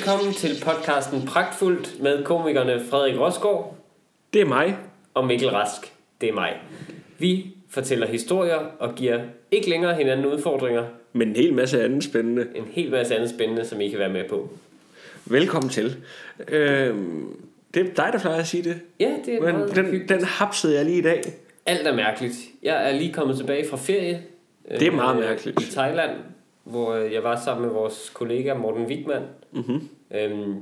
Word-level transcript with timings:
Velkommen 0.00 0.34
til 0.34 0.50
podcasten 0.64 1.22
Pragtfuldt 1.26 2.02
med 2.02 2.24
komikerne 2.24 2.84
Frederik 2.90 3.18
Rosgaard 3.18 3.76
Det 4.32 4.40
er 4.40 4.44
mig. 4.44 4.76
og 5.14 5.26
Mikkel 5.26 5.50
Rask. 5.50 5.92
Det 6.20 6.28
er 6.28 6.32
mig. 6.32 6.56
Vi 7.18 7.46
fortæller 7.70 8.06
historier 8.06 8.56
og 8.78 8.94
giver 8.94 9.20
ikke 9.50 9.70
længere 9.70 9.94
hinanden 9.94 10.26
udfordringer. 10.26 10.84
Men 11.12 11.28
en 11.28 11.36
hel 11.36 11.54
masse 11.54 11.84
andet 11.84 12.04
spændende. 12.04 12.46
En 12.54 12.64
hel 12.70 12.90
masse 12.90 13.14
andet 13.14 13.30
spændende, 13.30 13.64
som 13.64 13.80
I 13.80 13.88
kan 13.88 13.98
være 13.98 14.08
med 14.08 14.28
på. 14.28 14.48
Velkommen 15.26 15.70
til. 15.70 15.96
Øhm, 16.48 17.36
det 17.74 17.80
er 17.80 17.94
dig, 17.94 18.10
der 18.12 18.18
plejer 18.18 18.40
at 18.40 18.46
sige 18.46 18.64
det. 18.64 18.80
Ja, 19.00 19.12
det 19.26 19.34
er 19.34 19.40
Men 19.40 19.54
meget 19.54 19.74
den, 19.76 19.84
hyggeligt. 19.84 20.08
den 20.08 20.24
hapsede 20.24 20.76
jeg 20.76 20.84
lige 20.84 20.98
i 20.98 21.02
dag. 21.02 21.22
Alt 21.66 21.86
er 21.86 21.94
mærkeligt. 21.94 22.34
Jeg 22.62 22.88
er 22.90 22.92
lige 22.92 23.12
kommet 23.12 23.36
tilbage 23.36 23.68
fra 23.68 23.76
ferie. 23.76 24.22
Det 24.70 24.82
er 24.82 24.92
meget 24.92 25.16
øh, 25.16 25.24
mærkeligt. 25.28 25.62
I 25.62 25.72
Thailand, 25.72 26.10
hvor 26.70 26.92
øh, 26.94 27.12
jeg 27.12 27.22
var 27.22 27.40
sammen 27.44 27.66
med 27.66 27.74
vores 27.74 28.10
kollega 28.14 28.54
Morten 28.54 28.86
Wigman 28.86 29.22
Mm-hmm. 29.52 29.88
øhm, 30.14 30.54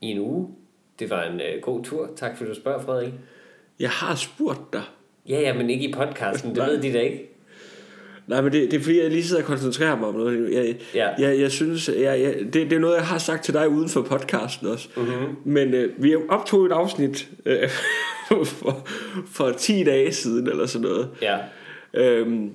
i 0.00 0.06
en 0.06 0.18
uge. 0.18 0.48
Det 0.98 1.10
var 1.10 1.22
en 1.24 1.40
øh, 1.40 1.62
god 1.62 1.84
tur. 1.84 2.08
Tak 2.16 2.36
fordi 2.36 2.50
du 2.50 2.56
spørger, 2.56 2.82
Frederik. 2.82 3.12
Jeg 3.80 3.90
har 3.90 4.14
spurgt 4.14 4.72
dig. 4.72 4.82
Ja, 5.28 5.40
ja, 5.40 5.54
men 5.54 5.70
ikke 5.70 5.88
i 5.88 5.92
podcasten. 5.92 6.54
Det 6.54 6.62
ved 6.66 6.82
de 6.82 6.92
da 6.92 7.00
ikke. 7.00 7.30
Nej, 8.26 8.40
men 8.40 8.52
det, 8.52 8.70
det 8.70 8.76
er 8.78 8.82
fordi, 8.82 9.00
jeg 9.02 9.10
lige 9.10 9.24
sidder 9.24 9.42
og 9.42 9.46
koncentrerer 9.46 9.96
mig 9.96 10.08
om 10.08 10.14
noget. 10.14 10.52
Jeg, 10.54 10.76
Ja. 10.94 11.08
jeg, 11.18 11.40
jeg 11.40 11.50
synes, 11.50 11.88
jeg, 11.88 12.20
jeg, 12.20 12.34
det, 12.40 12.54
det 12.54 12.72
er 12.72 12.78
noget, 12.78 12.96
jeg 12.96 13.06
har 13.06 13.18
sagt 13.18 13.44
til 13.44 13.54
dig 13.54 13.68
uden 13.68 13.88
for 13.88 14.02
podcasten 14.02 14.66
også. 14.66 14.88
Mm-hmm. 14.96 15.36
Men 15.44 15.74
øh, 15.74 16.02
vi 16.02 16.14
optog 16.28 16.66
et 16.66 16.72
afsnit 16.72 17.28
øh, 17.46 17.68
for, 18.46 18.86
for 19.26 19.50
10 19.50 19.84
dage 19.84 20.12
siden, 20.12 20.48
eller 20.48 20.66
sådan 20.66 20.88
noget. 20.88 21.08
Ja. 21.22 21.38
Øhm, 21.94 22.52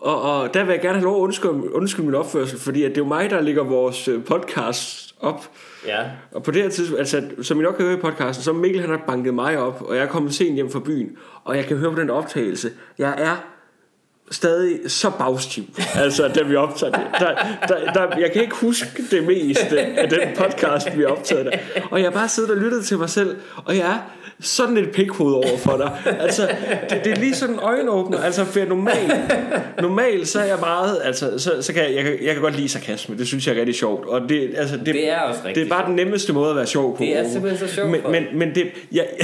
og, 0.00 0.22
og 0.22 0.54
der 0.54 0.64
vil 0.64 0.72
jeg 0.72 0.80
gerne 0.80 0.94
have 0.94 1.04
lov 1.04 1.16
at 1.16 1.20
undskylde, 1.20 1.74
undskylde 1.74 2.06
min 2.06 2.14
opførsel, 2.14 2.58
fordi 2.58 2.82
at 2.82 2.90
det 2.90 2.96
er 2.96 3.00
jo 3.00 3.08
mig, 3.08 3.30
der 3.30 3.40
lægger 3.40 3.64
vores 3.64 4.08
øh, 4.08 4.24
podcast 4.24 5.14
op. 5.20 5.50
Ja. 5.86 5.98
Og 6.32 6.42
på 6.42 6.50
det 6.50 6.62
her 6.62 6.70
tidspunkt, 6.70 6.98
altså, 6.98 7.22
som 7.42 7.60
I 7.60 7.62
nok 7.62 7.74
kan 7.74 7.84
høre 7.84 7.98
i 7.98 8.00
podcasten, 8.00 8.44
så 8.44 8.52
Mikkel 8.52 8.80
han 8.80 8.90
har 8.90 9.02
banket 9.06 9.34
mig 9.34 9.58
op, 9.58 9.82
og 9.82 9.96
jeg 9.96 10.02
er 10.02 10.08
kommet 10.08 10.34
sent 10.34 10.54
hjem 10.54 10.70
fra 10.70 10.80
byen, 10.80 11.16
og 11.44 11.56
jeg 11.56 11.64
kan 11.64 11.76
høre 11.76 11.92
på 11.94 12.00
den 12.00 12.10
optagelse, 12.10 12.70
jeg 12.98 13.14
er 13.18 13.36
stadig 14.30 14.90
så 14.90 15.10
bagstiv, 15.18 15.64
altså 16.04 16.28
da 16.28 16.42
vi 16.42 16.56
optager 16.56 16.92
det. 16.92 17.06
Der, 17.18 17.34
der, 17.68 17.92
der, 17.92 18.18
jeg 18.18 18.32
kan 18.32 18.42
ikke 18.42 18.54
huske 18.54 19.02
det 19.10 19.24
meste 19.24 19.80
af 19.80 20.08
den 20.08 20.20
podcast, 20.36 20.98
vi 20.98 21.04
optaget 21.04 21.46
der. 21.46 21.58
Og 21.90 22.00
jeg 22.00 22.06
har 22.06 22.12
bare 22.12 22.28
siddet 22.28 22.50
og 22.50 22.56
lyttet 22.56 22.84
til 22.84 22.98
mig 22.98 23.10
selv, 23.10 23.36
og 23.64 23.76
jeg 23.76 23.90
er 23.90 23.98
sådan 24.40 24.76
et 24.76 24.90
pikhoved 24.90 25.34
over 25.34 25.58
for 25.58 25.76
dig. 25.76 25.98
Altså, 26.20 26.48
det, 26.90 27.00
det 27.04 27.12
er 27.12 27.16
lige 27.16 27.34
sådan 27.34 27.54
en 27.54 27.60
øjenåbner. 27.60 28.18
Altså, 28.20 28.44
for 28.44 28.64
normalt, 28.68 29.12
normalt 29.80 30.28
så 30.28 30.40
er 30.40 30.44
jeg 30.44 30.58
meget, 30.60 31.00
altså, 31.04 31.38
så, 31.38 31.62
så 31.62 31.72
kan 31.72 31.82
jeg, 31.82 31.94
jeg, 31.94 32.04
kan, 32.04 32.12
jeg 32.22 32.34
kan 32.34 32.42
godt 32.42 32.56
lide 32.56 32.68
sarkasme. 32.68 33.18
Det 33.18 33.26
synes 33.26 33.46
jeg 33.46 33.54
er 33.54 33.58
rigtig 33.58 33.74
sjovt. 33.74 34.08
Og 34.08 34.28
det, 34.28 34.50
altså, 34.56 34.76
det, 34.76 34.86
Det 34.86 35.08
er 35.10 35.18
også 35.20 35.40
det 35.54 35.62
er 35.62 35.68
bare 35.68 35.86
den 35.86 35.96
nemmeste 35.96 36.32
måde 36.32 36.50
at 36.50 36.56
være 36.56 36.66
sjov 36.66 36.96
på. 36.96 37.02
Det 37.02 37.18
er 37.18 37.28
simpelthen 37.28 37.68
så 37.68 37.74
sjovt, 37.74 37.90
Men, 37.90 38.00
men, 38.10 38.24
men 38.34 38.54
det, 38.54 38.66
jeg, 38.92 39.06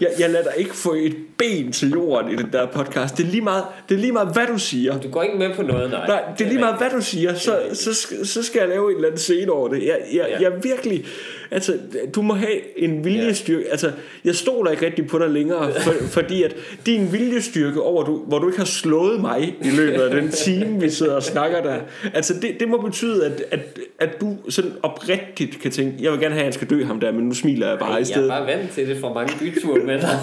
jeg, 0.00 0.08
jeg 0.18 0.30
lader 0.30 0.42
dig 0.44 0.52
ikke 0.56 0.74
få 0.76 0.94
et 0.98 1.16
ben 1.38 1.72
til 1.72 1.90
jorden 1.90 2.32
i 2.32 2.36
den 2.36 2.48
der 2.52 2.66
podcast. 2.66 3.16
Det 3.16 3.26
er 3.26 3.30
lige 3.30 3.40
meget, 3.42 3.64
det 3.88 3.94
er 3.94 3.98
lige 3.98 4.12
meget 4.12 4.28
hvad 4.32 4.46
du 4.52 4.58
siger. 4.58 4.98
Du 5.00 5.08
går 5.08 5.22
ikke 5.22 5.38
med 5.38 5.54
på 5.54 5.62
noget, 5.62 5.90
nej. 5.90 6.06
Nej, 6.06 6.22
det 6.38 6.44
er 6.44 6.48
lige 6.48 6.60
meget, 6.60 6.76
hvad 6.78 6.90
du 6.90 7.00
siger, 7.00 7.34
så, 7.34 7.58
så, 7.72 7.94
skal- 7.94 8.26
så 8.26 8.42
skal 8.42 8.58
jeg 8.60 8.68
lave 8.68 8.90
en 8.90 8.94
eller 8.96 9.08
anden 9.08 9.18
scene 9.20 9.52
over 9.52 9.68
det. 9.68 9.82
Jeg, 9.82 9.98
jeg, 10.14 10.26
Ja. 10.40 10.50
jeg 10.50 10.64
virkelig... 10.64 11.04
Altså, 11.50 11.74
du 12.14 12.22
må 12.22 12.34
have 12.34 12.78
en 12.78 13.04
viljestyrke. 13.04 13.70
Altså, 13.70 13.92
jeg 14.24 14.34
stoler 14.34 14.70
ikke 14.70 14.86
rigtig 14.86 15.06
på 15.06 15.18
dig 15.18 15.30
længere, 15.30 15.72
for, 15.84 15.92
fordi 16.06 16.42
at 16.42 16.54
din 16.86 17.12
viljestyrke 17.12 17.82
over, 17.82 18.04
du, 18.04 18.16
hvor 18.26 18.38
du 18.38 18.46
ikke 18.48 18.58
har 18.58 18.64
slået 18.66 19.20
mig 19.20 19.54
i 19.62 19.70
løbet 19.76 20.00
af 20.00 20.10
den 20.10 20.30
time, 20.30 20.80
vi 20.80 20.90
sidder 20.90 21.14
og 21.14 21.22
snakker 21.22 21.62
der. 21.62 21.76
Altså, 22.14 22.34
det, 22.42 22.56
det 22.60 22.68
må 22.68 22.80
betyde, 22.80 23.26
at, 23.26 23.42
at, 23.50 23.60
at 23.98 24.20
du 24.20 24.36
sådan 24.48 24.72
oprigtigt 24.82 25.58
kan 25.62 25.70
tænke, 25.70 25.94
jeg 26.00 26.12
vil 26.12 26.20
gerne 26.20 26.34
have, 26.34 26.38
at 26.40 26.44
han 26.46 26.52
skal 26.52 26.70
dø 26.70 26.84
ham 26.84 27.00
der, 27.00 27.12
men 27.12 27.24
nu 27.24 27.34
smiler 27.34 27.68
jeg 27.68 27.78
bare 27.78 27.90
Ej, 27.90 27.96
i 27.96 27.98
jeg 27.98 28.00
er 28.00 28.04
stedet. 28.04 28.28
bare 28.28 28.46
vant 28.46 28.70
til 28.70 28.88
det 28.88 28.98
fra 29.00 29.12
mange 29.12 29.32
byture 29.38 29.84
med 29.88 30.00
dig. 30.00 30.18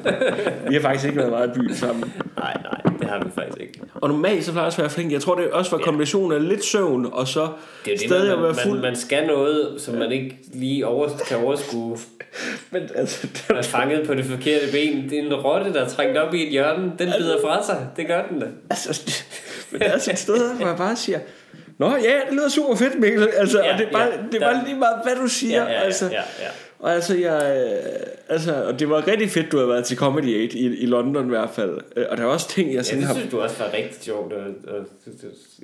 Vi 0.68 0.74
har 0.74 0.80
faktisk 0.82 1.04
ikke 1.04 1.16
været 1.18 1.30
meget 1.30 1.48
i 1.48 1.52
byen 1.58 1.74
sammen. 1.76 2.12
Nej, 2.36 2.56
nej, 2.62 2.92
det 3.00 3.08
har 3.08 3.18
vi 3.24 3.30
faktisk 3.34 3.60
ikke. 3.60 3.80
Og 3.94 4.08
normalt 4.08 4.44
så 4.44 4.52
plejer 4.52 4.64
jeg 4.64 4.66
også 4.66 4.76
at 4.82 4.82
være 4.82 4.90
flink. 4.90 5.12
Jeg 5.12 5.20
tror, 5.20 5.34
det 5.34 5.50
også 5.50 5.70
var 5.70 5.78
Ja. 5.78 5.84
kombinationen 5.84 6.32
af 6.32 6.48
lidt 6.48 6.64
søvn, 6.64 7.08
og 7.12 7.28
så 7.28 7.40
Det 7.84 7.92
er 7.92 7.96
det, 7.96 8.06
stadig 8.06 8.28
man, 8.28 8.38
at 8.38 8.42
være 8.42 8.54
fuld. 8.66 8.72
man, 8.74 8.82
man 8.82 8.96
skal 8.96 9.26
noget, 9.26 9.74
som 9.78 9.94
man 9.94 10.12
ikke 10.12 10.38
lige 10.54 10.86
over, 10.86 11.08
kan 11.28 11.36
overskue. 11.36 11.98
Men 12.72 12.82
altså, 12.94 13.26
det 13.26 13.44
Man 13.48 13.58
er 13.58 13.62
fanget 13.62 14.06
på 14.06 14.14
det 14.14 14.24
forkerte 14.24 14.66
ben. 14.72 15.10
Det 15.10 15.18
er 15.18 15.22
en 15.22 15.34
rotte, 15.34 15.72
der 15.72 15.80
er 15.84 15.88
trængt 15.88 16.16
op 16.18 16.34
i 16.34 16.42
et 16.46 16.50
hjørne. 16.50 16.92
Den 16.98 17.12
bider 17.18 17.36
fra 17.44 17.64
sig. 17.66 17.86
Det 17.96 18.06
gør 18.06 18.22
den 18.30 18.40
da. 18.40 18.46
altså, 18.70 19.02
det, 19.06 19.24
men 19.70 19.80
der 19.80 19.86
er 19.86 19.98
sådan 19.98 20.12
et 20.14 20.18
sted, 20.18 20.54
hvor 20.56 20.66
jeg 20.66 20.76
bare 20.76 20.96
siger, 20.96 21.18
Nå 21.78 21.86
ja, 21.90 21.92
det 21.96 22.32
lyder 22.32 22.48
super 22.48 22.76
fedt, 22.76 22.98
Mikkel. 23.00 23.28
Altså, 23.36 23.62
Ja, 23.62 23.72
og 23.72 23.78
det 23.78 23.86
er 23.88 23.92
bare, 23.92 24.02
ja, 24.02 24.10
det 24.32 24.42
er 24.42 24.46
bare 24.46 24.54
der- 24.54 24.64
lige 24.64 24.76
meget, 24.78 24.94
hvad 25.04 25.16
du 25.16 25.26
siger. 25.28 25.62
Ja, 25.62 25.70
ja, 25.72 25.80
altså. 25.80 26.04
ja, 26.04 26.10
ja, 26.12 26.20
ja. 26.42 26.48
Og 26.82 26.94
altså, 26.94 27.16
jeg, 27.18 27.56
øh, 27.66 28.00
altså, 28.28 28.64
og 28.64 28.78
det 28.80 28.90
var 28.90 29.08
rigtig 29.08 29.30
fedt, 29.30 29.52
du 29.52 29.58
har 29.58 29.66
været 29.66 29.84
til 29.84 29.96
Comedy 29.96 30.42
8 30.44 30.58
i, 30.58 30.76
i 30.82 30.86
London 30.86 31.26
i 31.26 31.28
hvert 31.28 31.50
fald. 31.54 31.78
Øh, 31.96 32.04
Og 32.10 32.16
der 32.16 32.22
er 32.22 32.26
også 32.26 32.48
ting, 32.48 32.68
jeg 32.68 32.76
Ja, 32.76 32.82
sådan 32.82 32.98
det 32.98 33.06
har... 33.06 33.14
synes 33.14 33.30
du 33.30 33.40
også 33.40 33.56
var 33.58 33.72
rigtig 33.74 33.96
sjovt. 34.04 34.32
Og, 34.32 34.40
og, 34.68 34.84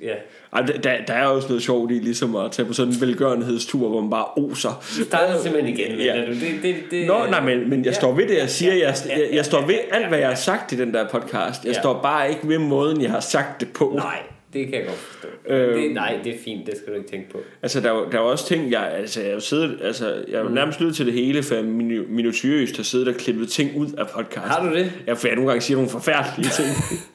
ja. 0.03 0.13
Ej, 0.53 0.61
der, 0.61 0.93
der, 1.07 1.13
er 1.13 1.25
også 1.25 1.47
noget 1.47 1.63
sjovt 1.63 1.91
i, 1.91 1.93
ligesom 1.93 2.35
at 2.35 2.51
tage 2.51 2.65
på 2.65 2.73
sådan 2.73 2.93
en 2.93 3.01
velgørenhedstur, 3.01 3.89
hvor 3.89 4.01
man 4.01 4.09
bare 4.09 4.25
oser. 4.37 4.83
Du 4.99 5.03
starter 5.03 5.39
simpelthen 5.41 5.77
igen, 5.79 5.97
Ja. 5.99 6.15
ja. 6.19 6.25
du. 6.25 6.31
Det, 6.33 6.41
det, 6.63 6.75
det, 6.91 7.07
Nå, 7.07 7.25
nej, 7.29 7.41
men, 7.45 7.69
men 7.69 7.79
jeg 7.79 7.85
Ja. 7.85 7.91
står 7.93 8.13
ved 8.13 8.27
det, 8.27 8.37
jeg 8.37 8.49
siger. 8.49 8.73
Jeg, 8.73 8.95
Ja, 9.09 9.19
jeg, 9.19 9.29
jeg 9.33 9.45
står 9.45 9.65
ved 9.65 9.75
alt, 9.91 10.07
hvad 10.07 10.17
jeg 10.17 10.27
har 10.27 10.31
ja. 10.31 10.35
sagt 10.35 10.71
i 10.71 10.75
den 10.77 10.93
der 10.93 11.07
podcast. 11.07 11.65
Jeg 11.65 11.73
Ja. 11.73 11.79
står 11.81 11.99
bare 12.01 12.29
ikke 12.29 12.41
ved 12.47 12.57
måden, 12.57 13.01
jeg 13.01 13.11
har 13.11 13.19
sagt 13.19 13.59
det 13.59 13.67
på. 13.73 13.91
Nej, 13.95 14.19
det 14.53 14.65
kan 14.65 14.73
jeg 14.75 14.85
godt 14.85 14.97
forstå. 14.97 15.27
Øhm. 15.47 15.81
Det, 15.81 15.91
nej, 15.93 16.19
det 16.23 16.35
er 16.35 16.39
fint. 16.45 16.67
Det 16.67 16.77
skal 16.77 16.93
du 16.93 16.97
ikke 16.97 17.09
tænke 17.09 17.29
på. 17.31 17.37
Altså, 17.61 17.79
der, 17.81 17.91
er 17.91 18.09
der 18.09 18.17
er 18.17 18.21
også 18.21 18.47
ting, 18.47 18.71
jeg, 18.71 18.91
altså, 18.95 19.21
jeg 19.21 19.41
siddet, 19.41 19.79
altså, 19.83 20.23
jeg 20.31 20.43
Mm. 20.43 20.51
nærmest 20.51 20.79
lyttet 20.79 20.95
til 20.95 21.05
det 21.05 21.13
hele, 21.13 21.43
for 21.43 21.55
jeg 21.55 21.63
minu- 21.63 22.11
minutiøst 22.11 22.75
har 22.77 22.83
siddet 22.83 23.07
og 23.07 23.13
klippet 23.15 23.49
ting 23.49 23.71
ud 23.77 23.87
af 23.97 24.07
podcasten. 24.07 24.41
Har 24.51 24.69
du 24.69 24.75
det? 24.75 24.91
Ja, 25.07 25.13
for 25.13 25.27
jeg 25.27 25.35
nogle 25.35 25.49
gange 25.49 25.61
siger 25.61 25.75
nogle 25.77 25.89
forfærdelige 25.91 26.49
ting. 26.49 26.67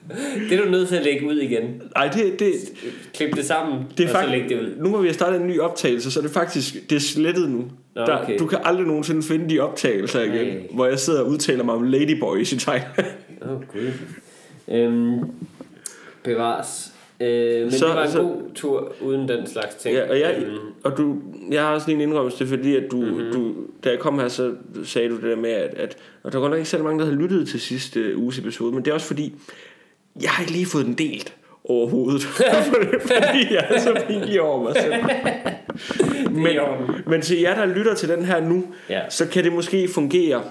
Det 0.49 0.59
er 0.59 0.63
du 0.65 0.69
nødt 0.71 0.87
til 0.89 0.95
at 0.95 1.03
lægge 1.03 1.27
ud 1.27 1.35
igen. 1.39 1.81
Nej, 1.95 2.07
det, 2.07 2.39
det, 2.39 2.53
Klip 3.13 3.35
det 3.35 3.45
sammen, 3.45 3.83
det 3.97 4.03
er 4.03 4.07
og 4.07 4.09
så 4.09 4.15
faktisk, 4.15 4.31
lægge 4.31 4.49
det 4.49 4.61
ud. 4.61 4.75
nu 4.83 4.89
hvor 4.89 4.99
vi 4.99 5.07
har 5.07 5.13
startet 5.13 5.41
en 5.41 5.47
ny 5.47 5.59
optagelse, 5.59 6.11
så 6.11 6.19
er 6.19 6.23
det 6.23 6.31
faktisk, 6.31 6.89
det 6.89 6.95
er 6.95 6.99
slettet 6.99 7.49
nu. 7.49 7.65
Nå, 7.95 8.01
der, 8.01 8.23
okay. 8.23 8.39
du 8.39 8.45
kan 8.47 8.59
aldrig 8.63 8.87
nogensinde 8.87 9.23
finde 9.23 9.49
de 9.49 9.59
optagelser 9.59 10.21
igen, 10.21 10.47
Nej. 10.47 10.67
hvor 10.73 10.85
jeg 10.85 10.99
sidder 10.99 11.21
og 11.21 11.27
udtaler 11.29 11.63
mig 11.63 11.75
om 11.75 11.83
ladyboys 11.83 12.51
i 12.53 12.57
Thailand. 12.59 13.05
Åh, 13.41 13.51
oh, 13.51 13.61
gud. 13.73 13.91
Øhm, 14.71 15.19
bevares. 16.23 16.91
Øh, 17.19 17.61
men 17.61 17.71
Så- 17.71 17.85
det 17.87 17.95
var 17.95 18.03
en 18.03 18.11
så- 18.11 18.21
god 18.21 18.41
tur 18.55 18.93
uden 19.01 19.27
den 19.29 19.47
slags 19.47 19.75
ting. 19.75 19.95
Ja, 19.95 20.09
og 20.09 20.19
jeg, 20.19 20.35
Øhm, 20.45 20.57
og 20.83 20.97
du, 20.97 21.15
jeg 21.51 21.61
har 21.63 21.73
også 21.73 21.87
lige 21.87 21.95
en 21.95 22.01
indrømmelse, 22.09 22.39
det 22.39 22.47
fordi, 22.47 22.75
at 22.75 22.83
du, 22.91 22.97
Mhm. 23.01 23.09
mm-hmm. 23.13 23.31
du, 23.33 23.53
da 23.83 23.89
jeg 23.89 23.99
kom 23.99 24.19
her, 24.19 24.27
så 24.27 24.51
sagde 24.83 25.09
du 25.09 25.15
det 25.15 25.23
der 25.23 25.35
med, 25.35 25.49
at, 25.49 25.73
at 25.73 25.97
og 26.23 26.31
der 26.31 26.39
var 26.39 26.47
nok 26.49 26.57
ikke 26.57 26.69
så 26.69 26.77
mange, 26.77 26.99
der 26.99 27.05
havde 27.05 27.17
lyttet 27.17 27.47
til 27.47 27.59
sidste 27.59 28.15
uh, 28.17 28.23
uges 28.23 28.39
episode, 28.39 28.71
men 28.75 28.85
det 28.85 28.91
er 28.91 28.95
også 28.95 29.07
fordi, 29.07 29.33
jeg 30.21 30.29
har 30.29 30.43
ikke 30.43 30.53
lige 30.53 30.65
fået 30.65 30.85
den 30.85 30.93
delt 30.93 31.33
overhovedet, 31.69 32.21
fordi 33.11 33.53
jeg 33.53 33.65
er 33.69 33.79
så 33.79 34.01
pinlig 34.07 34.41
over 34.41 34.63
mig 34.63 34.73
selv. 34.81 34.93
orden. 36.59 36.95
Men 37.07 37.21
til 37.21 37.39
jer, 37.39 37.55
der 37.55 37.65
lytter 37.75 37.95
til 37.95 38.09
den 38.09 38.25
her 38.25 38.41
nu, 38.41 38.63
Ja. 38.89 39.01
så 39.09 39.27
kan 39.27 39.43
det 39.43 39.53
måske 39.53 39.87
fungere 39.87 40.41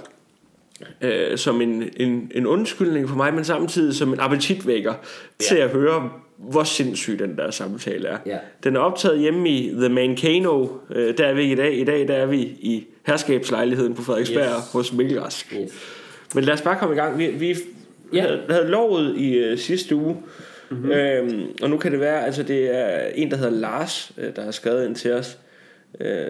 øh, 1.01 1.39
som 1.39 1.61
en, 1.61 1.85
en, 1.97 2.33
en 2.35 2.47
undskyldning 2.47 3.09
for 3.09 3.17
mig, 3.17 3.35
men 3.35 3.45
samtidig 3.45 3.95
som 3.95 4.13
en 4.13 4.21
appetitvækker 4.21 4.93
ja. 4.93 5.45
til 5.45 5.57
at 5.57 5.71
høre, 5.71 6.11
hvor 6.37 6.65
sindssyg 6.65 7.19
den 7.19 7.37
der 7.37 7.51
samtale 7.51 8.09
er. 8.09 8.19
Ja. 8.27 8.39
Den 8.65 8.77
er 8.77 8.81
optaget 8.81 9.19
hjemme 9.19 9.49
i 9.49 9.71
The 9.79 9.89
Mancano. 9.89 10.67
Øh, 10.95 11.19
der 11.19 11.27
er 11.27 11.35
vi 11.35 11.53
i 11.53 11.55
dag. 11.55 11.79
I 11.79 11.85
dag 11.85 12.09
der 12.09 12.15
er 12.15 12.27
vi 12.27 12.39
i 12.43 12.87
herskabslejligheden 13.07 13.95
på 13.95 14.03
Frederiksberg 14.03 14.45
Yes. 14.59 14.73
hos 14.73 14.93
Mikkel 14.93 15.21
Rask. 15.21 15.55
Yes. 15.63 15.73
Men 16.35 16.45
lad 16.45 16.55
os 16.55 16.63
bare 16.63 16.77
komme 16.79 16.95
i 16.95 16.99
gang. 16.99 17.19
Vi, 17.19 17.27
vi 17.27 17.55
Ja. 18.13 18.21
havde, 18.21 18.41
havde 18.51 18.67
lovet 18.69 19.17
i 19.17 19.35
øh, 19.39 19.59
sidste 19.59 19.97
uge, 19.97 20.17
mm-hmm. 20.71 20.91
øhm, 20.91 21.43
og 21.63 21.71
nu 21.71 21.77
kan 21.77 21.93
det 21.93 22.01
være, 22.01 22.25
altså 22.27 22.43
det 22.43 22.77
er 22.77 22.99
en, 23.15 23.31
der 23.31 23.37
hedder 23.37 23.51
Lars, 23.51 24.13
øh, 24.19 24.37
der 24.37 24.43
har 24.45 24.51
skrevet 24.51 24.87
ind 24.87 24.95
til 24.97 25.13
os. 25.13 25.39
Øh, 26.01 26.27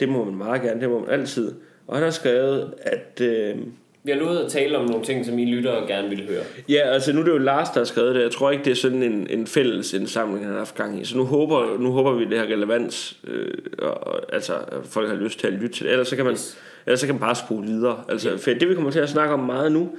det 0.00 0.08
må 0.08 0.24
man 0.24 0.34
meget 0.34 0.62
gerne, 0.62 0.80
det 0.80 0.88
må 0.88 1.00
man 1.00 1.10
altid. 1.10 1.52
Og 1.86 1.96
han 1.96 2.02
har 2.04 2.10
skrevet, 2.10 2.74
at... 2.82 3.20
Øh, 3.20 3.56
Vi 4.04 4.10
har 4.10 4.18
lovet 4.18 4.38
at 4.38 4.50
tale 4.50 4.78
om 4.78 4.84
nogle 4.90 5.04
ting, 5.04 5.26
som 5.26 5.38
I 5.38 5.44
lytter 5.44 5.70
og 5.70 5.88
gerne 5.88 6.08
vil 6.08 6.28
høre. 6.28 6.42
Ja, 6.68 6.80
altså 6.92 7.12
nu 7.12 7.20
er 7.20 7.24
det 7.24 7.32
jo 7.32 7.38
Lars, 7.38 7.68
der 7.70 7.80
har 7.80 7.84
skrevet 7.84 8.14
det. 8.14 8.22
Jeg 8.22 8.30
tror 8.30 8.50
ikke, 8.50 8.64
det 8.64 8.70
er 8.70 8.74
sådan 8.74 9.02
en, 9.02 9.26
en 9.30 9.46
fælles 9.46 9.92
indsamling, 9.92 10.44
han 10.44 10.52
har 10.52 10.58
haft 10.58 10.74
gang 10.74 11.00
i. 11.00 11.04
Så 11.04 11.16
nu 11.16 11.24
håber, 11.24 11.78
nu 11.78 11.90
håber 11.90 12.12
vi, 12.12 12.24
det 12.24 12.38
har 12.38 12.44
relevans. 12.46 13.18
Øh, 13.28 13.54
og, 13.78 14.06
og, 14.06 14.20
altså, 14.34 14.54
at 14.54 14.78
folk 14.84 15.08
har 15.08 15.16
lyst 15.16 15.38
til 15.40 15.46
at 15.46 15.52
lytte 15.52 15.76
til 15.76 15.84
det. 15.86 15.92
Ellers 15.92 16.08
så 16.08 16.16
kan 16.16 16.24
man, 16.24 16.32
Yes. 16.34 16.58
ellers 16.86 17.00
så 17.00 17.06
kan 17.06 17.14
man 17.14 17.20
bare 17.20 17.34
spole 17.34 17.66
videre. 17.66 18.04
Altså, 18.08 18.38
for 18.38 18.50
det 18.50 18.68
vi 18.68 18.74
kommer 18.74 18.90
til 18.90 19.00
at 19.00 19.08
snakke 19.08 19.34
om 19.34 19.40
meget 19.40 19.72
nu, 19.72 19.90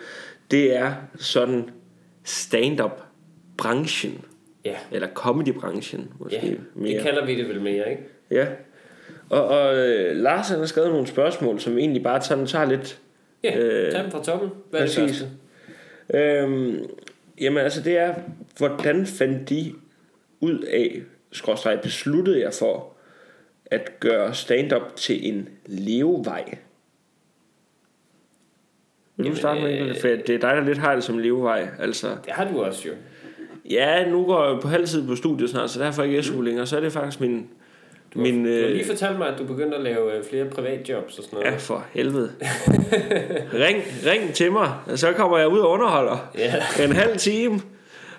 det 0.52 0.76
er 0.78 0.94
sådan 1.18 1.70
stand-up 2.24 3.02
branchen. 3.58 4.22
Ja, 4.66 4.76
Eller 4.92 5.08
comedy-branchen, 5.14 6.08
måske 6.20 6.40
ja. 6.44 6.52
mere. 6.76 6.94
det 6.94 7.02
kalder 7.02 7.26
vi 7.26 7.36
det 7.38 7.50
vel 7.50 7.62
mere, 7.62 7.90
ikke? 7.90 8.04
Ja. 8.32 8.46
Og, 9.30 9.48
og 9.48 9.76
øh, 9.76 10.16
Lars 10.16 10.50
han 10.50 10.60
har 10.60 10.66
skrevet 10.66 10.92
nogle 10.92 11.08
spørgsmål, 11.08 11.60
som 11.60 11.78
egentlig 11.78 12.04
bare 12.04 12.22
sådan 12.22 12.46
tager 12.48 12.66
lidt 12.66 13.00
Ja, 13.44 13.58
Øh, 13.58 13.92
tag 13.92 14.04
dem 14.04 14.12
fra 14.12 14.24
toppen. 14.24 14.50
Hvad 14.70 14.80
er 14.80 14.86
det 14.86 14.96
præcis. 14.96 15.20
første? 15.20 15.30
Øhm, 16.14 16.86
jamen 17.42 17.64
altså 17.64 17.82
det 17.82 17.98
er, 17.98 18.16
hvordan 18.58 19.06
fandt 19.06 19.50
de 19.50 19.74
ud 20.40 20.60
af 20.60 21.02
skråstreg 21.32 21.80
besluttede 21.84 22.42
jeg 22.42 22.54
for 22.54 22.94
at 23.66 24.00
gøre 24.00 24.34
stand-up 24.34 24.96
til 24.96 25.28
en 25.34 25.50
levevej. 25.66 26.58
Vil 29.18 29.32
du 29.32 29.36
starte 29.36 29.62
med 29.62 29.88
det? 29.88 29.98
For 29.98 30.08
det 30.08 30.30
er 30.30 30.40
dig, 30.40 30.42
der 30.42 30.64
lidt 30.64 30.78
har 30.78 30.96
det 30.96 31.04
som 31.04 31.18
levevej. 31.18 31.68
Altså, 31.80 32.08
Det 32.26 32.34
har 32.34 32.52
du 32.52 32.62
også 32.62 32.88
jo. 32.88 32.94
ja, 33.70 34.10
nu 34.10 34.26
går 34.26 34.52
jeg 34.52 34.62
på 34.62 34.68
halvtid 34.68 35.08
på 35.08 35.16
studiet 35.16 35.50
snart, 35.50 35.70
så 35.70 35.80
derfor 35.80 36.04
ikke 36.04 36.24
SU 36.24 36.42
længere. 36.42 36.66
Så 36.68 36.78
er 36.78 36.82
det 36.82 36.92
faktisk 36.92 37.22
min... 37.22 37.50
Du 38.16 38.20
min 38.20 38.46
du 38.46 38.52
har 38.52 38.58
øh, 38.60 38.72
lige 38.72 38.86
fortalt 38.86 39.18
mig, 39.18 39.28
at 39.28 39.40
du 39.40 39.44
begyndte 39.46 39.78
at 39.78 39.84
lave 39.84 40.18
øh, 40.18 40.24
flere 40.30 40.46
privatjobs 40.46 41.18
og 41.18 41.24
sådan 41.24 41.40
noget. 41.40 41.52
ja, 41.52 41.58
for 41.58 41.86
helvede. 41.94 42.32
ring, 43.66 43.84
ring 44.06 44.34
til 44.34 44.52
mig, 44.52 44.74
så 44.96 45.14
kommer 45.14 45.38
jeg 45.38 45.48
ud 45.48 45.60
og 45.60 45.70
underholder. 45.70 46.32
Ja. 46.38 46.54
En 46.84 46.92
halv 46.92 47.18
time. 47.18 47.62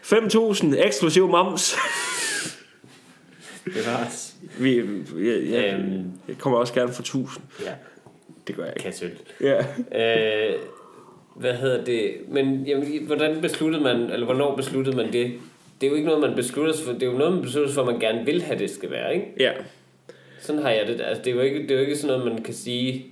5.000 0.03 0.87
eksklusiv 0.87 1.29
moms. 1.29 1.77
Det 3.65 3.87
var 3.87 4.05
også. 4.07 4.33
Vi, 4.59 4.77
jeg, 4.77 5.51
jeg, 5.51 5.75
Øhm. 5.79 6.05
jeg 6.29 6.39
kommer 6.39 6.59
også 6.59 6.75
gerne 6.75 6.93
for 6.93 7.03
1000. 7.03 7.45
Ja, 7.65 7.71
Det 8.47 8.57
gør 8.57 8.65
jeg 8.65 8.73
ikke. 8.77 8.83
kasøl. 8.85 9.11
Ja. 9.41 9.59
Øh, 10.49 10.55
hvad 11.37 11.55
hedder 11.55 11.85
det? 11.85 12.11
Men 12.29 12.65
jamen, 12.67 13.07
hvordan 13.07 13.41
besluttede 13.41 13.83
man, 13.85 13.97
eller 13.97 14.25
hvornår 14.25 14.57
besluttede 14.57 14.97
man 14.97 15.13
det? 15.13 15.33
Det 15.81 15.87
er 15.87 15.91
jo 15.91 15.97
ikke 15.97 16.07
noget, 16.09 16.21
man 16.21 16.35
beslutter 16.37 16.73
sig 16.73 16.85
for. 16.87 16.93
Det 16.93 17.03
er 17.03 17.07
jo 17.07 17.13
noget, 17.19 17.33
man 17.33 17.43
beslutter 17.43 17.69
sig 17.69 17.75
for, 17.75 17.83
at 17.83 17.89
man 17.89 18.01
gerne 18.01 18.25
vil 18.27 18.43
have, 18.43 18.59
det 18.59 18.71
skal 18.71 18.91
være, 18.91 19.15
ikke? 19.15 19.27
Ja. 19.41 19.53
Sådan 20.47 20.63
har 20.63 20.71
jeg 20.71 20.87
det. 20.87 21.01
Altså, 21.01 21.23
det 21.23 21.31
er 21.31 21.35
jo 21.35 21.41
ikke, 21.41 21.63
det 21.63 21.71
er 21.71 21.75
jo 21.75 21.81
ikke 21.81 21.97
sådan 21.97 22.17
noget, 22.19 22.33
man 22.33 22.43
kan 22.43 22.55
sige... 22.55 23.07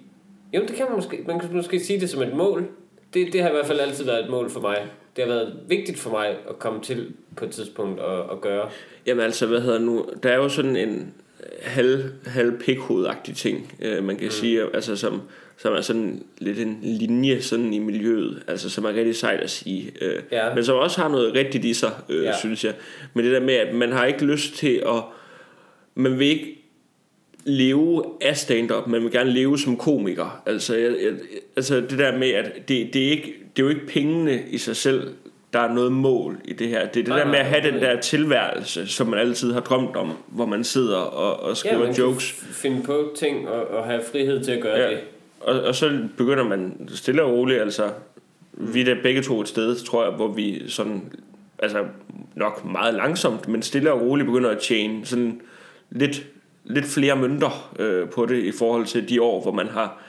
Jo, 0.54 0.60
det 0.60 0.76
kan 0.76 0.86
man 0.88 0.96
måske. 0.96 1.24
Man 1.26 1.40
kan 1.40 1.48
måske 1.52 1.80
sige 1.80 2.00
det 2.00 2.10
som 2.10 2.22
et 2.22 2.34
mål. 2.34 2.66
Det, 3.14 3.32
det 3.32 3.42
har 3.42 3.48
i 3.48 3.52
hvert 3.52 3.66
fald 3.66 3.80
altid 3.80 4.04
været 4.04 4.24
et 4.24 4.30
mål 4.30 4.50
for 4.50 4.60
mig. 4.60 4.86
Det 5.16 5.24
har 5.24 5.32
været 5.32 5.56
vigtigt 5.68 5.98
for 5.98 6.10
mig 6.10 6.28
at 6.28 6.58
komme 6.58 6.82
til 6.82 7.12
på 7.36 7.44
et 7.44 7.50
tidspunkt 7.50 8.00
at, 8.00 8.18
at 8.32 8.40
gøre. 8.40 8.68
Jamen 9.06 9.24
altså, 9.24 9.46
hvad 9.46 9.60
hedder 9.60 9.78
nu? 9.78 10.06
Der 10.22 10.30
er 10.30 10.36
jo 10.36 10.48
sådan 10.48 10.76
en 10.76 11.14
halv, 11.62 12.04
halv 12.26 12.58
pikhovedagtig 12.58 13.36
ting, 13.36 13.74
øh, 13.82 14.04
man 14.04 14.16
kan 14.16 14.24
mm. 14.24 14.30
sige, 14.30 14.62
altså 14.74 14.96
som, 14.96 15.22
som 15.56 15.74
er 15.74 15.80
sådan 15.80 16.22
lidt 16.38 16.58
en 16.58 16.78
linje 16.82 17.42
sådan 17.42 17.72
i 17.72 17.78
miljøet, 17.78 18.42
altså 18.48 18.70
som 18.70 18.84
er 18.84 18.88
rigtig 18.88 19.16
sejt 19.16 19.40
at 19.40 19.50
sige, 19.50 19.92
øh, 20.00 20.22
Ja. 20.32 20.54
men 20.54 20.64
som 20.64 20.76
også 20.76 21.00
har 21.00 21.08
noget 21.08 21.34
rigtigt 21.34 21.64
i 21.64 21.74
sig, 21.74 21.92
øh, 22.08 22.24
ja. 22.24 22.38
synes 22.38 22.64
jeg. 22.64 22.74
Men 23.14 23.24
det 23.24 23.32
der 23.32 23.40
med, 23.40 23.54
at 23.54 23.74
man 23.74 23.92
har 23.92 24.04
ikke 24.04 24.24
lyst 24.24 24.54
til 24.54 24.82
at, 24.86 25.02
man 25.94 26.18
vil 26.18 26.26
ikke 26.26 26.63
leve 27.44 28.04
af 28.20 28.36
stand-up, 28.36 28.86
man 28.86 29.02
vil 29.02 29.10
gerne 29.12 29.30
leve 29.30 29.58
som 29.58 29.76
komiker. 29.76 30.42
Altså, 30.46 30.74
jeg, 30.76 30.90
jeg, 31.02 31.12
altså 31.56 31.80
det 31.80 31.98
der 31.98 32.18
med, 32.18 32.30
at 32.30 32.68
det, 32.68 32.94
det, 32.94 33.06
er 33.06 33.10
ikke, 33.10 33.34
det 33.56 33.62
er 33.62 33.66
jo 33.66 33.68
ikke 33.68 33.86
pengene 33.86 34.42
i 34.50 34.58
sig 34.58 34.76
selv, 34.76 35.10
der 35.52 35.60
er 35.60 35.74
noget 35.74 35.92
mål 35.92 36.36
i 36.44 36.52
det 36.52 36.68
her. 36.68 36.80
Det 36.80 36.88
er 36.88 37.04
det 37.04 37.08
Nej, 37.08 37.18
der 37.18 37.26
med 37.26 37.34
at 37.34 37.40
nej, 37.40 37.60
have 37.60 37.72
den 37.72 37.80
nej. 37.80 37.92
der 37.92 38.00
tilværelse, 38.00 38.86
som 38.86 39.06
man 39.06 39.18
altid 39.18 39.52
har 39.52 39.60
drømt 39.60 39.96
om, 39.96 40.12
hvor 40.26 40.46
man 40.46 40.64
sidder 40.64 40.96
og, 40.96 41.40
og 41.50 41.56
skriver 41.56 41.86
ja, 41.86 41.92
jokes. 41.98 42.32
finde 42.32 42.82
på 42.82 43.12
ting 43.18 43.48
og, 43.48 43.66
og 43.68 43.84
have 43.84 44.00
frihed 44.12 44.44
til 44.44 44.52
at 44.52 44.62
gøre 44.62 44.78
Ja. 44.80 44.90
det. 44.90 44.98
Og, 45.40 45.60
og 45.62 45.74
så 45.74 45.98
begynder 46.16 46.44
man 46.44 46.88
stille 46.94 47.22
og 47.22 47.30
roligt, 47.32 47.60
altså 47.60 47.90
vi 48.52 48.80
er 48.80 48.84
da 48.84 48.96
begge 49.02 49.22
to 49.22 49.40
et 49.40 49.48
sted, 49.48 49.76
tror 49.76 50.04
jeg, 50.04 50.12
hvor 50.12 50.28
vi 50.28 50.62
sådan, 50.68 51.02
altså 51.58 51.84
nok 52.34 52.64
meget 52.64 52.94
langsomt, 52.94 53.48
men 53.48 53.62
stille 53.62 53.92
og 53.92 54.00
roligt 54.00 54.26
begynder 54.26 54.50
at 54.50 54.58
tjene 54.58 55.06
sådan 55.06 55.40
lidt, 55.90 56.26
lidt 56.64 56.86
flere 56.86 57.16
mønter 57.16 57.72
øh, 57.78 58.08
på 58.08 58.26
det 58.26 58.44
i 58.44 58.52
forhold 58.52 58.86
til 58.86 59.08
de 59.08 59.22
år, 59.22 59.42
hvor 59.42 59.52
man 59.52 59.68
har 59.68 60.02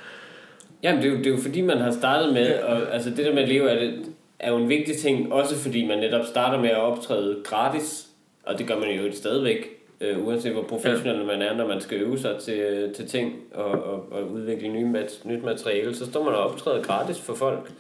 Jamen, 0.84 1.02
det 1.02 1.08
er, 1.10 1.14
jo, 1.14 1.18
det 1.18 1.28
er 1.28 1.32
jo 1.32 1.38
fordi, 1.38 1.62
man 1.62 1.78
har 1.78 1.92
startet 1.92 2.34
med, 2.34 2.60
og 2.60 2.94
altså 2.94 3.10
det 3.10 3.18
der 3.18 3.34
med 3.34 3.44
at 3.44 3.50
leve 3.50 3.70
af 3.70 3.80
det, 3.80 4.06
er 4.40 4.52
jo 4.52 4.58
en 4.58 4.70
vigtig 4.70 4.98
ting, 4.98 5.34
også 5.34 5.56
fordi 5.56 5.88
man 5.88 6.00
netop 6.00 6.26
starter 6.26 6.62
med 6.62 6.70
at 6.70 6.78
optræde 6.78 7.42
gratis, 7.44 8.08
og 8.44 8.58
det 8.58 8.68
gør 8.68 8.80
man 8.80 8.90
jo 8.90 9.12
stadigvæk, 9.12 9.70
øh, 10.02 10.28
uanset 10.28 10.52
hvor 10.52 10.64
professionel 10.64 11.26
man 11.26 11.42
er, 11.42 11.56
når 11.56 11.68
man 11.68 11.82
skal 11.82 12.02
øve 12.02 12.18
sig 12.18 12.38
til, 12.40 12.60
øh, 12.60 12.94
til 12.94 13.08
ting 13.08 13.34
og, 13.54 13.72
og, 13.72 14.12
og 14.12 14.32
udvikle 14.32 14.68
nye 14.68 14.86
mat, 14.86 15.22
nyt 15.24 15.44
materiale, 15.44 15.96
så 15.96 16.06
står 16.06 16.24
man 16.24 16.34
og 16.34 16.40
optræder 16.40 16.84
gratis 16.84 17.20
for 17.20 17.34
folk, 17.34 17.72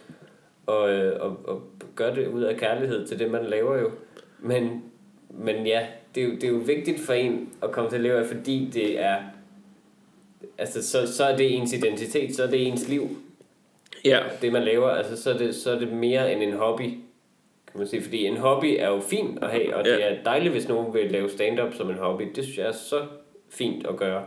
og, 0.66 0.90
øh, 0.90 1.22
og, 1.22 1.38
og 1.44 1.62
gør 1.96 2.14
det 2.14 2.28
ud 2.28 2.42
af 2.42 2.58
kærlighed 2.58 3.08
til 3.08 3.20
det, 3.20 3.32
man 3.32 3.46
laver 3.46 3.80
jo. 3.80 3.92
Men, 4.40 4.84
men 5.30 5.68
ja, 5.68 5.86
det 6.16 6.24
er, 6.24 6.28
jo, 6.28 6.34
det 6.36 6.44
er 6.44 6.48
jo 6.50 6.58
vigtigt 6.66 7.00
for 7.00 7.14
en 7.14 7.50
at 7.64 7.72
komme 7.72 7.90
til 7.90 7.96
at 7.98 8.04
leve 8.04 8.20
af, 8.20 8.26
fordi 8.26 8.70
det 8.74 9.00
er, 9.00 9.16
altså 10.58 10.88
så, 10.88 11.14
så 11.14 11.24
er 11.24 11.38
det 11.38 11.56
ens 11.58 11.74
identitet, 11.74 12.36
så 12.36 12.44
er 12.44 12.48
det 12.48 12.68
ens 12.68 12.88
liv, 12.90 13.10
Ja, 14.06 14.20
det 14.42 14.52
man 14.52 14.64
laver, 14.64 14.90
altså 14.90 15.24
så 15.24 15.34
er 15.34 15.38
det, 15.38 15.56
så 15.56 15.72
er 15.72 15.80
det 15.80 15.92
mere 15.94 16.34
end 16.34 16.44
en 16.44 16.54
hobby, 16.54 16.84
kan 17.72 17.78
man 17.80 17.88
sige. 17.88 18.02
Fordi 18.04 18.26
en 18.26 18.38
hobby 18.38 18.76
er 18.80 18.88
jo 18.88 19.00
fint 19.00 19.44
at 19.44 19.50
have, 19.52 19.76
og 19.76 19.86
det 19.86 19.92
Ja. 19.92 20.10
er 20.16 20.24
dejligt, 20.24 20.52
hvis 20.54 20.68
nogen 20.68 20.94
vil 20.94 21.12
lave 21.12 21.30
stand-up 21.30 21.74
som 21.74 21.90
en 21.90 21.96
hobby. 21.98 22.24
Det 22.36 22.44
synes 22.44 22.58
jeg 22.58 22.68
er 22.68 22.72
så 22.72 23.02
fint 23.50 23.88
at 23.88 23.96
gøre. 23.98 24.24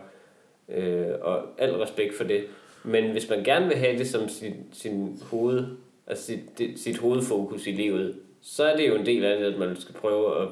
Øh, 0.69 1.07
og 1.21 1.43
al 1.59 1.71
respekt 1.71 2.17
for 2.17 2.25
det. 2.25 2.45
Men 2.85 3.11
hvis 3.11 3.31
man 3.31 3.45
gerne 3.45 3.67
vil 3.67 3.77
have 3.77 3.99
det 3.99 4.09
som 4.09 4.29
sin, 4.29 4.55
sin 4.73 5.19
hoved, 5.31 5.65
altså 6.07 6.25
sit, 6.25 6.59
det, 6.59 6.79
sit 6.79 6.99
hovedfokus 6.99 7.67
i 7.67 7.71
livet, 7.73 8.15
så 8.41 8.65
er 8.65 8.77
det 8.77 8.89
jo 8.89 8.95
en 8.95 9.07
del 9.07 9.25
af 9.25 9.39
det, 9.39 9.53
at 9.53 9.59
man 9.59 9.77
skal 9.77 9.95
prøve 9.95 10.43
at, 10.43 10.49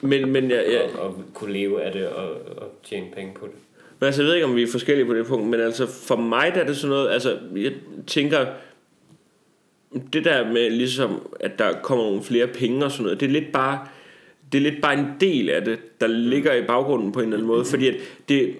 men, 0.00 0.30
men 0.30 0.50
jeg, 0.50 0.64
jeg, 0.72 0.80
at, 0.80 0.90
at 0.90 1.12
kunne 1.34 1.52
leve 1.52 1.82
af 1.82 1.92
det 1.92 2.08
og, 2.08 2.30
og 2.56 2.80
tjene 2.84 3.06
penge 3.16 3.34
på 3.34 3.46
det. 3.46 3.54
Men 4.00 4.06
altså, 4.06 4.22
jeg 4.22 4.26
ved 4.26 4.34
ikke, 4.34 4.46
om 4.46 4.56
vi 4.56 4.62
er 4.62 4.70
forskellige 4.72 5.06
på 5.06 5.14
det 5.14 5.26
punkt, 5.26 5.46
men 5.46 5.60
altså 5.60 5.86
for 5.86 6.16
mig 6.16 6.52
der 6.54 6.60
er 6.60 6.66
det 6.66 6.76
sådan 6.76 6.96
noget, 6.96 7.10
altså 7.10 7.38
jeg 7.56 7.72
tænker, 8.06 8.46
det 10.12 10.24
der 10.24 10.52
med 10.52 10.70
ligesom, 10.70 11.28
at 11.40 11.58
der 11.58 11.72
kommer 11.72 12.04
nogle 12.04 12.22
flere 12.22 12.46
penge 12.46 12.84
og 12.84 12.90
sådan 12.90 13.04
noget, 13.04 13.20
det 13.20 13.26
er 13.26 13.30
lidt 13.30 13.52
bare, 13.52 13.78
det 14.52 14.58
er 14.58 14.62
lidt 14.62 14.82
bare 14.82 14.98
en 14.98 15.06
del 15.20 15.50
af 15.50 15.64
det, 15.64 15.78
der 16.00 16.06
ligger 16.06 16.54
i 16.54 16.62
baggrunden 16.62 17.12
på 17.12 17.20
en 17.20 17.24
eller 17.24 17.36
anden 17.36 17.48
måde, 17.48 17.64
fordi 17.64 17.88
at 17.88 17.94
det, 18.28 18.56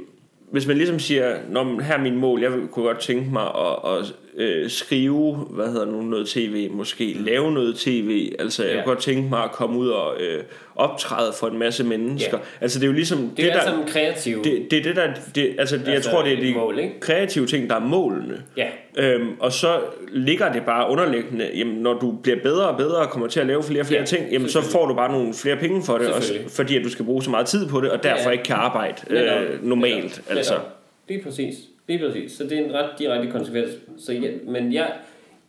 hvis 0.51 0.67
man 0.67 0.77
ligesom 0.77 0.99
siger, 0.99 1.37
Nå, 1.49 1.63
men 1.63 1.81
her 1.81 1.95
er 1.95 2.03
min 2.03 2.17
mål, 2.17 2.41
jeg 2.41 2.51
kunne 2.51 2.87
godt 2.87 3.01
tænke 3.01 3.31
mig 3.33 3.43
at, 3.43 3.99
at 3.99 4.15
øh, 4.37 4.71
skrive, 4.71 5.35
hvad 5.51 5.67
hedder 5.73 5.87
nu, 5.87 6.03
noget 6.03 6.29
tv, 6.29 6.71
måske 6.71 7.13
lave 7.21 7.53
noget 7.53 7.77
tv, 7.77 8.33
altså 8.39 8.65
jeg 8.65 8.73
Ja. 8.75 8.83
kunne 8.83 8.95
godt 8.95 9.03
tænke 9.05 9.29
mig 9.31 9.45
at 9.45 9.53
komme 9.53 9.79
ud 9.79 9.89
og 9.89 10.21
øh, 10.21 10.43
optræde 10.77 11.33
for 11.41 11.47
en 11.47 11.59
masse 11.59 11.85
mennesker. 11.85 12.37
Ja. 12.39 12.45
Altså 12.61 12.79
det 12.79 12.85
er 12.85 12.89
jo 12.89 12.93
ligesom, 12.95 13.19
Det, 13.19 13.37
det 13.37 13.47
er 13.53 13.53
altså 13.61 13.75
en 13.75 13.87
kreativ 13.89 14.45
det, 14.45 14.67
det 14.71 14.79
er 14.79 14.83
det 14.83 14.97
der, 14.97 15.07
det, 15.35 15.55
altså, 15.59 15.77
det, 15.79 15.87
jeg 15.87 15.95
Altså, 15.95 16.11
tror 16.11 16.23
det 16.23 16.33
er 16.33 16.41
de 16.41 16.55
mål, 16.55 16.79
ikke? 16.79 17.01
kreative 17.01 17.47
ting, 17.47 17.71
der 17.71 17.77
er 17.77 17.81
målene. 17.81 18.43
Ja, 18.57 18.67
Øhm, 18.99 19.29
og 19.41 19.53
så 19.53 19.81
ligger 20.13 20.53
det 20.53 20.63
bare 20.63 20.91
underliggende, 20.91 21.51
jamen 21.55 21.75
når 21.75 21.99
du 21.99 22.13
bliver 22.23 22.39
bedre 22.43 22.69
og 22.69 22.77
bedre 22.77 22.97
og 22.97 23.11
kommer 23.11 23.29
til 23.29 23.41
at 23.41 23.47
lave 23.47 23.63
flere 23.63 23.81
og 23.83 23.87
flere 23.87 24.01
Ja, 24.01 24.07
ting, 24.07 24.33
jamen 24.33 24.49
så 24.49 24.61
får 24.61 24.87
du 24.87 24.95
bare 24.95 25.13
nogle 25.13 25.35
flere 25.35 25.57
penge 25.57 25.83
for 25.83 25.99
det, 25.99 26.09
også, 26.09 26.35
fordi 26.49 26.77
at 26.77 26.85
du 26.85 26.91
skal 26.91 27.05
bruge 27.05 27.23
så 27.23 27.31
meget 27.31 27.47
tid 27.47 27.69
på 27.69 27.81
det, 27.81 27.91
og 27.91 28.03
derfor 28.03 28.25
Ja. 28.29 28.31
ikke 28.31 28.45
kan 28.45 28.57
arbejde 28.57 28.95
øh, 29.11 29.65
normalt. 29.65 30.03
Netop. 30.05 30.37
Altså. 30.37 30.53
Netop. 30.53 30.67
Lige 31.09 31.23
præcis. 31.23 31.55
Lige 31.89 32.07
præcis. 32.07 32.33
Så 32.33 32.45
det 32.45 32.53
er 32.53 32.65
en 32.65 32.73
ret 32.75 32.91
direkte 32.99 33.31
konsekvens. 33.31 33.71
Så 33.99 34.13
jeg, 34.13 34.33
men 34.47 34.73
jeg, 34.73 34.93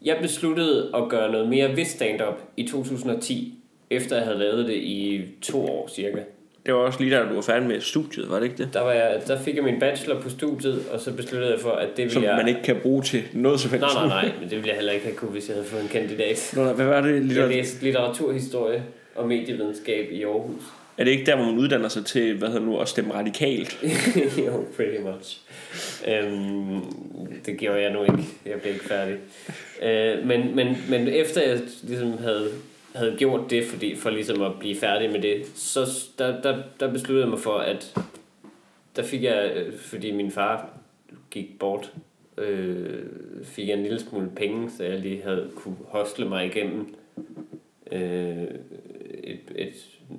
jeg 0.02 0.18
besluttede 0.22 0.92
at 0.96 1.10
gøre 1.10 1.32
noget 1.32 1.50
mere 1.50 1.76
ved 1.76 1.86
stand-up 1.86 2.42
i 2.58 2.68
2010, 2.68 3.54
efter 3.90 4.16
jeg 4.16 4.26
havde 4.26 4.40
lavet 4.40 4.68
det 4.68 4.76
i 4.76 5.22
to 5.42 5.66
år 5.66 5.88
cirka. 5.88 6.20
Det 6.66 6.74
var 6.74 6.80
også 6.80 7.00
lige 7.00 7.16
der, 7.16 7.30
du 7.30 7.36
var 7.36 7.42
færdig 7.42 7.68
med 7.68 7.82
studiet, 7.82 8.30
var 8.30 8.36
det 8.40 8.44
ikke 8.44 8.58
det? 8.58 8.70
Der, 8.74 8.82
var 8.82 8.92
jeg, 8.92 9.22
der 9.28 9.40
fik 9.40 9.56
jeg 9.56 9.64
min 9.64 9.80
bachelor 9.80 10.22
på 10.22 10.30
studiet, 10.30 10.84
og 10.92 11.00
så 11.00 11.14
besluttede 11.14 11.52
jeg 11.52 11.60
for, 11.60 11.72
at 11.72 11.88
det 11.88 11.98
ville 11.98 12.14
Som 12.14 12.24
jeg... 12.24 12.36
man 12.36 12.48
ikke 12.48 12.62
kan 12.64 12.76
bruge 12.82 13.04
til 13.04 13.24
noget 13.34 13.60
som 13.60 13.72
helst. 13.72 13.86
Nej, 13.96 14.08
nej, 14.08 14.24
nej, 14.24 14.34
men 14.40 14.50
det 14.50 14.58
ville 14.58 14.68
jeg 14.68 14.76
heller 14.76 14.92
ikke 14.92 15.06
have 15.06 15.16
kunne, 15.16 15.32
hvis 15.32 15.48
jeg 15.48 15.56
havde 15.56 15.68
fået 15.68 15.82
en 15.82 15.88
kandidat. 15.88 16.54
Nå, 16.56 16.74
hvad 16.74 16.86
var 16.86 17.02
det? 17.02 17.14
Jeg 17.14 17.22
Litter... 17.22 17.48
læste 17.48 17.84
litteraturhistorie 17.84 18.84
og 19.16 19.28
medievidenskab 19.28 20.12
i 20.12 20.24
Aarhus. 20.24 20.64
Er 20.98 21.04
det 21.04 21.12
ikke 21.12 21.26
der, 21.26 21.36
hvor 21.36 21.46
man 21.46 21.58
uddanner 21.58 21.88
sig 21.88 22.06
til, 22.06 22.38
hvad 22.38 22.48
hedder 22.48 22.66
nu, 22.66 22.80
at 22.80 22.88
stemme 22.88 23.14
radikalt? 23.14 23.78
jo, 24.46 24.66
pretty 24.76 25.02
much. 25.02 25.42
Øhm, 26.08 26.82
det 27.46 27.58
gjorde 27.58 27.82
jeg 27.82 27.94
nu 27.94 28.04
ikke. 28.04 28.24
Jeg 28.46 28.62
blev 28.62 28.74
ikke 28.74 28.86
færdig. 28.86 29.18
Øh, 29.82 30.28
men, 30.28 30.56
men, 30.56 30.78
men 30.90 31.08
efter 31.08 31.42
jeg 31.42 31.60
ligesom 31.84 32.18
havde, 32.18 32.52
havde 32.96 33.16
gjort 33.18 33.50
det, 33.50 33.66
fordi, 33.66 33.96
for 33.96 34.10
ligesom 34.10 34.42
at 34.42 34.52
blive 34.60 34.76
færdig 34.76 35.12
med 35.12 35.22
det, 35.22 35.48
så 35.56 36.10
der, 36.20 36.42
der, 36.42 36.64
der 36.80 36.92
besluttede 36.92 37.22
jeg 37.22 37.30
mig 37.30 37.40
for, 37.40 37.58
at 37.58 37.96
der 38.96 39.04
fik 39.04 39.24
jeg, 39.24 39.52
øh, 39.56 39.74
fordi 39.78 40.12
min 40.12 40.32
far 40.32 40.70
gik 41.32 41.60
bort, 41.60 41.94
øh, 42.38 43.04
fik 43.44 43.68
jeg 43.68 43.78
en 43.78 43.84
lille 43.84 44.00
smule 44.00 44.30
penge, 44.36 44.72
så 44.72 44.84
jeg 44.84 45.00
lige 45.00 45.22
havde 45.24 45.52
kunne 45.56 45.76
hostle 45.88 46.30
mig 46.30 46.46
igennem 46.46 46.96
øh, 47.92 48.48
et, 49.24 49.40
et, 49.56 49.74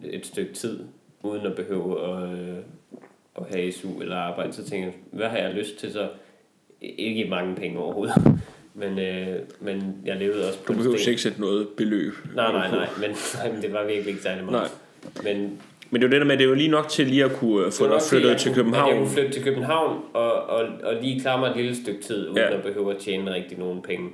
et 0.04 0.26
stykke 0.26 0.52
tid, 0.52 0.80
uden 1.22 1.46
at 1.46 1.56
behøve 1.56 2.08
at, 2.08 2.38
øh, 2.38 2.58
at 3.38 3.44
have 3.56 3.72
SU 3.72 4.00
eller 4.00 4.16
arbejde, 4.16 4.52
så 4.52 4.64
tænkte 4.64 4.76
jeg, 4.84 4.92
hvad 5.10 5.28
har 5.28 5.36
jeg 5.38 5.54
lyst 5.54 5.76
til 5.78 5.92
så? 5.92 6.08
Ikke 6.80 7.26
mange 7.30 7.54
penge 7.54 7.78
overhovedet, 7.78 8.14
men, 8.74 8.98
øh, 8.98 9.36
men 9.60 9.96
jeg 10.04 10.16
levede 10.16 10.48
også 10.48 10.58
på 10.64 10.72
Du 10.72 10.78
behøver 10.78 11.08
ikke 11.08 11.22
sætte 11.22 11.40
noget 11.40 11.68
beløb. 11.76 12.12
Nej, 12.34 12.52
nej, 12.52 12.70
nej, 12.70 12.88
men, 13.00 13.10
nej, 13.42 13.52
men 13.52 13.62
det 13.62 13.72
var 13.72 13.84
virkelig 13.84 14.08
ikke 14.08 14.22
særlig 14.22 14.44
meget. 14.44 14.70
Nej. 15.24 15.34
Men 15.34 15.60
Men 15.90 16.00
det 16.02 16.06
jo 16.08 16.10
det 16.12 16.20
der 16.20 16.26
med, 16.26 16.36
det 16.36 16.44
er 16.44 16.48
jo 16.48 16.54
lige 16.54 16.68
nok 16.68 16.88
til 16.88 17.06
lige 17.06 17.24
at 17.24 17.32
kunne 17.32 17.66
øh, 17.66 17.72
få 17.72 17.86
var 17.86 17.92
dig 17.98 18.02
flyttet 18.10 18.38
til 18.38 18.50
kunne- 18.50 18.52
At 18.52 18.56
jeg 18.56 18.64
København. 18.64 18.96
kunne 18.98 19.08
flytte 19.10 19.30
til 19.32 19.42
København 19.44 20.00
og, 20.12 20.32
og, 20.32 20.68
og 20.82 20.94
lige 21.02 21.20
klare 21.20 21.38
mig 21.40 21.50
et 21.50 21.56
lille 21.56 21.76
stykke 21.76 22.02
tid, 22.02 22.24
uden 22.28 22.36
Ja. 22.36 22.56
at 22.56 22.62
behøve 22.62 22.94
at 22.94 22.98
tjene 23.00 23.34
rigtig 23.34 23.58
nogen 23.58 23.82
penge. 23.82 24.10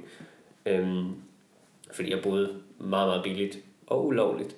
Øhm, 0.67 1.05
fordi 1.93 2.11
jeg 2.11 2.21
boede 2.23 2.49
meget, 2.79 3.09
meget 3.09 3.23
billigt 3.23 3.59
og 3.87 4.07
ulovligt 4.07 4.57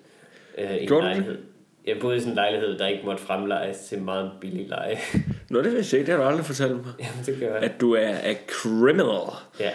øh, 0.58 0.76
i 0.76 0.82
en 0.82 0.88
det? 0.88 1.38
Jeg 1.86 1.96
boede 2.00 2.16
i 2.16 2.20
sådan 2.20 2.32
en 2.32 2.34
lejlighed, 2.34 2.78
der 2.78 2.86
ikke 2.86 3.04
måtte 3.04 3.22
fremlejes 3.22 3.78
til 3.78 4.02
meget 4.02 4.30
billig 4.40 4.68
leje. 4.68 4.98
Nå, 5.50 5.62
det 5.62 5.72
vidste 5.72 5.96
jeg 5.96 6.00
ikke. 6.00 6.12
Det 6.12 6.18
har 6.18 6.24
du 6.24 6.30
aldrig 6.30 6.46
fortalt 6.46 6.72
mig. 6.72 6.92
Jamen, 6.98 7.24
det 7.26 7.40
gør 7.40 7.54
jeg. 7.54 7.62
At 7.62 7.80
du 7.80 7.94
er, 7.94 8.08
er 8.08 8.34
criminal. 8.46 9.32
Ja, 9.60 9.70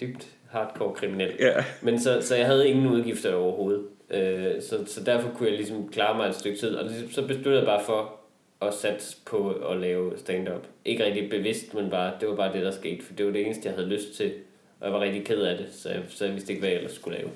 dybt 0.00 0.26
hardcore 0.50 0.94
kriminel. 0.94 1.32
Ja. 1.40 1.64
Men 1.82 2.00
så, 2.00 2.18
så 2.20 2.36
jeg 2.36 2.46
havde 2.46 2.68
ingen 2.68 2.86
udgifter 2.86 3.34
overhovedet. 3.34 3.82
Øh, 4.10 4.62
så, 4.62 4.84
så 4.86 5.04
derfor 5.04 5.28
kunne 5.30 5.48
jeg 5.48 5.56
ligesom 5.56 5.88
klare 5.88 6.16
mig 6.16 6.28
et 6.28 6.34
stykke 6.34 6.58
tid. 6.58 6.74
Og 6.74 6.84
det, 6.84 7.08
så 7.12 7.22
besluttede 7.26 7.58
jeg 7.58 7.66
bare 7.66 7.84
for 7.84 8.14
at 8.62 8.74
satse 8.74 9.16
på 9.26 9.50
at 9.50 9.76
lave 9.76 10.12
stand-up. 10.18 10.66
Ikke 10.84 11.04
rigtig 11.04 11.30
bevidst, 11.30 11.74
men 11.74 11.90
bare, 11.90 12.12
det 12.20 12.28
var 12.28 12.34
bare 12.34 12.52
det, 12.52 12.62
der 12.62 12.70
skete. 12.70 13.04
For 13.04 13.12
det 13.12 13.26
var 13.26 13.32
det 13.32 13.44
eneste, 13.44 13.68
jeg 13.68 13.74
havde 13.74 13.88
lyst 13.88 14.14
til. 14.16 14.32
Og 14.80 14.86
jeg 14.86 14.92
var 14.92 15.00
rigtig 15.00 15.24
ked 15.24 15.42
af 15.42 15.56
det, 15.56 15.66
så 15.72 15.88
jeg, 15.88 16.02
så 16.08 16.24
jeg 16.24 16.34
vidste 16.34 16.52
ikke, 16.52 16.60
hvad 16.60 16.70
jeg 16.70 16.78
ellers 16.78 16.94
skulle 16.94 17.18
lave. 17.18 17.30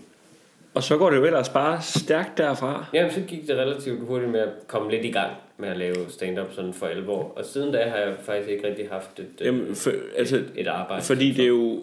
Og 0.76 0.82
så 0.82 0.96
går 0.96 1.10
det 1.10 1.16
jo 1.16 1.24
ellers 1.24 1.48
bare 1.48 1.82
stærkt 1.82 2.38
derfra. 2.38 2.84
Jamen, 2.94 3.12
så 3.12 3.20
gik 3.20 3.46
det 3.48 3.56
relativt 3.56 4.00
hurtigt 4.06 4.30
med 4.30 4.40
at 4.40 4.48
komme 4.66 4.90
lidt 4.90 5.04
i 5.04 5.10
gang 5.10 5.30
med 5.58 5.68
at 5.68 5.76
lave 5.76 5.94
stand-up 6.08 6.52
sådan 6.52 6.72
for 6.74 6.86
alvor. 6.86 7.32
Og 7.36 7.44
siden 7.44 7.72
da 7.72 7.78
har 7.88 7.96
jeg 7.96 8.14
faktisk 8.22 8.50
ikke 8.50 8.66
rigtig 8.68 8.88
haft 8.92 9.18
et, 9.18 9.26
øh, 9.40 9.46
Jamen, 9.46 9.74
for, 9.74 9.90
altså, 10.16 10.36
et, 10.36 10.50
et 10.56 10.66
arbejde. 10.66 11.02
fordi 11.04 11.32
det 11.32 11.42
er 11.44 11.48
jo... 11.48 11.82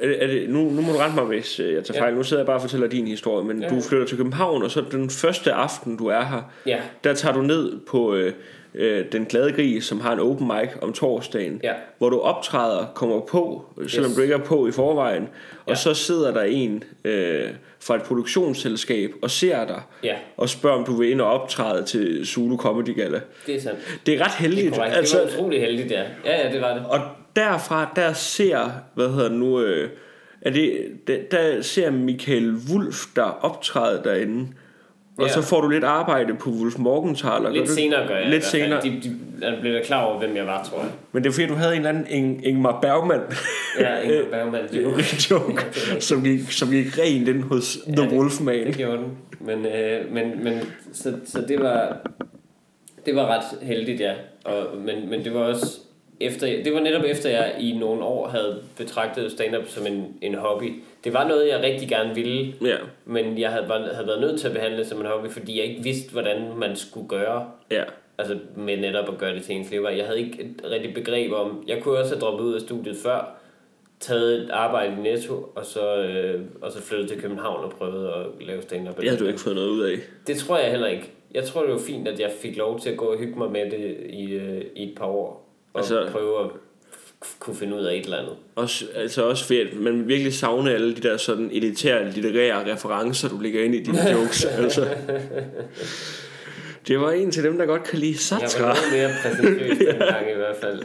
Er 0.00 0.06
det, 0.06 0.22
er 0.22 0.26
det, 0.26 0.50
nu, 0.50 0.58
nu 0.70 0.80
må 0.82 0.92
du 0.92 0.98
rette 0.98 1.14
mig, 1.14 1.24
hvis 1.24 1.60
øh, 1.60 1.74
jeg 1.74 1.84
tager 1.84 1.98
Ja. 1.98 2.04
fejl. 2.04 2.14
Nu 2.14 2.22
sidder 2.22 2.40
jeg 2.42 2.46
bare 2.46 2.56
og 2.56 2.60
fortæller 2.60 2.86
din 2.86 3.06
historie. 3.06 3.44
Men 3.44 3.62
Ja. 3.62 3.68
du 3.68 3.80
flytter 3.80 4.06
til 4.06 4.16
København, 4.16 4.62
og 4.62 4.70
så 4.70 4.84
den 4.92 5.10
første 5.10 5.52
aften, 5.52 5.96
du 5.96 6.06
er 6.06 6.24
her, 6.24 6.42
Ja, 6.66 6.80
der 7.04 7.14
tager 7.14 7.34
du 7.34 7.42
ned 7.42 7.78
på 7.86 8.14
øh, 8.14 8.32
øh, 8.74 9.04
Den 9.12 9.24
Glade 9.24 9.52
Gris, 9.52 9.84
som 9.84 10.00
har 10.00 10.12
en 10.12 10.20
open 10.20 10.46
mic 10.46 10.68
om 10.82 10.92
torsdagen. 10.92 11.60
ja, 11.64 11.72
hvor 11.98 12.10
du 12.10 12.20
optræder, 12.20 12.86
kommer 12.94 13.20
på, 13.20 13.64
selvom 13.88 14.10
Yes. 14.10 14.16
du 14.16 14.22
ikke 14.22 14.34
er 14.34 14.38
på 14.38 14.66
i 14.66 14.72
forvejen, 14.72 15.22
og 15.64 15.68
Ja. 15.68 15.74
så 15.74 15.94
sidder 15.94 16.32
der 16.32 16.42
en 16.42 16.84
øh, 17.04 17.48
fra 17.80 17.94
et 17.96 18.02
produktionsselskab 18.02 19.10
og 19.22 19.30
ser 19.30 19.66
dig, 19.66 19.80
ja, 20.04 20.14
og 20.36 20.48
spørger, 20.48 20.78
om 20.78 20.84
du 20.84 20.92
vil 20.96 21.10
ind 21.10 21.20
og 21.20 21.30
optræde 21.30 21.84
til 21.84 22.26
Zulu 22.26 22.56
Comedy 22.56 22.96
Gala. 22.96 23.20
det 23.46 23.54
er 23.56 23.60
sandt. 23.60 24.00
Det 24.06 24.14
er 24.14 24.18
ret 24.18 24.26
Det 24.26 24.34
er 24.34 24.48
heldigt. 24.48 24.74
korrekt. 24.74 24.96
altså, 24.96 25.18
Det 25.18 25.26
var 25.26 25.38
utrolig 25.38 25.60
heldigt, 25.60 25.90
ja. 25.90 26.02
Ja, 26.24 26.46
ja, 26.46 26.52
det 26.52 26.60
var 26.60 26.74
det. 26.74 26.86
og 26.86 27.00
derfra, 27.36 27.92
der 27.96 28.12
ser, 28.12 28.70
hvad 28.94 29.08
hedder 29.08 29.28
det 29.28 29.38
nu, 29.38 29.60
øh, 29.60 29.90
er 30.42 30.50
det, 30.50 30.72
der, 31.06 31.16
der 31.30 31.62
ser 31.62 31.90
Michael 31.90 32.54
Wulf, 32.72 32.96
der 33.16 33.22
optræder 33.22 34.02
derinde, 34.02 34.48
og 35.18 35.26
Ja. 35.26 35.32
så 35.32 35.42
får 35.42 35.60
du 35.60 35.68
lidt 35.68 35.84
arbejde 35.84 36.34
på 36.34 36.50
Wulf 36.50 36.78
Morgenthaler. 36.78 37.50
Lidt 37.50 37.70
senere 37.70 38.06
gør 38.08 38.16
jeg. 38.16 38.30
Lidt 38.30 38.44
senere. 38.44 38.82
De, 38.82 38.88
de, 38.90 39.00
de 39.52 39.58
blev 39.60 39.72
da 39.74 39.82
klar 39.84 40.02
over, 40.04 40.18
hvem 40.18 40.36
jeg 40.36 40.46
var, 40.46 40.64
tror 40.64 40.78
jeg. 40.78 40.88
Men 41.12 41.22
det 41.22 41.28
er 41.28 41.32
fordi, 41.32 41.46
du 41.46 41.54
havde 41.54 41.72
en 41.76 41.86
eller 41.86 41.88
anden 41.90 42.06
Ing- 42.06 42.48
Ingmar 42.48 42.78
Bergman 42.82 43.20
Ja, 43.80 44.00
Ingmar 44.00 44.30
Bergman. 44.30 44.60
Det, 44.72 44.82
joke, 45.30 45.62
Ja, 45.94 46.00
som, 46.00 46.22
gik, 46.24 46.40
som 46.52 46.70
gik 46.70 46.98
rent 46.98 47.28
ind 47.28 47.42
hos 47.42 47.78
The 47.86 48.02
det- 48.02 48.12
Wolfman. 48.12 48.66
det 48.66 48.76
gjorde 48.76 48.98
den. 48.98 49.16
Men, 49.40 49.66
øh, 49.66 50.12
men, 50.14 50.44
men 50.44 50.60
så, 50.92 51.12
så 51.26 51.40
det 51.48 51.60
var 51.60 51.96
det 53.06 53.16
var 53.16 53.26
ret 53.26 53.66
heldigt, 53.68 54.00
ja. 54.00 54.12
Og, 54.44 54.66
men, 54.76 55.10
men 55.10 55.24
det 55.24 55.34
var 55.34 55.40
også 55.40 55.78
efter, 56.20 56.62
det 56.64 56.74
var 56.74 56.80
netop 56.80 57.04
efter, 57.04 57.30
jeg 57.30 57.54
i 57.60 57.72
nogle 57.72 58.04
år 58.04 58.28
havde 58.28 58.62
betragtet 58.76 59.32
stand-up 59.32 59.68
som 59.68 59.86
en, 59.86 60.16
en 60.22 60.34
hobby. 60.34 60.72
Det 61.04 61.12
var 61.12 61.28
noget, 61.28 61.48
jeg 61.48 61.62
rigtig 61.62 61.88
gerne 61.88 62.14
ville, 62.14 62.54
Ja, 62.62 62.76
men 63.04 63.38
jeg 63.38 63.50
havde, 63.50 63.66
havde 63.94 64.06
været 64.06 64.20
nødt 64.20 64.40
til 64.40 64.48
at 64.48 64.54
behandle 64.54 64.78
det 64.78 64.86
som 64.86 65.00
en 65.00 65.06
hobby, 65.06 65.28
fordi 65.28 65.58
jeg 65.58 65.64
ikke 65.64 65.82
vidste, 65.82 66.12
hvordan 66.12 66.52
man 66.56 66.76
skulle 66.76 67.08
gøre 67.08 67.50
ja. 67.70 67.84
altså 68.18 68.38
med 68.56 68.76
netop 68.76 69.08
at 69.08 69.18
gøre 69.18 69.34
det 69.34 69.42
til 69.42 69.54
ens 69.54 69.70
lever. 69.70 69.90
Jeg 69.90 70.06
havde 70.06 70.20
ikke 70.20 70.42
et 70.42 70.70
rigtig 70.70 70.94
begreb 70.94 71.32
om, 71.32 71.64
jeg 71.66 71.82
kunne 71.82 71.98
også 71.98 72.14
have 72.14 72.20
droppet 72.20 72.44
ud 72.44 72.54
af 72.54 72.60
studiet 72.60 72.96
før, 72.96 73.34
taget 74.00 74.42
et 74.42 74.50
arbejde 74.50 74.92
i 74.92 75.02
Netto, 75.02 75.52
og 75.54 75.66
så, 75.66 75.96
øh, 75.96 76.40
og 76.62 76.72
så 76.72 76.82
flyttet 76.82 77.08
til 77.08 77.20
København 77.20 77.64
og 77.64 77.70
prøvet 77.70 78.08
at 78.08 78.46
lave 78.46 78.62
stand-up. 78.62 78.96
Det 78.96 79.08
havde 79.08 79.20
du 79.20 79.26
ikke 79.26 79.40
fået 79.40 79.56
noget 79.56 79.68
ud 79.68 79.82
af. 79.82 79.96
Det 80.26 80.36
tror 80.36 80.58
jeg 80.58 80.70
heller 80.70 80.86
ikke. 80.86 81.10
Jeg 81.34 81.44
tror, 81.44 81.62
det 81.62 81.72
var 81.72 81.78
fint, 81.78 82.08
at 82.08 82.20
jeg 82.20 82.30
fik 82.42 82.56
lov 82.56 82.80
til 82.80 82.90
at 82.90 82.96
gå 82.96 83.04
og 83.04 83.18
hygge 83.18 83.38
mig 83.38 83.50
med 83.50 83.70
det 83.70 83.96
i, 84.10 84.32
øh, 84.32 84.64
i 84.76 84.90
et 84.90 84.98
par 84.98 85.06
år. 85.06 85.47
Altså- 85.78 86.08
prøve 86.12 86.44
at 86.44 86.50
kunne 87.38 87.56
finde 87.56 87.76
ud 87.76 87.84
af 87.84 87.94
et 87.94 88.04
eller 88.04 88.16
andet. 88.18 88.32
Også, 88.56 88.84
altså 88.94 89.22
også 89.24 89.44
fordi, 89.44 89.60
at 89.60 89.74
man 89.80 90.08
virkelig 90.08 90.34
savner 90.34 90.70
alle 90.72 90.94
de 90.96 91.00
der 91.08 91.16
sådan 91.16 91.50
elitære 91.52 92.10
litterære 92.10 92.72
referencer, 92.74 93.28
du 93.28 93.38
lægger 93.40 93.64
ind 93.64 93.74
i 93.74 93.82
dine 93.82 94.10
jokes. 94.18 94.44
altså. 94.44 94.88
Det 96.88 97.00
var 97.00 97.10
en 97.10 97.30
til 97.30 97.44
dem, 97.44 97.58
der 97.58 97.66
godt 97.66 97.84
kan 97.84 97.98
lide 97.98 98.16
Jeg 98.30 98.38
var 98.40 98.48
Sartre. 98.48 98.64
noget 98.68 98.78
mere 98.92 99.10
præsentøs 99.22 99.78
dengang 99.90 100.30
i 100.30 100.36
hvert 100.36 100.56
fald. 100.60 100.82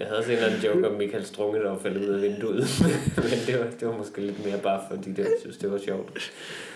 Jeg 0.00 0.06
havde 0.06 0.22
sådan 0.22 0.38
en 0.38 0.44
eller 0.44 0.56
anden 0.56 0.70
joke 0.70 0.88
om 0.88 0.94
Michael 0.94 1.24
Strunge, 1.24 1.60
der 1.60 1.70
var 1.70 1.78
faldet 1.78 2.08
ud 2.08 2.14
af 2.14 2.22
vinduet. 2.22 2.66
Men 3.16 3.38
det 3.46 3.58
var, 3.58 3.66
det 3.80 3.88
var 3.88 3.96
måske 3.96 4.20
lidt 4.20 4.46
mere 4.46 4.58
bare 4.58 4.80
fordi, 4.90 5.10
det, 5.10 5.18
jeg 5.18 5.32
synes, 5.40 5.56
det 5.56 5.72
var 5.72 5.78
sjovt. 5.78 6.32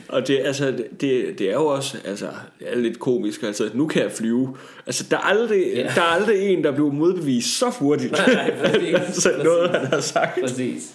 Og 0.08 0.28
det, 0.28 0.38
altså, 0.38 0.70
det, 1.00 1.38
det 1.38 1.40
er 1.40 1.52
jo 1.52 1.66
også 1.66 1.98
altså, 2.04 2.28
det 2.58 2.72
er 2.72 2.76
lidt 2.76 2.98
komisk. 2.98 3.42
Altså, 3.42 3.70
nu 3.74 3.86
kan 3.86 4.02
jeg 4.02 4.12
flyve. 4.12 4.56
Altså, 4.86 5.06
der 5.10 5.16
er 5.16 5.20
aldrig, 5.20 5.62
Ja. 5.74 5.82
der 5.94 6.00
er 6.00 6.06
aldrig 6.06 6.48
en, 6.48 6.64
der 6.64 6.72
bliver 6.72 6.92
modbevist 6.92 7.58
så 7.58 7.70
hurtigt. 7.78 8.12
Nej, 8.26 8.54
præcis. 8.58 8.94
altså, 9.06 9.30
noget, 9.44 9.70
han 9.70 9.86
har 9.86 10.00
sagt. 10.00 10.40
Præcis. 10.40 10.94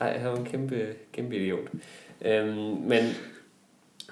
Ej, 0.00 0.18
han 0.18 0.30
var 0.30 0.36
en 0.36 0.44
kæmpe, 0.44 0.86
kæmpe 1.12 1.36
idiot. 1.36 1.68
Øhm, 2.24 2.54
men 2.86 3.04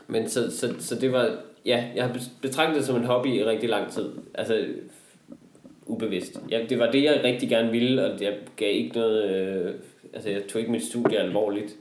men 0.07 0.29
så, 0.29 0.57
så, 0.57 0.75
så 0.79 0.95
det 0.95 1.13
var... 1.13 1.31
Ja, 1.67 1.85
jeg 1.97 2.05
har 2.05 2.19
betragtet 2.43 2.77
det 2.77 2.87
som 2.87 2.97
en 2.97 3.05
hobby 3.05 3.27
i 3.27 3.45
rigtig 3.45 3.69
lang 3.69 3.93
tid. 3.93 4.09
Altså, 4.35 4.67
ubevidst. 5.89 6.41
Ja, 6.51 6.61
det 6.69 6.79
var 6.79 6.91
det, 6.91 7.03
jeg 7.03 7.21
rigtig 7.25 7.49
gerne 7.49 7.71
ville, 7.71 8.05
og 8.13 8.21
jeg 8.23 8.39
gav 8.57 8.75
ikke 8.75 8.97
noget... 8.97 9.31
Øh, 9.31 9.75
altså, 10.13 10.31
jeg 10.31 10.43
tog 10.49 10.61
ikke 10.61 10.73
mit 10.73 10.83
studie 10.85 11.19
alvorligt. 11.19 11.77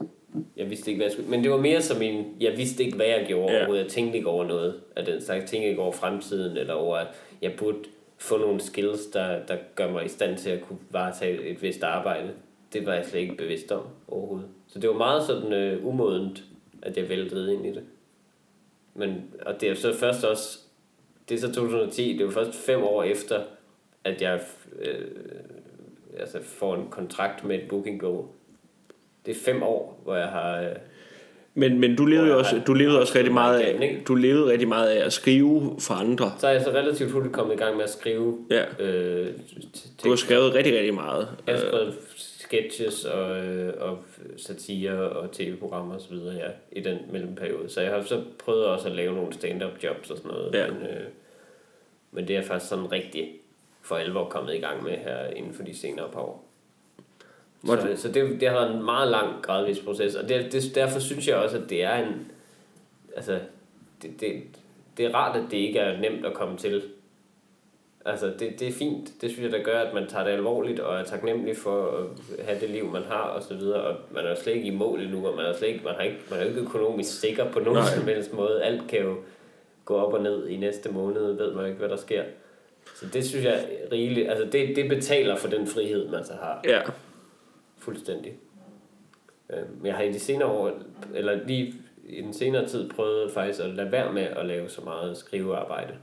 Jeg 0.56 0.70
vidste 0.70 0.90
ikke, 0.90 0.98
hvad 0.98 1.06
jeg 1.06 1.12
skulle... 1.12 1.30
Men 1.30 1.42
det 1.42 1.50
var 1.50 1.56
mere 1.60 1.82
som 1.82 2.02
en... 2.02 2.26
Jeg 2.40 2.52
vidste 2.56 2.84
ikke, 2.84 2.96
hvad 2.96 3.06
jeg 3.06 3.24
gjorde 3.28 3.52
Ja. 3.52 3.58
overhovedet. 3.58 3.82
Jeg 3.84 3.90
tænkte 3.92 4.16
ikke 4.18 4.28
over 4.30 4.44
noget 4.44 4.74
af 4.96 5.04
den 5.04 5.20
slags. 5.20 5.40
Jeg 5.40 5.48
tænkte 5.50 5.68
ikke 5.68 5.82
over 5.82 5.92
fremtiden, 5.92 6.56
eller 6.56 6.74
over, 6.74 6.96
at 6.96 7.06
jeg 7.42 7.52
burde 7.58 7.78
få 8.18 8.38
nogle 8.38 8.60
skills, 8.60 9.06
der, 9.06 9.38
der 9.48 9.56
gør 9.74 9.90
mig 9.90 10.04
i 10.04 10.08
stand 10.08 10.36
til 10.36 10.50
at 10.50 10.60
kunne 10.60 10.78
varetage 10.90 11.42
et 11.48 11.62
vist 11.62 11.82
arbejde. 11.82 12.30
Det 12.72 12.86
var 12.86 12.94
jeg 12.94 13.04
slet 13.06 13.20
ikke 13.20 13.36
bevidst 13.36 13.72
om 13.72 13.82
overhovedet. 14.08 14.48
Så 14.68 14.78
det 14.78 14.90
var 14.90 14.96
meget 14.96 15.22
sådan 15.22 15.52
øh, 15.52 15.86
umodent, 15.86 16.42
at 16.82 16.96
jeg 16.96 17.08
væltede 17.08 17.54
ind 17.54 17.66
i 17.66 17.70
det. 17.70 17.82
Men, 18.94 19.24
og 19.46 19.60
det 19.60 19.68
er 19.68 19.74
så 19.74 19.94
først 19.94 20.24
også, 20.24 20.58
det 21.28 21.34
er 21.34 21.38
så 21.38 21.52
2010, 21.52 22.12
det 22.12 22.20
jo 22.24 22.30
først 22.30 22.54
fem 22.54 22.82
år 22.82 23.02
efter, 23.02 23.40
at 24.04 24.22
jeg 24.22 24.40
øh, 24.82 25.04
altså 26.20 26.38
får 26.42 26.74
en 26.74 26.86
kontrakt 26.90 27.44
med 27.44 27.56
et 27.56 27.68
bookingbureau. 27.68 28.26
Det 29.26 29.36
er 29.36 29.40
fem 29.44 29.62
år, 29.62 30.00
hvor 30.04 30.14
jeg 30.16 30.28
har... 30.28 30.60
Øh, 30.62 30.68
Men, 31.54 31.80
men 31.80 31.96
du 31.96 32.04
levede 32.06 32.28
jo 32.28 32.38
også, 32.38 32.60
du 32.66 32.74
levede 32.74 33.00
også 33.00 33.14
rigtig 33.18 33.32
meget 33.34 33.60
af, 33.60 33.78
ikke? 33.82 34.02
du 34.08 34.14
levede 34.14 34.46
rigtig 34.52 34.68
meget 34.68 34.88
af 34.90 35.04
at 35.06 35.12
skrive 35.12 35.76
for 35.80 35.94
andre. 35.94 36.32
så 36.38 36.46
er 36.46 36.50
jeg 36.52 36.62
så 36.62 36.70
relativt 36.70 37.10
hurtigt 37.10 37.34
kommet 37.34 37.54
i 37.54 37.58
gang 37.58 37.76
med 37.76 37.84
at 37.84 37.90
skrive 37.90 38.38
Ja. 38.50 38.64
øh, 38.84 39.26
Du 40.04 40.08
har 40.08 40.16
skrevet 40.16 40.54
rigtig, 40.54 40.74
rigtig 40.74 40.94
meget. 40.94 41.28
Jeg 41.46 41.54
har 41.54 41.60
skrevet 41.60 41.94
sketches 42.16 43.04
og, 43.04 43.46
øh, 43.46 43.72
og 43.78 43.98
satire 44.36 44.92
og 45.10 45.32
tv-programmer 45.32 45.94
og 45.94 46.00
så 46.00 46.08
videre 46.10 46.34
ja, 46.34 46.48
i 46.72 46.80
den 46.80 46.98
mellemperiode. 47.12 47.68
Så 47.68 47.80
jeg 47.80 47.90
har 47.92 48.02
så 48.02 48.22
prøvet 48.44 48.64
også 48.66 48.88
at 48.88 48.94
lave 48.94 49.14
nogle 49.14 49.32
stand-up 49.32 49.72
jobs 49.84 50.10
og 50.10 50.16
sådan 50.16 50.30
noget. 50.30 50.54
Ja. 50.54 50.66
Men, 50.70 50.82
øh, 50.82 51.04
men 52.12 52.28
det 52.28 52.36
er 52.36 52.42
først 52.42 52.68
sådan 52.68 52.92
rigtig 52.92 53.28
for 53.88 53.96
alvor 53.96 54.28
kommet 54.28 54.54
i 54.54 54.58
gang 54.58 54.82
med 54.82 54.92
her 54.92 55.26
inden 55.26 55.54
for 55.54 55.62
de 55.62 55.78
senere 55.78 56.08
par 56.12 56.20
år. 56.20 56.44
Hvor 57.60 57.76
Så, 57.76 57.96
så 57.96 58.08
det, 58.08 58.40
det 58.40 58.48
har 58.48 58.56
været 58.56 58.74
en 58.74 58.84
meget 58.84 59.10
lang 59.10 59.42
gradvis 59.42 59.80
proces, 59.80 60.14
og 60.14 60.28
det, 60.28 60.52
det, 60.52 60.74
derfor 60.74 61.00
synes 61.00 61.28
jeg 61.28 61.36
også, 61.36 61.58
at 61.58 61.70
det 61.70 61.84
er 61.84 61.94
en... 61.94 62.30
Altså, 63.16 63.38
det, 64.02 64.20
det, 64.20 64.42
det 64.96 65.06
er 65.06 65.14
rart, 65.14 65.36
at 65.36 65.44
det 65.50 65.56
ikke 65.56 65.78
er 65.78 66.00
nemt 66.00 66.26
at 66.26 66.34
komme 66.34 66.56
til. 66.56 66.82
Altså, 68.04 68.26
det, 68.26 68.60
det 68.60 68.68
er 68.68 68.72
fint. 68.72 69.10
Det 69.20 69.30
synes 69.30 69.44
jeg, 69.44 69.52
der 69.58 69.64
gør, 69.64 69.80
at 69.80 69.94
man 69.94 70.06
tager 70.06 70.24
det 70.24 70.30
alvorligt 70.30 70.80
og 70.80 71.00
er 71.00 71.04
taknemmelig 71.04 71.56
for 71.56 71.86
at 71.86 72.44
have 72.44 72.60
det 72.60 72.70
liv, 72.70 72.90
man 72.92 73.02
har 73.02 73.22
og 73.22 73.42
så 73.42 73.54
videre. 73.54 73.82
Og 73.82 73.96
man 74.10 74.24
er 74.24 74.30
jo 74.30 74.36
slet 74.36 74.54
ikke 74.54 74.66
i 74.66 74.76
mål 74.76 75.00
endnu, 75.00 75.26
og 75.26 75.36
man 75.36 75.46
er, 75.46 75.52
slet 75.52 75.68
ikke, 75.68 75.84
man 75.84 75.94
har 75.94 76.02
ikke, 76.02 76.18
man 76.30 76.40
er 76.40 76.44
ikke 76.44 76.60
økonomisk 76.60 77.20
sikker 77.20 77.52
på 77.52 77.58
nogen 77.58 77.78
Nej. 77.78 77.94
som 77.94 78.04
helst 78.04 78.32
måde. 78.32 78.62
Alt 78.62 78.88
kan 78.88 79.02
jo 79.02 79.16
gå 79.84 79.96
op 79.96 80.12
og 80.12 80.22
ned 80.22 80.48
i 80.48 80.56
næste 80.56 80.92
måned, 80.92 81.32
ved 81.32 81.54
man 81.54 81.66
ikke, 81.66 81.78
hvad 81.78 81.88
der 81.88 81.96
sker. 81.96 82.22
Så 83.00 83.06
det 83.12 83.24
synes 83.26 83.44
jeg 83.44 83.54
er 83.54 83.92
rigeligt. 83.92 84.28
Altså, 84.30 84.44
det, 84.52 84.76
det 84.76 84.88
betaler 84.88 85.36
for 85.36 85.48
den 85.48 85.66
frihed, 85.66 86.08
man 86.08 86.24
så 86.24 86.32
har. 86.32 86.60
Ja. 86.64 86.80
Fuldstændig. 87.78 88.32
Øh, 89.50 89.58
Men 89.76 89.86
jeg 89.86 89.94
har 89.94 90.02
i 90.02 90.12
de 90.12 90.18
senere 90.18 90.48
år, 90.48 90.78
eller 91.14 91.46
lige 91.46 91.74
i 92.08 92.22
den 92.22 92.32
senere 92.34 92.66
tid, 92.68 92.90
prøvet 92.90 93.32
faktisk 93.32 93.60
at 93.64 93.70
lade 93.70 93.92
være 93.92 94.12
med 94.12 94.22
at 94.22 94.46
lave 94.46 94.68
så 94.68 94.80
meget 94.80 95.16
skrivearbejde. 95.16 95.94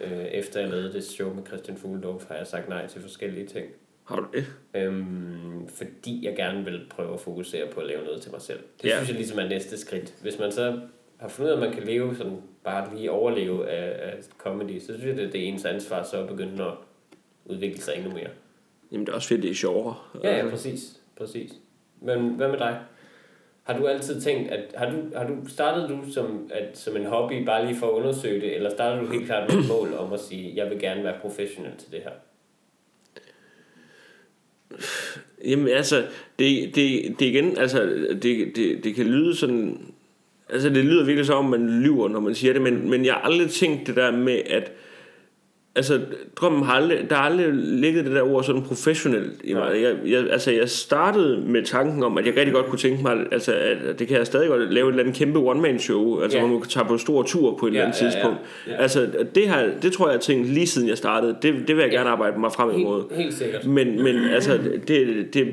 Øh, 0.00 0.24
Efter 0.24 0.60
jeg 0.60 0.68
lavede 0.70 0.92
det 0.92 1.04
show 1.04 1.34
med 1.34 1.46
Christian 1.46 1.76
Fugledorf, 1.76 2.24
har 2.28 2.34
jeg 2.34 2.46
sagt 2.46 2.68
nej 2.68 2.86
til 2.86 3.00
forskellige 3.02 3.46
ting. 3.46 3.66
Har 4.04 4.16
du 4.16 4.26
det? 4.34 4.46
Øhm, 4.74 5.68
fordi 5.68 6.24
jeg 6.26 6.36
gerne 6.36 6.64
vil 6.64 6.86
prøve 6.90 7.14
at 7.14 7.20
fokusere 7.20 7.66
på 7.66 7.80
at 7.80 7.86
lave 7.86 8.04
noget 8.04 8.22
til 8.22 8.32
mig 8.32 8.42
selv. 8.42 8.58
Det 8.82 8.88
Ja. 8.88 8.96
synes 8.96 9.08
jeg 9.08 9.16
ligesom 9.16 9.38
er 9.38 9.48
næste 9.48 9.78
skridt. 9.78 10.14
Hvis 10.22 10.38
man 10.38 10.52
så 10.52 10.80
har 11.18 11.28
fundet 11.28 11.52
ud 11.52 11.58
af, 11.58 11.62
at 11.62 11.68
man 11.68 11.78
kan 11.78 11.86
leve 11.86 12.16
sådan, 12.16 12.36
bare 12.64 12.96
lige 12.96 13.10
overleve 13.10 13.68
af, 13.68 14.10
af 14.10 14.14
comedy, 14.38 14.78
så 14.80 14.98
synes 14.98 15.18
jeg, 15.18 15.32
det 15.32 15.40
er 15.40 15.48
ens 15.48 15.64
ansvar 15.64 16.02
så 16.02 16.22
at 16.22 16.28
begynde 16.28 16.64
at 16.64 16.74
udvikle 17.44 17.80
sig 17.80 17.94
endnu 17.96 18.12
mere. 18.12 18.28
Jamen, 18.92 19.06
det 19.06 19.12
er 19.12 19.16
også 19.16 19.28
fedt, 19.28 19.42
det 19.42 19.50
er 19.50 19.54
sjovere. 19.54 19.94
Ja, 20.24 20.36
ja, 20.36 20.50
præcis. 20.50 21.00
præcis. 21.16 21.52
Men 22.00 22.28
hvad 22.28 22.48
med 22.48 22.58
dig? 22.58 22.80
Har 23.62 23.78
du 23.78 23.86
altid 23.86 24.20
tænkt, 24.20 24.50
at 24.50 24.74
har 24.74 24.90
du, 24.90 24.96
har 25.16 25.26
du 25.26 25.34
startet 25.48 25.88
du 25.88 26.12
som, 26.12 26.50
at, 26.54 26.78
som 26.78 26.96
en 26.96 27.06
hobby 27.06 27.44
bare 27.44 27.66
lige 27.66 27.78
for 27.78 27.86
at 27.86 27.92
undersøge 27.92 28.40
det, 28.40 28.56
eller 28.56 28.70
startede 28.70 29.06
du 29.06 29.12
helt 29.12 29.26
klart 29.26 29.54
med 29.54 29.62
et 29.62 29.68
mål 29.68 29.94
om 29.94 30.12
at 30.12 30.20
sige, 30.20 30.52
jeg 30.56 30.70
vil 30.70 30.80
gerne 30.80 31.04
være 31.04 31.20
professionel 31.20 31.72
til 31.78 31.92
det 31.92 32.00
her? 32.02 32.10
Jamen 35.44 35.68
altså, 35.68 36.06
det, 36.38 36.74
det, 36.74 37.14
det 37.18 37.26
igen, 37.26 37.58
altså, 37.58 37.82
det, 38.22 38.56
det, 38.56 38.84
det 38.84 38.94
kan 38.94 39.06
lyde 39.06 39.36
sådan, 39.36 39.94
altså 40.50 40.68
det 40.68 40.84
lyder 40.84 41.04
virkelig 41.04 41.26
som 41.26 41.36
om 41.44 41.50
man 41.50 41.80
lyver, 41.82 42.08
når 42.08 42.20
man 42.20 42.34
siger 42.34 42.52
det, 42.52 42.62
men, 42.62 42.90
men 42.90 43.04
jeg 43.04 43.14
har 43.14 43.20
aldrig 43.20 43.50
tænkt 43.50 43.86
det 43.86 43.96
der 43.96 44.10
med, 44.12 44.40
at 44.50 44.72
altså 45.76 46.00
drømmen 46.36 46.62
har 46.62 46.72
aldrig, 46.72 46.98
der 47.10 47.16
har 47.16 47.22
aldrig 47.22 47.46
ligget 47.52 48.04
det 48.04 48.14
der 48.14 48.22
ord 48.22 48.44
sådan 48.44 48.62
professionelt 48.62 49.32
i 49.44 49.54
mig. 49.54 49.82
Jeg, 49.82 49.94
jeg, 50.06 50.30
altså 50.30 50.50
jeg 50.50 50.68
startede 50.68 51.40
med 51.46 51.62
tanken 51.64 52.02
om, 52.02 52.18
at 52.18 52.26
jeg 52.26 52.36
rigtig 52.36 52.52
godt 52.54 52.66
kunne 52.66 52.78
tænke 52.78 53.02
mig, 53.02 53.16
altså 53.32 53.52
at 53.54 53.98
det 53.98 54.08
kan 54.08 54.16
jeg 54.16 54.26
stadig 54.26 54.48
godt 54.48 54.72
lave 54.74 54.86
et 54.88 54.92
eller 54.92 55.02
andet 55.02 55.16
kæmpe 55.16 55.38
one-man 55.38 55.78
show, 55.78 56.20
altså 56.20 56.38
Ja. 56.38 56.44
hvor 56.44 56.52
man 56.52 56.60
kan 56.62 56.70
tage 56.70 56.84
på 56.84 56.96
stor 56.98 57.22
tur 57.22 57.56
på 57.60 57.66
et 57.66 57.74
Ja, 57.74 57.76
eller 57.78 57.86
andet 57.86 58.00
ja, 58.00 58.06
ja. 58.06 58.10
tidspunkt. 58.12 58.38
Ja. 58.66 58.82
Altså 58.82 59.08
det, 59.34 59.48
har, 59.48 59.70
det 59.82 59.92
tror 59.92 60.06
jeg, 60.06 60.12
jeg 60.12 60.20
tænkt 60.20 60.48
lige 60.48 60.66
siden 60.66 60.88
jeg 60.88 60.98
startede, 60.98 61.36
det, 61.42 61.54
det 61.68 61.76
vil 61.76 61.82
jeg 61.82 61.90
gerne 61.90 62.10
arbejde 62.10 62.40
mig 62.40 62.52
frem 62.52 62.70
imod. 62.80 63.02
Helt, 63.10 63.22
helt 63.22 63.34
sikkert. 63.34 63.66
Men, 63.66 64.02
men 64.02 64.16
altså, 64.34 64.58
det, 64.88 65.34
det, 65.34 65.46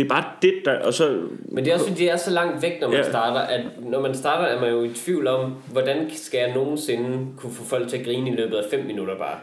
det 0.00 0.10
er 0.10 0.14
bare 0.14 0.24
det, 0.42 0.54
der... 0.64 0.78
Og 0.78 0.94
så, 0.94 1.20
Men 1.48 1.64
det 1.64 1.70
er 1.70 1.74
også 1.74 1.86
fordi, 1.88 2.00
det 2.02 2.10
er 2.12 2.16
så 2.16 2.30
langt 2.30 2.62
væk, 2.62 2.80
når 2.80 2.88
man 2.88 2.96
Ja. 2.96 3.08
starter, 3.08 3.40
at 3.40 3.60
når 3.80 4.00
man 4.00 4.14
starter, 4.14 4.44
er 4.46 4.60
man 4.60 4.70
jo 4.70 4.82
i 4.84 4.88
tvivl 4.88 5.26
om, 5.26 5.54
hvordan 5.72 6.10
skal 6.14 6.38
jeg 6.38 6.54
nogensinde 6.54 7.26
kunne 7.36 7.52
få 7.52 7.64
folk 7.64 7.88
til 7.88 7.96
at 7.96 8.04
grine 8.04 8.30
i 8.30 8.34
løbet 8.34 8.56
af 8.56 8.64
5 8.70 8.84
minutter 8.86 9.16
bare. 9.16 9.36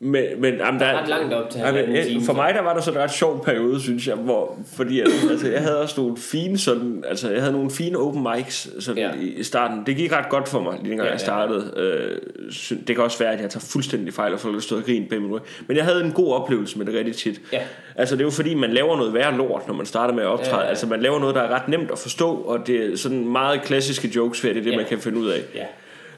Men, 0.00 0.24
men 0.38 0.54
jamen, 0.54 0.80
der, 0.80 1.00
ret 1.00 1.08
langt 1.08 1.32
op 1.34 1.50
til 1.50 1.60
jamen, 1.60 2.04
time, 2.06 2.24
For 2.24 2.32
mig 2.32 2.54
der 2.54 2.60
var 2.62 2.74
der 2.74 2.80
sådan 2.80 3.00
en 3.00 3.04
ret 3.04 3.10
sjov 3.12 3.44
periode, 3.44 3.80
synes 3.80 4.06
jeg, 4.08 4.14
hvor, 4.16 4.58
fordi 4.76 5.00
at, 5.00 5.08
altså, 5.30 5.48
jeg 5.50 5.60
havde 5.62 5.80
også 5.82 6.00
nogle 6.00 6.16
fine 6.16 6.58
sådan, 6.58 7.04
altså 7.08 7.30
jeg 7.30 7.40
havde 7.40 7.52
nogle 7.52 7.70
fine 7.70 7.98
open 7.98 8.26
mics 8.36 8.68
sådan, 8.84 9.02
Ja. 9.02 9.08
ja. 9.08 9.20
i, 9.20 9.42
starten. 9.42 9.82
Det 9.86 9.96
gik 9.96 10.12
ret 10.12 10.28
godt 10.28 10.48
for 10.48 10.60
mig, 10.60 10.72
lige 10.72 10.90
dengang 10.90 10.98
Ja, 10.98 11.04
ja, 11.06 11.10
jeg 11.10 11.20
startede. 11.20 11.72
Øh, 11.76 12.50
sy- 12.52 12.72
det 12.86 12.96
kan 12.96 13.04
også 13.04 13.18
være, 13.18 13.32
at 13.32 13.40
jeg 13.40 13.50
tager 13.50 13.66
fuldstændig 13.72 14.14
fejl, 14.14 14.32
og 14.32 14.40
folk 14.40 14.62
stået 14.62 14.80
og 14.80 14.86
grint 14.86 15.08
bag 15.10 15.22
mig. 15.22 15.40
Men 15.66 15.76
jeg 15.76 15.84
havde 15.84 16.04
en 16.04 16.12
god 16.12 16.32
oplevelse 16.34 16.78
med 16.78 16.86
det 16.86 16.94
rigtig 16.94 17.16
tit. 17.16 17.40
Ja. 17.52 17.60
Altså 17.96 18.14
det 18.14 18.20
er 18.20 18.24
jo 18.26 18.30
fordi, 18.30 18.54
man 18.54 18.70
laver 18.70 18.96
noget 18.96 19.14
værre 19.14 19.36
lort, 19.36 19.66
når 19.68 19.74
man 19.74 19.86
starter 19.86 20.14
med 20.14 20.22
at 20.22 20.28
optræde. 20.28 20.50
Ja, 20.50 20.56
Ja, 20.56 20.60
ja. 20.60 20.64
ja. 20.64 20.70
Altså 20.70 20.86
man 20.86 21.00
laver 21.00 21.18
noget, 21.20 21.34
der 21.34 21.40
er 21.42 21.48
ret 21.54 21.68
nemt 21.68 21.90
at 21.90 21.98
forstå, 21.98 22.30
og 22.34 22.66
det 22.66 22.92
er 22.92 22.96
sådan 22.96 23.28
meget 23.28 23.62
klassiske 23.62 24.08
jokes, 24.16 24.40
det 24.40 24.50
er 24.50 24.54
det, 24.54 24.66
Ja. 24.70 24.76
man 24.76 24.86
kan 24.86 24.98
finde 24.98 25.18
ud 25.18 25.28
af. 25.28 25.40
Ja. 25.54 25.64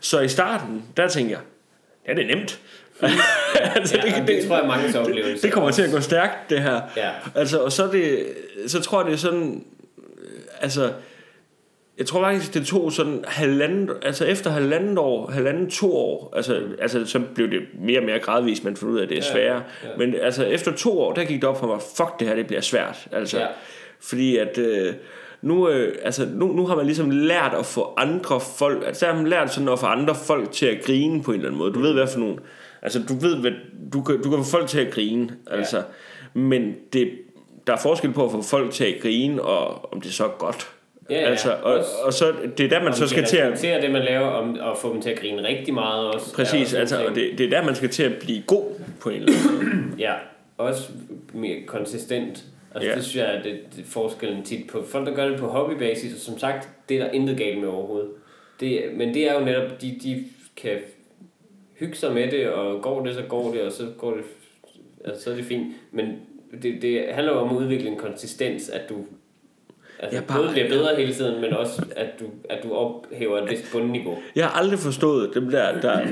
Så 0.01 0.21
i 0.21 0.29
starten, 0.29 0.83
der 0.97 1.09
tænkte 1.09 1.33
jeg, 1.33 1.41
ja, 2.09 2.15
det 2.15 2.31
er 2.31 2.37
nemt. 2.37 2.61
altså, 3.77 3.97
Ja, 4.07 4.21
det, 4.21 4.29
det, 4.29 4.47
tror 4.49 4.57
jeg 4.59 4.67
mange 4.67 5.01
oplevelse. 5.01 5.43
det 5.43 5.53
kommer 5.53 5.71
til 5.71 5.83
at 5.83 5.91
gå 5.93 6.01
stærkt, 6.01 6.51
det 6.51 6.63
her. 6.63 6.81
Ja. 6.97 7.11
Altså, 7.35 7.59
og 7.59 7.73
så, 7.73 7.87
det, 7.93 8.27
så 8.67 8.81
tror 8.81 8.99
jeg, 9.01 9.07
det 9.07 9.13
er 9.13 9.17
sådan... 9.19 9.65
Altså, 10.61 10.93
jeg 11.99 12.07
tror 12.07 12.23
faktisk, 12.23 12.55
det 12.55 12.67
tog 12.67 12.93
sådan 12.93 13.25
halvandet, 13.27 13.97
altså 14.03 14.25
efter 14.25 14.51
halvandet 14.51 14.99
år, 14.99 15.31
halvandet 15.31 15.73
to 15.73 15.97
år, 15.97 16.33
altså, 16.37 16.61
altså 16.81 17.07
så 17.07 17.21
blev 17.35 17.51
det 17.51 17.61
mere 17.81 18.01
og 18.01 18.05
mere 18.05 18.19
gradvist, 18.19 18.65
man 18.65 18.77
fandt 18.77 18.93
ud 18.93 18.99
af, 18.99 19.03
at 19.03 19.09
det 19.09 19.19
er 19.19 19.23
Ja, 19.27 19.33
sværere. 19.33 19.63
ja. 19.85 19.89
Men 19.99 20.15
altså 20.23 20.45
efter 20.45 20.73
to 20.73 21.01
år, 21.01 21.13
der 21.13 21.25
gik 21.25 21.41
det 21.41 21.49
op 21.49 21.59
for 21.61 21.67
mig, 21.67 21.79
fuck 21.97 22.21
det 22.21 22.29
her, 22.29 22.35
det 22.35 22.47
bliver 22.47 22.61
svært. 22.61 23.09
Altså, 23.13 23.39
Ja. 23.39 23.47
Fordi 24.01 24.37
at 24.37 24.59
øh, 24.59 24.95
nu, 25.43 25.69
øh, 25.69 25.95
altså, 26.05 26.27
nu, 26.35 26.47
nu 26.53 26.67
har 26.67 26.77
man 26.77 26.87
ligesom 26.87 27.11
lært 27.11 27.55
at 27.59 27.67
få 27.67 27.95
andre 27.97 28.41
folk, 28.59 28.83
altså 28.87 29.07
der 29.07 29.13
har 29.13 29.19
man 29.23 29.31
lært 29.31 29.53
sådan 29.55 29.69
at 29.69 29.79
få 29.79 29.87
andre 29.87 30.15
folk 30.15 30.53
til 30.53 30.67
at 30.67 30.85
grine 30.85 31.23
på 31.23 31.31
en 31.31 31.37
eller 31.37 31.49
anden 31.49 31.59
måde. 31.59 31.73
Du 31.73 31.81
ved 31.81 31.93
hvad 31.93 32.07
for 32.07 32.19
nogen, 32.19 32.39
altså 32.83 33.01
du 33.09 33.15
ved, 33.15 33.37
hvad, 33.37 33.51
du, 33.93 34.03
kan, 34.03 34.23
du 34.23 34.31
kan 34.31 34.39
få 34.39 34.51
folk 34.51 34.69
til 34.69 34.81
at 34.81 34.91
grine, 34.93 35.37
altså, 35.51 35.83
men 36.35 36.77
det, 36.93 37.11
der 37.67 37.73
er 37.73 37.77
forskel 37.83 38.13
på 38.13 38.25
at 38.25 38.31
få 38.31 38.43
folk 38.43 38.73
til 38.73 38.85
at 38.85 38.95
grine, 39.03 39.43
og 39.43 39.93
om 39.93 40.01
det 40.01 40.13
så 40.15 40.25
er 40.25 40.29
godt. 40.39 40.69
Ja, 41.11 41.21
ja. 41.21 41.27
altså, 41.27 41.53
og, 41.63 41.85
og 42.05 42.13
så 42.13 42.33
det 42.59 42.65
er 42.65 42.69
der 42.69 42.79
man 42.79 42.89
Om 42.89 42.95
så 42.95 43.07
skal 43.07 43.25
til 43.25 43.37
at 43.37 43.53
respekterer 43.53 43.81
det, 43.81 43.91
man 43.91 44.03
laver, 44.03 44.27
om, 44.27 44.59
og 44.61 44.79
få 44.79 44.93
dem 44.95 45.03
til 45.03 45.11
at 45.11 45.19
grine 45.21 45.43
rigtig 45.47 45.75
meget 45.75 46.07
også. 46.15 46.35
præcis, 46.35 46.63
også 46.63 46.77
altså, 46.79 47.07
og 47.07 47.15
det, 47.15 47.39
det 47.39 47.47
er 47.47 47.51
der 47.51 47.65
man 47.65 47.75
skal 47.75 47.89
til 47.89 48.03
at 48.03 48.13
blive 48.21 48.43
god 48.47 48.65
på 49.01 49.09
en 49.09 49.17
eller 49.17 49.33
anden 49.33 49.69
måde. 49.69 49.99
Ja, 50.07 50.15
også 50.59 50.89
mere 51.35 51.57
konsistent. 51.67 52.45
Altså 52.75 52.91
Ja. 52.91 52.97
det 52.97 53.05
synes 53.05 53.17
jeg, 53.17 53.35
er 53.37 53.43
det, 53.43 53.61
det 53.77 53.85
forskellen 53.87 54.43
tit 54.45 54.67
på 54.73 54.85
folk, 54.89 55.07
der 55.07 55.15
gør 55.15 55.29
det 55.29 55.39
på 55.39 55.47
hobbybasis, 55.47 56.15
og 56.15 56.21
som 56.21 56.39
sagt, 56.39 56.69
det 56.89 56.97
er 56.97 57.05
der 57.05 57.11
intet 57.11 57.37
galt 57.39 57.59
med 57.61 57.69
overhovedet. 57.69 58.09
Det, 58.61 58.83
men 58.95 59.15
det 59.15 59.31
er 59.31 59.35
jo 59.35 59.45
netop, 59.45 59.81
de, 59.83 59.99
de 60.03 60.25
kan 60.57 60.71
hygge 61.79 61.97
sig 61.97 62.15
med 62.15 62.31
det, 62.31 62.49
og 62.49 62.83
går 62.83 63.05
det, 63.05 63.15
så 63.15 63.23
går 63.29 63.53
det, 63.53 63.61
og 63.63 63.73
så 63.73 63.87
går 63.99 64.15
det, 64.15 64.25
altså, 65.05 65.25
så 65.25 65.31
er 65.31 65.35
det 65.35 65.45
fint. 65.45 65.67
Men 65.93 66.17
det, 66.63 66.83
det 66.83 67.05
handler 67.11 67.33
jo 67.33 67.39
om 67.39 67.57
at 67.57 67.63
udvikle 67.63 67.89
en 67.89 67.97
konsistens, 67.97 68.69
at 68.69 68.89
du 68.89 68.95
altså, 69.99 70.17
ja, 70.19 70.25
bare- 70.27 70.39
både 70.39 70.53
bliver 70.53 70.69
bedre 70.69 70.97
hele 70.97 71.15
tiden, 71.15 71.41
men 71.41 71.53
også 71.53 71.85
at 71.97 72.09
du, 72.21 72.25
at 72.51 72.63
du 72.63 72.73
ophæver 72.75 73.43
et 73.43 73.51
vist 73.51 73.73
bundniveau. 73.73 74.19
Jeg 74.37 74.47
har 74.47 74.61
aldrig 74.61 74.79
forstået 74.79 75.35
dem 75.35 75.51
der, 75.51 75.81
der 75.81 76.07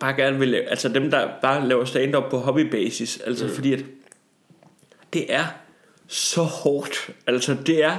bare 0.00 0.16
gerne 0.16 0.38
vil 0.38 0.48
lave, 0.48 0.64
altså 0.64 0.88
dem 0.88 1.10
der 1.10 1.28
bare 1.42 1.68
laver 1.68 1.84
stand-up 1.84 2.30
på 2.30 2.38
hobbybasis, 2.38 3.20
altså 3.20 3.44
mm. 3.44 3.50
fordi 3.50 3.72
at 3.72 3.84
det 5.12 5.34
er 5.34 5.44
så 6.06 6.42
hårdt, 6.42 7.10
altså 7.26 7.56
det 7.66 7.84
er, 7.84 7.96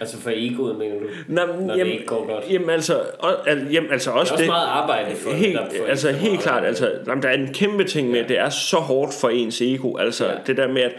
Altså 0.00 0.20
for 0.20 0.30
egoet, 0.34 0.76
mener 0.78 0.94
du? 0.94 1.06
Nå, 1.28 1.40
Når 1.66 1.74
det 1.74 1.86
ikke 1.86 2.06
går 2.06 2.26
godt. 2.34 2.44
Jamen 2.50 2.70
altså, 2.70 3.00
og, 3.18 3.48
al, 3.48 3.66
jamen, 3.72 3.92
altså 3.92 4.10
Det 4.10 4.16
er 4.16 4.20
også 4.20 4.32
også 4.34 4.42
det, 4.42 4.50
meget 4.50 4.66
arbejde 4.66 5.16
for 5.16 5.30
helt, 5.30 5.52
netop 5.54 5.68
for 5.78 5.86
altså 5.86 6.12
helt 6.12 6.40
klart, 6.40 6.64
altså 6.64 6.90
jamen, 7.06 7.22
der 7.22 7.28
er 7.28 7.32
en 7.34 7.52
kæmpe 7.54 7.84
ting 7.84 8.08
med, 8.08 8.16
Ja. 8.16 8.22
at 8.22 8.28
det 8.28 8.38
er 8.38 8.48
så 8.48 8.76
hårdt 8.76 9.14
for 9.20 9.28
ens 9.28 9.60
ego, 9.60 9.96
altså 9.96 10.26
Ja. 10.26 10.32
det 10.46 10.56
der 10.56 10.68
med 10.68 10.82
at 10.82 10.92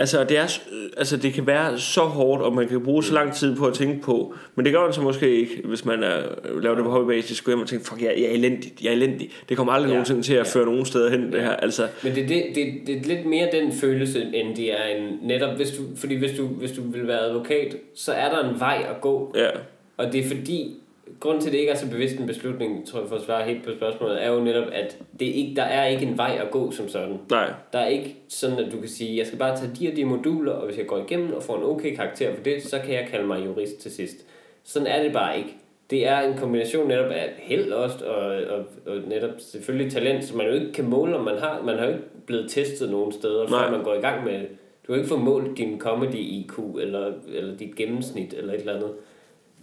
Altså 0.00 0.24
det, 0.24 0.38
er, 0.38 0.58
altså 0.96 1.16
det 1.16 1.32
kan 1.32 1.46
være 1.46 1.78
så 1.78 2.00
hårdt, 2.00 2.42
og 2.42 2.54
man 2.54 2.68
kan 2.68 2.84
bruge 2.84 3.04
så 3.04 3.14
lang 3.14 3.34
tid 3.34 3.56
på 3.56 3.66
at 3.66 3.74
tænke 3.74 4.02
på, 4.02 4.34
men 4.54 4.64
det 4.64 4.72
gør 4.72 4.82
man 4.84 4.92
så 4.92 5.00
måske 5.00 5.40
ikke, 5.40 5.62
hvis 5.64 5.84
man 5.84 6.02
er, 6.02 6.22
laver 6.62 6.74
det 6.74 6.84
på 6.84 6.90
hobbybasis, 6.90 7.40
gå 7.42 7.50
hjem 7.50 7.60
og 7.60 7.66
tænke, 7.68 7.84
fuck, 7.84 8.02
jeg, 8.02 8.14
jeg 8.16 8.24
er 8.24 8.30
elendig, 8.30 8.72
jeg 8.82 8.88
er 8.88 8.92
elendig. 8.92 9.30
Det 9.48 9.56
kommer 9.56 9.72
aldrig 9.72 9.88
ja. 9.88 9.94
nogensinde 9.94 10.22
til 10.22 10.32
at 10.34 10.38
Ja. 10.54 10.58
føre 10.60 10.64
nogen 10.66 10.84
steder 10.84 11.10
hen, 11.10 11.32
det 11.32 11.40
her. 11.40 11.50
Altså, 11.56 11.88
Men 12.04 12.14
det, 12.14 12.28
det, 12.28 12.42
det, 12.54 12.66
det 12.86 12.96
er 12.96 13.00
lidt 13.16 13.26
mere 13.26 13.48
den 13.52 13.72
følelse, 13.72 14.22
end 14.34 14.56
det 14.56 14.72
er 14.80 14.84
en 14.96 15.18
netop, 15.22 15.56
hvis 15.56 15.70
du, 15.70 15.82
fordi 15.96 16.14
hvis 16.14 16.32
du, 16.38 16.46
hvis 16.46 16.72
du 16.72 16.82
vil 16.82 17.06
være 17.06 17.20
advokat, 17.20 17.76
så 17.94 18.12
er 18.12 18.30
der 18.30 18.48
en 18.50 18.60
vej 18.60 18.84
at 18.90 19.00
gå, 19.00 19.34
ja, 19.36 19.48
og 19.96 20.12
det 20.12 20.24
er 20.24 20.28
fordi, 20.28 20.76
grund 21.20 21.40
til, 21.40 21.48
at 21.48 21.52
det 21.52 21.58
ikke 21.58 21.72
er 21.72 21.76
så 21.76 21.90
bevidst 21.90 22.16
en 22.16 22.26
beslutning, 22.26 22.86
tror 22.86 23.00
jeg 23.00 23.08
for 23.08 23.16
at 23.16 23.22
svare 23.22 23.44
helt 23.44 23.64
på 23.64 23.70
spørgsmålet, 23.76 24.24
er 24.24 24.30
jo 24.32 24.40
netop, 24.40 24.66
at 24.72 24.98
det 25.20 25.26
ikke, 25.26 25.56
der 25.56 25.62
er 25.62 25.86
ikke 25.86 26.06
en 26.06 26.16
vej 26.18 26.38
at 26.40 26.50
gå 26.50 26.70
som 26.70 26.88
sådan. 26.88 27.18
nej, 27.30 27.52
Der 27.72 27.78
er 27.78 27.86
ikke 27.86 28.16
sådan, 28.28 28.58
at 28.58 28.72
du 28.72 28.78
kan 28.78 28.88
sige, 28.88 29.18
jeg 29.18 29.26
skal 29.26 29.38
bare 29.38 29.56
tage 29.56 29.70
de 29.80 29.88
og 29.90 29.96
de 29.96 30.04
moduler, 30.04 30.52
og 30.52 30.66
hvis 30.66 30.78
jeg 30.78 30.86
går 30.86 30.98
igennem 30.98 31.32
og 31.32 31.42
får 31.42 31.56
en 31.56 31.64
okay 31.64 31.96
karakter 31.96 32.34
for 32.34 32.42
det, 32.42 32.62
så 32.62 32.78
kan 32.84 32.94
jeg 32.94 33.08
kalde 33.10 33.26
mig 33.26 33.44
jurist 33.46 33.80
til 33.80 33.90
sidst. 33.90 34.16
Sådan 34.64 34.88
er 34.88 35.02
det 35.02 35.12
bare 35.12 35.38
ikke. 35.38 35.56
Det 35.90 36.06
er 36.06 36.20
en 36.20 36.38
kombination 36.38 36.88
netop 36.88 37.10
af 37.10 37.32
held 37.38 37.72
også, 37.72 38.04
og, 38.04 38.26
og, 38.26 38.64
og 38.86 38.96
netop 39.08 39.30
selvfølgelig 39.38 39.92
talent, 39.92 40.24
som 40.24 40.36
man 40.36 40.46
jo 40.46 40.52
ikke 40.52 40.72
kan 40.72 40.84
måle, 40.84 41.16
om 41.16 41.24
man 41.24 41.38
har. 41.38 41.62
Man 41.64 41.78
har 41.78 41.84
jo 41.84 41.90
ikke 41.90 42.04
blevet 42.26 42.50
testet 42.50 42.90
nogen 42.90 43.12
steder, 43.12 43.46
før 43.46 43.56
Nej. 43.56 43.70
man 43.70 43.82
går 43.82 43.94
i 43.94 44.00
gang 44.00 44.24
med 44.24 44.32
det. 44.32 44.48
Du 44.86 44.92
kan 44.92 44.96
ikke 44.96 45.08
få 45.08 45.16
målt 45.16 45.58
din 45.58 45.80
comedy-IQ, 45.80 46.58
eller, 46.80 47.12
eller 47.34 47.56
dit 47.56 47.76
gennemsnit, 47.76 48.34
eller 48.34 48.52
et 48.52 48.60
eller 48.60 48.74
andet. 48.74 48.90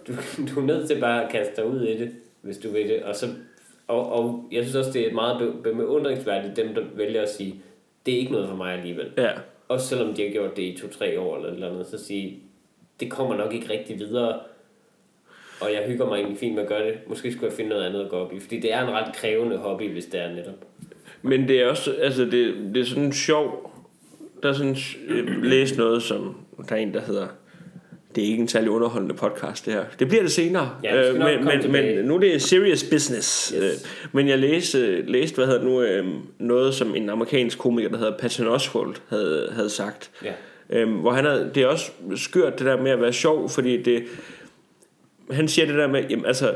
Du, 0.07 0.13
du 0.55 0.59
er 0.61 0.65
nødt 0.65 0.87
til 0.89 0.99
bare 0.99 1.23
at 1.23 1.31
kaste 1.31 1.55
dig 1.55 1.65
ud 1.65 1.81
i 1.81 1.97
det, 1.97 2.11
hvis 2.41 2.57
du 2.57 2.69
vil 2.71 2.89
det. 2.89 3.03
Og, 3.03 3.15
så, 3.15 3.27
og, 3.87 4.11
og 4.13 4.47
jeg 4.51 4.63
synes 4.63 4.75
også, 4.75 4.91
det 4.91 5.07
er 5.07 5.13
meget 5.13 5.53
be- 5.63 5.73
beundringsværdigt, 5.75 6.55
dem 6.55 6.73
der 6.75 6.81
vælger 6.95 7.21
at 7.21 7.29
sige, 7.29 7.61
det 8.05 8.13
er 8.13 8.17
ikke 8.17 8.31
noget 8.31 8.49
for 8.49 8.55
mig 8.55 8.73
alligevel. 8.73 9.11
ja. 9.17 9.29
Også 9.69 9.87
selvom 9.87 10.13
de 10.13 10.23
har 10.23 10.31
gjort 10.31 10.57
det 10.57 10.63
i 10.63 10.77
to-tre 10.81 11.19
år 11.19 11.37
eller 11.37 11.49
eller 11.49 11.69
andet, 11.69 11.87
så 11.87 12.05
sige, 12.05 12.39
det 12.99 13.11
kommer 13.11 13.35
nok 13.37 13.53
ikke 13.53 13.69
rigtig 13.69 13.99
videre, 13.99 14.39
og 15.61 15.73
jeg 15.73 15.83
hygger 15.87 16.05
mig 16.05 16.15
egentlig 16.15 16.37
fint 16.37 16.55
med 16.55 16.63
at 16.63 16.69
gøre 16.69 16.87
det. 16.87 16.97
Måske 17.07 17.31
skulle 17.31 17.45
jeg 17.45 17.53
finde 17.53 17.69
noget 17.69 17.83
andet 17.83 18.03
at 18.03 18.09
gå 18.09 18.15
op 18.15 18.33
i, 18.33 18.39
fordi 18.39 18.59
det 18.59 18.73
er 18.73 18.87
en 18.87 18.93
ret 18.93 19.15
krævende 19.15 19.57
hobby, 19.57 19.91
hvis 19.91 20.05
det 20.05 20.21
er 20.21 20.33
netop. 20.33 20.65
Men 21.21 21.47
det 21.47 21.61
er 21.61 21.67
også, 21.67 21.93
altså 22.01 22.25
det, 22.25 22.55
det 22.73 22.81
er 22.81 22.85
sådan 22.85 23.13
sjov, 23.13 23.71
der 24.43 24.49
er 24.49 24.53
sådan, 24.53 24.75
læst 25.43 25.77
noget, 25.77 26.03
som, 26.03 26.35
der 26.69 26.75
er 26.75 26.79
en, 26.79 26.93
der 26.93 27.01
hedder, 27.01 27.27
det 28.17 28.25
er 28.25 28.29
ikke 28.29 28.41
en 28.41 28.47
særlig 28.47 28.69
underholdende 28.69 29.15
podcast, 29.15 29.65
det 29.65 29.73
her. 29.73 29.83
Det 29.99 30.07
bliver 30.07 30.23
det 30.23 30.31
senere. 30.31 30.71
Ja, 30.83 31.09
Øh, 31.09 31.15
men, 31.19 31.45
men, 31.45 31.71
men 31.71 32.05
nu 32.05 32.15
er 32.15 32.19
det 32.19 32.41
serious 32.41 32.83
business. 32.83 33.53
Yes. 33.55 33.63
Øh, 33.63 33.71
Men 34.11 34.27
jeg 34.27 34.39
læste, 34.39 35.01
læste 35.01 35.35
hvad 35.35 35.45
hedder 35.45 35.63
nu, 35.63 35.81
øh, 35.81 36.05
noget, 36.39 36.73
som 36.73 36.95
en 36.95 37.09
amerikansk 37.09 37.57
komiker, 37.57 37.89
der 37.89 37.97
hedder 37.97 38.17
Patton 38.17 38.47
Oswalt, 38.47 39.01
havde, 39.09 39.49
havde 39.51 39.69
sagt. 39.69 40.11
Ja. 40.23 40.31
Øhm, 40.69 40.91
hvor 40.91 41.11
han 41.11 41.25
havde, 41.25 41.51
det 41.55 41.63
er 41.63 41.67
også 41.67 41.91
skørt 42.15 42.59
det 42.59 42.65
der 42.65 42.81
med 42.81 42.91
at 42.91 43.01
være 43.01 43.13
sjov, 43.13 43.49
fordi 43.49 43.81
det, 43.81 44.03
han 45.31 45.47
siger 45.47 45.65
det 45.65 45.75
der 45.75 45.87
med, 45.87 46.03
jamen 46.09 46.25
altså, 46.25 46.53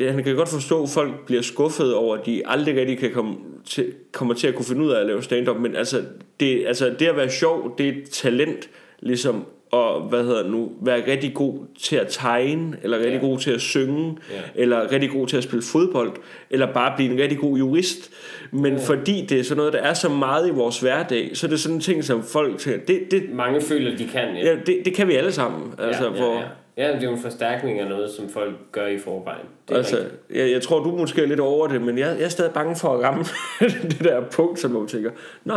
han 0.00 0.24
kan 0.24 0.36
godt 0.36 0.48
forstå, 0.48 0.82
at 0.82 0.88
folk 0.88 1.26
bliver 1.26 1.42
skuffet 1.42 1.94
over, 1.94 2.16
at 2.16 2.26
de 2.26 2.42
aldrig 2.46 2.76
rigtig 2.76 2.98
kan 2.98 3.12
komme 3.12 3.36
til, 3.64 3.92
kommer 4.12 4.34
til 4.34 4.46
at 4.46 4.54
kunne 4.54 4.66
finde 4.66 4.84
ud 4.84 4.90
af 4.90 5.00
at 5.00 5.06
lave 5.06 5.22
stand-up, 5.22 5.56
men 5.56 5.76
altså 5.76 6.02
det, 6.40 6.66
altså 6.66 6.94
det 6.98 7.06
at 7.06 7.16
være 7.16 7.30
sjov, 7.30 7.74
det 7.78 7.88
er 7.88 7.92
et 7.92 8.10
talent, 8.10 8.68
ligesom 9.00 9.44
og 9.70 10.00
hvad 10.00 10.24
hedder 10.24 10.42
det 10.42 10.50
nu, 10.52 10.72
være 10.82 11.02
rigtig 11.10 11.34
god 11.34 11.54
til 11.82 11.96
at 11.96 12.06
tegne, 12.08 12.76
eller 12.82 12.98
rigtig 12.98 13.12
Ja. 13.22 13.26
god 13.26 13.38
til 13.38 13.50
at 13.50 13.60
synge, 13.60 14.16
Ja. 14.30 14.36
eller 14.62 14.92
rigtig 14.92 15.10
god 15.10 15.26
til 15.26 15.36
at 15.36 15.42
spille 15.42 15.62
fodbold, 15.62 16.12
eller 16.50 16.72
bare 16.72 16.92
blive 16.96 17.12
en 17.12 17.18
rigtig 17.20 17.38
god 17.38 17.58
jurist. 17.58 18.10
Men 18.52 18.72
Ja. 18.72 18.78
fordi 18.86 19.26
det 19.28 19.38
er 19.40 19.44
sådan 19.44 19.56
noget, 19.56 19.72
der 19.72 19.78
er 19.78 19.94
så 19.94 20.08
meget 20.08 20.48
i 20.48 20.50
vores 20.50 20.80
hverdag, 20.80 21.30
så 21.34 21.46
er 21.46 21.50
det 21.50 21.60
sådan 21.60 21.74
en 21.76 21.80
ting, 21.80 22.04
som 22.04 22.22
folk 22.22 22.58
tænker, 22.58 22.86
det, 22.86 23.00
det, 23.10 23.22
Mange 23.32 23.60
føler, 23.60 23.96
de 23.96 24.04
kan, 24.08 24.36
ja. 24.36 24.46
ja, 24.50 24.56
det, 24.66 24.76
det 24.84 24.94
kan 24.94 25.08
vi 25.08 25.14
alle 25.14 25.32
sammen. 25.32 25.74
Altså, 25.78 26.04
ja, 26.04 26.10
ja, 26.12 26.16
hvor, 26.16 26.34
ja. 26.76 26.86
ja, 26.88 26.92
det 26.94 27.02
er 27.02 27.06
jo 27.08 27.12
en 27.12 27.22
forstærkning 27.22 27.80
af 27.80 27.88
noget, 27.88 28.10
som 28.10 28.28
folk 28.28 28.54
gør 28.72 28.86
i 28.86 28.98
forvejen. 28.98 29.46
Det 29.68 29.74
er 29.74 29.78
Altså, 29.78 29.96
rigtigt. 29.96 30.14
jeg, 30.34 30.50
jeg 30.50 30.62
tror, 30.62 30.82
du 30.84 30.96
måske 30.96 31.22
er 31.22 31.26
lidt 31.26 31.40
over 31.40 31.66
det, 31.68 31.82
men 31.82 31.98
jeg, 31.98 32.16
jeg 32.18 32.24
er 32.24 32.28
stadig 32.28 32.52
bange 32.52 32.76
for 32.76 32.88
at 32.94 33.02
ramme 33.04 33.24
det 33.82 34.00
der 34.04 34.20
punkt, 34.30 34.58
som 34.60 34.70
man 34.70 34.86
tænker, 34.86 35.10
Nå, 35.44 35.54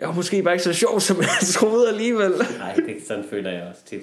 jeg 0.00 0.08
er 0.10 0.14
måske 0.14 0.42
bare 0.42 0.54
ikke 0.54 0.64
så 0.64 0.72
sjov, 0.72 1.00
som 1.00 1.16
jeg 1.20 1.28
troede 1.52 1.88
alligevel. 1.88 2.32
Nej, 2.58 2.74
det, 2.74 2.96
sådan 3.06 3.24
føler 3.30 3.50
jeg 3.50 3.62
også 3.70 3.84
tit. 3.84 4.00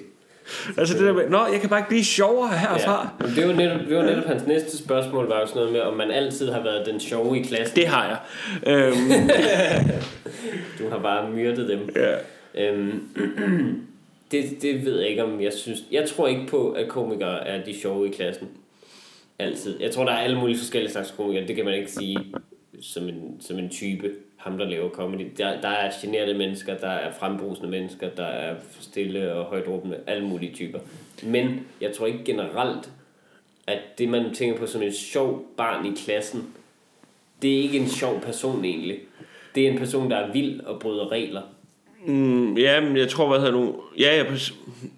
altså 0.78 0.94
det 0.94 1.02
der 1.02 1.12
med, 1.12 1.28
Nå, 1.28 1.46
jeg 1.52 1.60
kan 1.60 1.68
bare 1.70 1.78
ikke 1.78 1.88
blive 1.88 2.04
sjovere 2.04 2.48
herfra. 2.58 3.08
Ja. 3.20 3.26
Men 3.26 3.36
det 3.36 3.48
var, 3.48 3.52
netop, 3.54 3.80
det 3.88 3.96
var 3.96 4.02
netop 4.02 4.24
hans 4.24 4.46
næste 4.46 4.78
spørgsmål, 4.78 5.28
var 5.28 5.40
jo 5.40 5.46
sådan 5.46 5.58
noget 5.60 5.72
med, 5.72 5.80
om 5.80 5.96
man 5.96 6.10
altid 6.10 6.50
har 6.50 6.62
været 6.62 6.86
den 6.86 7.00
sjove 7.00 7.38
i 7.38 7.42
klassen. 7.42 7.76
Det 7.76 7.86
har 7.86 8.06
jeg. 8.06 8.18
Øhm, 8.74 8.94
Du 10.78 10.88
har 10.90 10.98
bare 10.98 11.30
myrdet 11.30 11.68
dem. 11.68 11.88
ja. 11.96 12.14
Øhm, 12.54 13.08
det, 14.30 14.44
det 14.62 14.84
ved 14.84 15.00
jeg 15.00 15.08
ikke, 15.08 15.24
om 15.24 15.40
jeg 15.40 15.52
synes... 15.52 15.78
Jeg 15.92 16.08
tror 16.08 16.26
ikke 16.28 16.46
på, 16.46 16.70
at 16.70 16.88
komikere 16.88 17.46
er 17.46 17.64
de 17.64 17.80
sjove 17.80 18.08
i 18.08 18.10
klassen. 18.10 18.48
Altid. 19.38 19.80
Jeg 19.80 19.90
tror, 19.90 20.04
der 20.04 20.12
er 20.12 20.16
alle 20.18 20.38
mulige 20.38 20.58
forskellige 20.58 20.92
slags 20.92 21.14
komikere. 21.16 21.46
Det 21.46 21.56
kan 21.56 21.64
man 21.64 21.74
ikke 21.74 21.90
sige 21.90 22.18
som 22.82 23.08
en, 23.08 23.36
som 23.40 23.58
en 23.58 23.68
type. 23.68 24.10
Ham, 24.44 24.58
der 24.58 24.64
laver 24.64 24.90
comedy. 24.90 25.26
Der, 25.38 25.60
der 25.60 25.68
er 25.68 25.92
generede 26.02 26.34
mennesker, 26.34 26.78
der 26.78 26.88
er 26.88 27.12
frembrusende 27.12 27.70
mennesker, 27.70 28.08
der 28.08 28.26
er 28.26 28.54
stille 28.80 29.34
og 29.34 29.44
højt 29.44 29.68
råbende. 29.68 29.98
Alle 30.06 30.26
mulige 30.26 30.54
typer. 30.54 30.78
Men 31.22 31.66
jeg 31.80 31.92
tror 31.92 32.06
ikke 32.06 32.24
generelt, 32.24 32.90
at 33.66 33.78
det, 33.98 34.08
man 34.08 34.34
tænker 34.34 34.58
på 34.58 34.66
som 34.66 34.82
en 34.82 34.92
sjov 34.92 35.44
barn 35.56 35.86
i 35.86 35.92
klassen, 36.04 36.46
det 37.42 37.58
er 37.58 37.62
ikke 37.62 37.78
en 37.78 37.88
sjov 37.88 38.20
person 38.20 38.64
egentlig. 38.64 38.98
Det 39.54 39.66
er 39.66 39.70
en 39.70 39.78
person, 39.78 40.10
der 40.10 40.16
er 40.16 40.32
vild 40.32 40.60
og 40.60 40.80
bryder 40.80 41.12
regler. 41.12 41.42
Mm, 42.06 42.56
ja, 42.56 42.80
men 42.80 42.96
jeg 42.96 43.08
tror, 43.08 43.28
hvad 43.28 43.38
hedder 43.38 43.52
nu... 43.52 43.82
Ja, 43.98 44.16
jeg, 44.16 44.26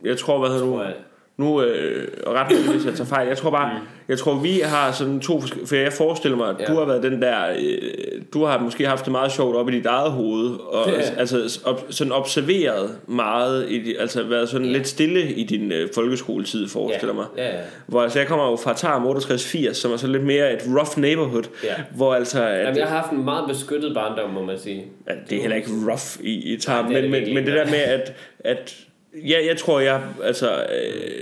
jeg 0.04 0.18
tror, 0.18 0.38
hvad 0.38 0.48
hedder 0.48 0.66
nu... 0.66 0.72
Tror 0.72 0.82
jeg. 0.82 0.94
Nu, 1.38 1.62
øh, 1.62 2.09
ret 2.27 2.46
mig, 2.51 2.75
hvis 2.75 2.87
jeg 2.87 2.94
tager 2.94 3.09
fejl. 3.09 3.29
Jeg 3.29 3.37
tror 3.38 3.51
bare, 3.51 3.72
mm. 3.75 3.87
jeg 4.09 4.18
tror, 4.18 4.35
vi 4.35 4.61
har 4.64 4.92
sådan 4.92 5.20
to 5.20 5.40
forskellige... 5.40 5.68
For 5.68 5.77
jeg 5.77 5.92
forestiller 5.92 6.37
mig, 6.37 6.49
at 6.49 6.57
Ja. 6.61 6.64
du 6.64 6.79
har 6.79 6.85
været 6.85 7.03
den 7.03 7.22
der... 7.22 7.49
Øh, 7.59 8.22
du 8.35 8.44
har 8.44 8.59
måske 8.59 8.87
haft 8.87 9.05
det 9.05 9.12
meget 9.12 9.33
sjovt 9.33 9.57
op 9.57 9.68
i 9.68 9.72
dit 9.72 9.87
eget 9.87 10.12
hoved. 10.12 10.51
Og 10.61 10.88
Ja. 10.90 11.01
altså 11.18 11.61
op, 11.64 11.85
sådan 11.90 12.12
observeret 12.12 12.90
meget. 13.07 13.68
I, 13.70 13.96
altså 13.96 14.22
været 14.22 14.49
sådan 14.49 14.66
Ja. 14.66 14.72
lidt 14.72 14.88
stille 14.88 15.33
i 15.33 15.44
din 15.44 15.72
øh, 15.72 15.88
folkeskoletid, 15.94 16.68
forestiller 16.68 17.14
mig. 17.14 17.25
Ja, 17.37 17.57
ja. 17.57 17.61
Hvor 17.87 18.03
altså, 18.03 18.18
jeg 18.18 18.29
kommer 18.29 18.51
jo 18.51 18.57
fra 18.57 18.75
Tarm 18.75 19.03
6880, 19.03 19.77
som 19.77 19.92
er 19.92 19.96
så 19.96 20.07
lidt 20.07 20.25
mere 20.25 20.53
et 20.53 20.61
rough 20.68 20.99
neighborhood. 20.99 21.44
Ja. 21.64 21.75
Hvor 21.96 22.14
altså... 22.14 22.42
At, 22.46 22.64
Jamen, 22.64 22.77
jeg 22.79 22.87
har 22.87 22.96
haft 22.96 23.11
en 23.12 23.25
meget 23.25 23.44
beskyttet 23.49 23.94
barndom, 23.94 24.31
må 24.31 24.44
man 24.44 24.59
sige. 24.59 24.85
Ja, 25.09 25.12
det 25.31 25.37
er 25.37 25.40
heller 25.40 25.57
ikke 25.57 25.68
rough 25.88 26.20
i, 26.27 26.53
i 26.55 26.59
tarm, 26.61 26.85
er 26.87 26.90
men, 26.90 27.03
det 27.03 27.11
men, 27.11 27.35
men 27.35 27.46
det 27.46 27.53
der 27.55 27.64
med, 27.64 27.75
at, 27.79 28.12
at 28.40 28.77
ja, 29.24 29.46
jeg 29.46 29.57
tror, 29.57 29.81
jeg, 29.81 30.00
altså, 30.24 30.50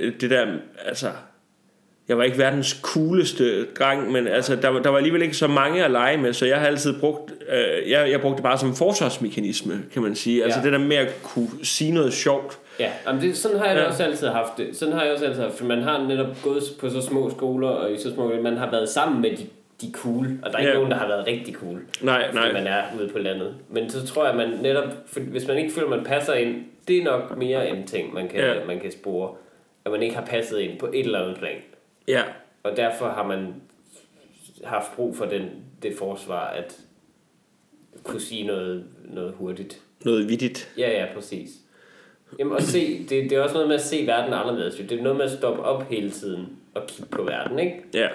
øh, 0.03 0.13
det 0.21 0.31
der, 0.31 0.47
altså, 0.87 1.07
jeg 2.09 2.19
var 2.19 2.25
ikke 2.25 2.39
verdens 2.39 2.79
cooleste 2.83 3.65
dreng, 3.65 4.13
men 4.13 4.27
altså, 4.29 4.57
der, 4.57 4.69
var- 4.69 4.81
der 4.83 4.91
var 4.91 4.97
alligevel 4.97 5.23
ikke 5.23 5.37
så 5.37 5.47
mange 5.47 5.85
at 5.85 5.91
lege 5.91 6.17
med, 6.17 6.33
så 6.33 6.47
jeg 6.47 6.61
har 6.61 6.67
altid 6.67 7.01
brugt, 7.01 7.33
øh, 7.49 7.91
jeg, 7.91 8.11
jeg 8.11 8.21
brugte 8.21 8.37
det 8.37 8.43
bare 8.43 8.59
som 8.59 8.75
forsvarsmekanisme, 8.77 9.83
kan 9.93 10.03
man 10.03 10.15
sige. 10.15 10.45
Altså 10.45 10.59
Ja. 10.59 10.65
det 10.65 10.73
der 10.73 10.79
med 10.79 10.97
at 10.97 11.23
kunne 11.23 11.49
sige 11.63 11.93
noget 11.93 12.13
sjovt. 12.13 12.59
Ja, 12.81 12.91
jamen 13.07 13.23
det, 13.23 13.37
sådan 13.37 13.59
har 13.59 13.67
jeg 13.67 13.77
Ja. 13.77 13.85
også 13.87 14.03
altid 14.05 14.29
haft 14.29 14.53
det. 14.57 14.77
Sådan 14.77 14.95
har 14.95 15.03
jeg 15.03 15.13
også 15.13 15.25
altid 15.25 15.43
haft 15.43 15.55
for 15.59 15.65
man 15.65 15.83
har 15.83 16.07
netop 16.09 16.27
gået 16.43 16.63
på 16.81 16.91
så 16.91 17.01
små 17.03 17.31
skoler, 17.31 17.69
og 17.69 17.93
i 17.93 17.99
så 17.99 18.11
små 18.15 18.33
man 18.43 18.57
har 18.57 18.71
været 18.71 18.89
sammen 18.89 19.23
med 19.23 19.31
de, 19.31 19.47
de 19.81 19.93
cool, 19.93 20.27
og 20.43 20.51
der 20.51 20.57
er 20.57 20.61
ikke 20.61 20.71
Ja. 20.71 20.77
nogen, 20.77 20.91
der 20.91 20.97
har 20.97 21.07
været 21.07 21.27
rigtig 21.27 21.55
cool, 21.55 21.79
Nej, 22.01 22.25
nej. 22.35 22.53
man 22.53 22.67
er 22.67 22.83
ude 23.01 23.09
på 23.09 23.19
landet. 23.19 23.55
Men 23.71 23.91
så 23.91 24.07
tror 24.07 24.27
jeg, 24.27 24.37
man 24.37 24.49
netop, 24.63 24.85
hvis 25.17 25.47
man 25.49 25.59
ikke 25.59 25.73
føler, 25.75 25.89
man 25.89 26.05
passer 26.05 26.33
ind, 26.35 26.55
det 26.89 26.99
er 26.99 27.05
nok 27.05 27.37
mere 27.39 27.69
en 27.71 27.87
ting, 27.87 28.15
man 28.15 28.29
kan, 28.29 28.41
Ja. 28.41 28.65
man 28.67 28.81
kan 28.81 28.93
spore, 28.93 29.35
at 29.85 29.93
man 29.93 30.03
ikke 30.03 30.15
har 30.15 30.27
passet 30.27 30.59
ind 30.61 30.79
på 30.79 30.87
et 30.87 31.01
eller 31.01 31.23
andet 31.23 31.39
plan. 31.39 31.57
Ja, 32.09 32.23
Og 32.63 32.77
derfor 32.77 33.09
har 33.09 33.27
man 33.27 33.55
haft 34.65 34.97
brug 34.97 35.17
for 35.17 35.25
den, 35.25 35.51
det 35.83 35.97
forsvar, 35.99 36.47
at 36.47 36.81
kunne 38.03 38.21
sige 38.21 38.47
noget, 38.47 38.85
noget 39.05 39.35
hurtigt. 39.35 39.81
noget 40.05 40.29
vittigt. 40.29 40.73
Ja, 40.79 40.91
ja, 40.91 41.07
præcis. 41.15 41.51
Jamen, 42.39 42.53
og 42.53 42.63
se, 42.63 42.99
det, 42.99 43.11
det 43.11 43.33
er 43.33 43.41
også 43.41 43.55
noget 43.55 43.69
med 43.69 43.77
at 43.77 43.83
se 43.83 44.07
verden 44.07 44.33
anderledes. 44.33 44.75
Det 44.75 44.93
er 44.93 45.03
noget 45.03 45.17
med 45.19 45.25
at 45.25 45.31
stoppe 45.31 45.63
op 45.63 45.83
hele 45.91 46.11
tiden 46.11 46.47
og 46.75 46.87
kigge 46.87 47.11
på 47.11 47.23
verden, 47.23 47.59
ikke? 47.59 47.83
Ja, 47.95 48.09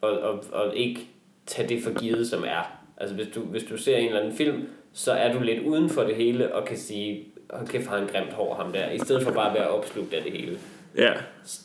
Og, 0.00 0.10
og, 0.18 0.44
og 0.52 0.76
ikke 0.76 1.00
tage 1.46 1.68
det 1.68 1.82
for 1.82 1.98
givet, 2.00 2.28
som 2.28 2.44
er. 2.44 2.82
Altså, 2.96 3.14
hvis 3.16 3.26
du, 3.34 3.40
hvis 3.40 3.64
du 3.64 3.76
ser 3.76 3.96
en 3.96 4.06
eller 4.06 4.20
anden 4.20 4.34
film, 4.36 4.62
så 4.92 5.12
er 5.12 5.32
du 5.32 5.40
lidt 5.40 5.62
uden 5.66 5.88
for 5.90 6.02
det 6.02 6.16
hele 6.16 6.54
og 6.54 6.64
kan 6.66 6.76
sige, 6.78 7.24
hold 7.50 7.68
kæft, 7.68 7.86
har 7.86 7.98
han 7.98 8.06
grimt 8.06 8.32
hår, 8.32 8.54
ham 8.54 8.72
der, 8.72 8.90
i 8.90 8.98
stedet 8.98 9.22
for 9.22 9.32
bare 9.32 9.48
at 9.50 9.54
være 9.54 9.68
opslugt 9.68 10.14
af 10.14 10.22
det 10.22 10.32
hele. 10.32 10.58
ja. 10.98 11.12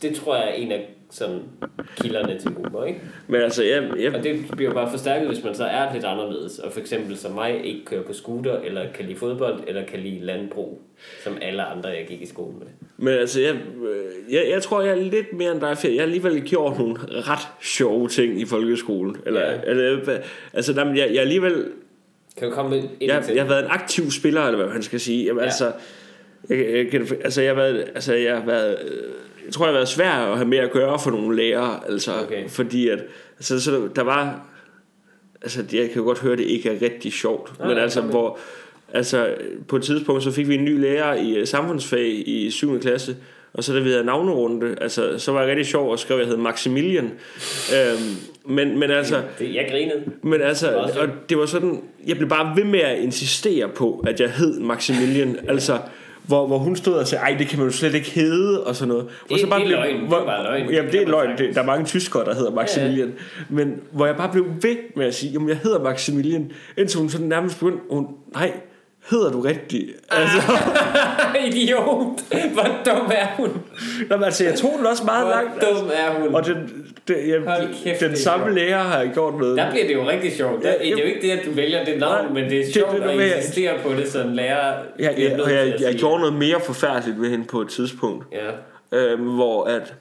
Det 0.01 0.15
tror 0.15 0.35
jeg 0.35 0.45
er 0.49 0.53
en 0.53 0.71
af 0.71 0.89
sådan, 1.11 1.39
kilderne 1.97 2.39
til 2.39 2.51
humor, 2.51 2.83
ikke? 2.85 3.01
Men 3.27 3.41
altså, 3.41 3.63
jeg, 3.63 3.89
jeg, 3.99 4.15
Og 4.15 4.23
det 4.23 4.45
bliver 4.55 4.73
bare 4.73 4.91
forstærket, 4.91 5.27
hvis 5.27 5.43
man 5.43 5.55
så 5.55 5.63
er 5.63 5.93
lidt 5.93 6.05
anderledes, 6.05 6.59
og 6.59 6.71
for 6.71 6.79
eksempel 6.79 7.17
som 7.17 7.31
mig 7.31 7.65
ikke 7.65 7.85
kører 7.85 8.03
på 8.03 8.13
scooter, 8.13 8.59
eller 8.59 8.81
kan 8.93 9.05
lide 9.05 9.17
fodbold, 9.17 9.59
eller 9.67 9.85
kan 9.85 9.99
lide 9.99 10.19
landbrug, 10.25 10.81
som 11.23 11.37
alle 11.41 11.63
andre, 11.63 11.89
jeg 11.89 12.05
gik 12.07 12.21
i 12.21 12.25
skole 12.25 12.53
med. 12.59 12.67
Men 12.97 13.13
altså, 13.13 13.41
jeg, 13.41 13.53
øh, 13.89 14.33
jeg, 14.33 14.45
jeg 14.49 14.61
tror, 14.63 14.81
jeg 14.81 14.91
er 14.99 15.01
lidt 15.03 15.33
mere 15.33 15.51
end 15.51 15.61
dig, 15.61 15.77
for 15.77 15.87
jeg 15.87 15.95
har 15.97 16.03
alligevel 16.03 16.41
gjort 16.41 16.77
nogle 16.77 16.95
ret 17.09 17.47
sjove 17.61 18.07
ting 18.07 18.41
i 18.41 18.45
folkeskolen. 18.45 19.17
Eller, 19.25 19.41
Ja. 19.41 19.51
ja. 19.51 19.59
eller 19.65 20.17
altså, 20.53 20.73
nej, 20.73 20.85
jeg, 20.85 21.09
jeg 21.13 21.21
alligevel, 21.21 21.65
Kan 22.37 22.49
du 22.49 22.55
komme 22.55 22.69
med 22.71 22.83
et 22.99 23.07
jeg, 23.07 23.23
jeg 23.35 23.43
har 23.43 23.49
været 23.49 23.63
en 23.65 23.71
aktiv 23.71 24.11
spiller, 24.11 24.41
eller 24.41 24.63
hvad 24.63 24.73
man 24.73 24.83
skal 24.83 24.99
sige. 24.99 25.25
Jamen, 25.25 25.39
Ja. 25.39 25.45
altså, 25.45 25.71
jeg, 26.49 26.57
jeg, 26.73 26.87
kan- 26.91 27.07
altså, 27.23 27.41
jeg 27.41 27.49
har 27.49 27.55
været, 27.55 27.85
altså, 27.95 28.13
jeg 28.13 28.35
har 28.37 28.45
været, 28.45 28.77
jeg 29.45 29.53
tror, 29.53 29.65
jeg 29.65 29.69
har 29.73 29.77
været 29.77 29.87
svær 29.87 30.11
at 30.11 30.37
have 30.37 30.47
med 30.47 30.57
at 30.57 30.71
gøre 30.71 30.99
for 30.99 31.11
nogle 31.11 31.35
lærere, 31.37 31.79
altså, 31.89 32.11
Okay. 32.23 32.49
fordi 32.49 32.87
at, 32.89 32.99
altså, 33.37 33.59
så 33.61 33.89
der 33.95 34.01
var, 34.01 34.47
altså, 35.41 35.59
jeg 35.73 35.87
kan 35.87 35.95
jo 35.95 36.03
godt 36.03 36.19
høre, 36.19 36.31
at 36.33 36.37
det 36.39 36.45
ikke 36.45 36.69
er 36.69 36.81
rigtig 36.81 37.13
sjovt, 37.13 37.59
Nej, 37.59 37.67
men 37.67 37.77
altså, 37.77 38.01
hvor, 38.01 38.39
altså, 38.93 39.33
på 39.67 39.75
et 39.75 39.83
tidspunkt, 39.83 40.23
så 40.23 40.31
fik 40.31 40.47
vi 40.47 40.55
en 40.55 40.65
ny 40.65 40.79
lærer 40.81 41.13
i 41.13 41.35
øh, 41.35 41.47
samfundsfag 41.47 42.27
i 42.27 42.51
7. 42.51 42.79
klasse, 42.79 43.15
og 43.53 43.63
så 43.63 43.73
da 43.73 43.79
vi 43.79 43.89
havde 43.89 44.03
navnerunde, 44.03 44.75
altså, 44.81 45.19
så 45.19 45.31
var 45.31 45.39
jeg 45.39 45.49
rigtig 45.49 45.65
sjov 45.65 45.91
og 45.91 45.99
skrev, 45.99 46.15
at 46.17 46.21
jeg 46.21 46.27
hed 46.29 46.37
Maximilian. 46.37 47.11
øhm, 47.75 48.15
men, 48.45 48.79
men 48.79 48.91
altså, 48.91 49.21
Det, 49.39 49.55
jeg 49.55 49.67
grinede. 49.71 50.01
men 50.21 50.41
altså, 50.41 50.65
sjovt. 50.93 50.97
og 50.97 51.07
det 51.29 51.37
var 51.37 51.45
sådan, 51.45 51.81
jeg 52.07 52.17
blev 52.17 52.29
bare 52.29 52.55
ved 52.57 52.63
med 52.63 52.79
at 52.79 52.99
insistere 52.99 53.67
på, 53.69 54.03
at 54.07 54.19
jeg 54.19 54.31
hed 54.31 54.59
Maximilian, 54.59 55.37
altså, 55.47 55.77
hvor, 56.27 56.47
hvor 56.47 56.57
hun 56.57 56.75
stod 56.75 56.93
og 56.93 57.07
sagde, 57.07 57.21
ej, 57.21 57.35
det 57.39 57.47
kan 57.47 57.59
man 57.59 57.67
jo 57.67 57.73
slet 57.73 57.93
ikke 57.95 58.09
hedde, 58.11 58.63
og 58.63 58.75
sådan 58.75 58.87
noget. 58.87 59.03
Hvor 59.27 59.37
Det- 59.37 59.45
det 59.45 59.51
er 59.53 59.57
løgn. 59.69 59.95
Det 59.95 60.03
er 60.03 60.07
hvor, 60.07 60.25
bare 60.25 60.43
løgn. 60.43 60.69
Jamen, 60.73 60.83
Det 60.91 60.93
det 60.93 61.01
er 61.01 61.07
løgn. 61.07 61.37
Det, 61.37 61.55
der 61.55 61.61
er 61.61 61.65
mange 61.65 61.85
tyskere, 61.85 62.25
der 62.25 62.35
hedder 62.35 62.51
Maximilian. 62.51 63.13
Men 63.49 63.75
hvor 63.91 64.05
jeg 64.05 64.15
bare 64.15 64.29
blev 64.31 64.45
ved 64.61 64.75
med 64.95 65.05
at 65.05 65.15
sige, 65.15 65.31
jamen, 65.31 65.49
jeg 65.49 65.59
hedder 65.63 65.83
Maximilian, 65.83 66.51
indtil 66.77 66.99
hun 66.99 67.09
sådan 67.09 67.27
nærmest 67.27 67.59
begyndte, 67.59 67.79
hun, 67.89 68.07
nej, 68.33 68.51
hedder 69.09 69.31
du 69.31 69.41
rigtigt? 69.41 69.91
Altså, 70.11 70.37
Idiot! 71.47 72.21
Hvor 72.53 72.63
dum 72.85 73.11
er 73.11 73.27
hun? 73.37 73.49
Nå, 74.09 74.25
altså, 74.25 74.43
jeg 74.43 74.55
tog 74.55 74.73
den 74.77 74.85
også 74.85 75.03
meget 75.03 75.25
Hvor 75.25 75.33
langt. 75.35 75.61
dum 75.61 75.89
er 75.93 76.19
hun? 76.21 76.35
Og 76.35 76.45
den, 76.45 76.85
den, 77.07 77.15
jeg, 77.29 77.67
kæft, 77.83 77.99
den 78.01 78.15
samme 78.17 78.45
sjovt. 78.45 78.55
lærer 78.55 78.77
har 78.83 79.05
gjort 79.13 79.33
noget. 79.39 79.57
Der 79.57 79.71
bliver 79.71 79.87
det 79.87 79.93
jo 79.93 80.09
rigtig 80.09 80.31
sjovt. 80.33 80.63
Der, 80.63 80.69
Ja, 80.69 80.75
det 80.79 80.87
er 80.87 80.91
jo 80.91 80.97
ikke 80.97 81.21
det, 81.21 81.31
at 81.31 81.45
du 81.45 81.51
vælger 81.51 81.85
det 81.85 81.99
navn, 81.99 82.25
Nej, 82.25 82.33
men 82.41 82.49
det 82.51 82.59
er 82.59 82.71
sjovt 82.73 82.91
det- 82.91 83.01
at 83.03 83.09
det- 83.09 83.27
jeg- 83.29 83.37
insistere 83.37 83.73
på 83.83 83.93
det, 83.93 84.07
så 84.11 84.21
en 84.23 84.35
lærer 84.35 84.73
Jeg, 84.99 85.11
bliver 85.15 85.29
jeg, 85.29 85.39
jeg, 85.39 85.57
at 85.59 85.67
jeg 85.67 85.77
sige 85.79 85.97
gjorde 85.99 86.19
noget 86.19 86.33
mere 86.35 86.59
forfærdeligt 86.65 87.21
ved 87.21 87.29
hende 87.29 87.45
på 87.45 87.61
et 87.61 87.69
tidspunkt, 87.69 88.25
Ja. 88.91 88.97
øh, 88.97 89.21
hvor 89.21 89.63
at 89.63 89.93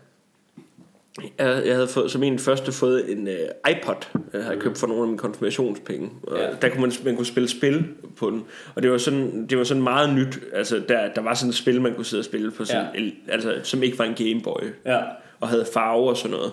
jeg, 1.38 1.62
jeg 1.66 1.74
havde 1.74 1.88
fået, 1.88 2.10
som 2.10 2.22
en 2.22 2.38
første 2.38 2.72
fået 2.72 3.12
en 3.12 3.28
øh, 3.28 3.38
iPod, 3.70 3.94
jeg 4.32 4.44
havde 4.44 4.60
købt 4.60 4.78
for 4.78 4.86
nogle 4.86 5.02
af 5.02 5.08
mine 5.08 5.18
konfirmationspenge. 5.18 6.10
Og 6.22 6.38
Ja. 6.38 6.50
Der 6.62 6.68
kunne 6.68 6.80
man, 6.80 6.92
man 7.04 7.16
kunne 7.16 7.26
spille 7.26 7.48
spil 7.48 7.84
på 8.16 8.30
den, 8.30 8.44
og 8.74 8.82
det 8.82 8.90
var 8.90 8.98
sådan, 8.98 9.46
det 9.46 9.58
var 9.58 9.64
sådan 9.64 9.82
meget 9.82 10.14
nyt. 10.14 10.38
Altså, 10.52 10.82
der, 10.88 11.08
der 11.14 11.20
var 11.20 11.34
sådan 11.34 11.48
et 11.48 11.54
spil, 11.56 11.80
man 11.80 11.94
kunne 11.94 12.04
sidde 12.04 12.20
og 12.20 12.24
spille 12.24 12.50
på, 12.50 12.64
sådan, 12.64 12.86
Ja. 12.94 13.32
altså, 13.32 13.60
som 13.62 13.82
ikke 13.82 13.98
var 13.98 14.04
en 14.04 14.14
Gameboy, 14.14 14.62
Ja. 14.86 14.98
og 15.40 15.48
havde 15.48 15.66
farver 15.72 16.10
og 16.10 16.16
sådan 16.16 16.36
noget. 16.36 16.52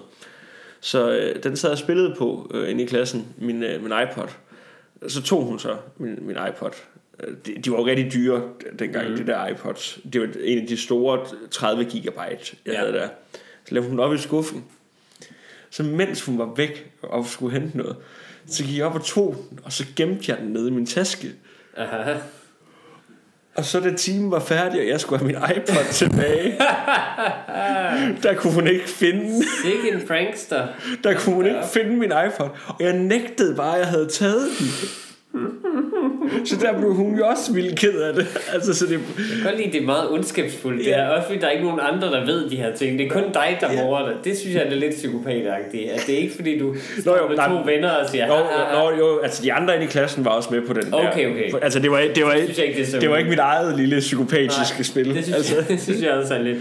Så 0.81 1.11
øh, 1.11 1.43
den 1.43 1.55
sad 1.55 1.69
jeg 1.69 1.77
spillede 1.77 2.15
på 2.17 2.51
øh, 2.53 2.69
inde 2.69 2.83
i 2.83 2.85
klassen, 2.85 3.27
min, 3.37 3.63
øh, 3.63 3.83
min 3.83 3.91
iPod. 4.03 4.27
Så 5.07 5.21
tog 5.23 5.43
hun 5.43 5.59
så 5.59 5.75
min, 5.97 6.17
min 6.21 6.35
iPod. 6.49 6.71
Øh, 7.23 7.33
De, 7.45 7.55
de 7.65 7.71
var 7.71 7.77
jo 7.77 7.85
rigtig 7.85 8.13
dyre 8.13 8.41
dengang, 8.79 9.09
mm. 9.09 9.17
det 9.17 9.27
der 9.27 9.47
iPods. 9.47 9.99
Det 10.13 10.21
var 10.21 10.27
en 10.43 10.59
af 10.61 10.67
de 10.67 10.77
store 10.77 11.19
30 11.51 11.83
gigabyte, 11.85 12.55
jeg 12.65 12.73
Ja. 12.73 12.79
havde 12.79 12.93
der. 12.93 13.07
Så 13.65 13.73
lavede 13.73 13.89
hun 13.89 13.99
op 13.99 14.13
i 14.13 14.17
skuffen. 14.17 14.63
Så 15.69 15.83
mens 15.83 16.25
hun 16.25 16.37
var 16.37 16.53
væk 16.55 16.91
og 17.03 17.25
skulle 17.25 17.59
hente 17.59 17.77
noget, 17.77 17.95
så 18.47 18.63
gik 18.63 18.77
jeg 18.77 18.85
op 18.85 18.95
og 18.95 19.03
tog 19.03 19.45
den, 19.49 19.59
og 19.63 19.71
så 19.71 19.85
gemte 19.95 20.31
jeg 20.31 20.37
den 20.37 20.47
nede 20.53 20.67
i 20.67 20.71
min 20.71 20.85
taske. 20.85 21.31
Aha. 21.77 22.13
Og 23.55 23.65
så 23.65 23.79
da 23.79 23.93
timen 23.95 24.31
var 24.31 24.39
færdig, 24.39 24.81
og 24.81 24.87
jeg 24.87 24.99
skulle 24.99 25.19
have 25.19 25.27
min 25.27 25.57
iPod 25.57 25.93
tilbage, 25.93 26.57
der 28.23 28.35
kunne 28.37 28.53
hun 28.53 28.67
ikke 28.67 28.89
finde. 28.89 29.43
Sikke 29.63 29.91
en 29.91 30.07
prankster. 30.07 30.67
Der 31.03 31.19
kunne 31.19 31.35
hun 31.35 31.45
ikke 31.45 31.63
finde 31.73 31.95
min 31.95 32.11
iPod. 32.27 32.49
Og 32.67 32.75
jeg 32.79 32.93
nægtede 32.93 33.55
bare, 33.55 33.73
at 33.73 33.79
jeg 33.79 33.87
havde 33.87 34.07
taget 34.07 34.49
den. 34.59 34.67
Så 36.45 36.55
der 36.61 36.77
blev 36.79 36.93
hun 36.93 37.17
jo 37.17 37.25
også 37.27 37.53
vildt 37.53 37.79
ked 37.79 38.01
af 38.01 38.13
det. 38.13 38.27
Altså, 38.53 38.73
så 38.73 38.85
det, 38.85 38.91
Jeg 38.91 38.99
kan 39.35 39.43
godt 39.43 39.57
lide, 39.57 39.71
det 39.71 39.81
er 39.81 39.85
meget 39.85 40.09
ondskabsfuldt. 40.11 40.85
Det 40.85 40.95
er 40.97 41.07
også 41.07 41.27
fordi, 41.27 41.39
der 41.39 41.47
er 41.47 41.51
ikke 41.51 41.65
nogen 41.65 41.79
andre, 41.83 42.07
der 42.07 42.25
ved 42.25 42.49
de 42.49 42.55
her 42.55 42.75
ting. 42.75 42.99
Det 42.99 43.05
er 43.05 43.09
kun 43.09 43.23
dig, 43.33 43.57
der 43.61 43.71
Ja. 43.73 43.83
morer 43.83 44.05
det. 44.07 44.15
Det 44.23 44.37
synes 44.37 44.55
jeg 44.55 44.63
er 44.67 44.69
lidt 44.75 44.95
psykopatagtigt. 44.95 45.91
At 45.91 46.03
det 46.07 46.15
er 46.15 46.19
ikke 46.19 46.35
fordi, 46.35 46.59
du 46.59 46.65
Nå, 46.73 47.01
står 47.01 47.17
jo, 47.17 47.27
med 47.27 47.35
nej, 47.35 47.47
to 47.49 47.61
venner 47.65 47.89
og 47.89 48.09
siger, 48.09 48.27
Nå, 48.27 48.33
"Ah, 48.33 48.39
ah, 48.39 48.83
ah." 48.87 48.97
nå, 48.97 48.97
jo, 49.05 49.19
altså 49.19 49.43
de 49.43 49.53
andre 49.53 49.73
inde 49.75 49.85
i 49.85 49.89
klassen 49.89 50.25
var 50.25 50.31
også 50.31 50.49
med 50.53 50.61
på 50.61 50.73
den 50.73 50.93
Okay, 50.93 51.25
der. 51.25 51.31
okay. 51.31 51.51
Altså 51.61 51.79
det 51.79 51.91
var, 51.91 51.97
det 52.15 52.23
var, 52.25 52.31
jeg 52.31 52.41
ikke, 52.41 52.83
det 52.93 53.01
det 53.01 53.09
var 53.09 53.17
ikke 53.17 53.29
mit 53.29 53.39
eget 53.39 53.77
lille 53.77 53.99
psykopatiske 53.99 54.73
Nej, 54.77 54.83
spil. 54.83 55.15
Det 55.15 55.23
synes, 55.23 55.35
altså, 55.37 55.55
jeg, 55.55 55.67
det 55.71 55.81
synes 55.81 56.01
jeg 56.01 56.11
også 56.11 56.33
er 56.35 56.41
lidt... 56.41 56.57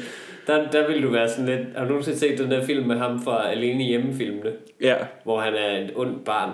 Der, 0.46 0.70
der 0.72 0.88
vil 0.88 1.02
du 1.02 1.10
være 1.10 1.28
sådan 1.28 1.46
lidt... 1.46 1.60
Har 1.76 1.82
du 1.84 1.88
nogensinde 1.88 2.18
set 2.18 2.38
den 2.38 2.50
der 2.50 2.64
film 2.64 2.86
med 2.86 2.96
ham 2.96 3.22
fra 3.24 3.50
Alene 3.50 3.84
hjemmefilmene? 3.84 4.50
ja. 4.82 4.94
Hvor 5.24 5.40
han 5.40 5.52
er 5.54 5.78
et 5.78 5.90
ondt 5.96 6.24
barn. 6.24 6.50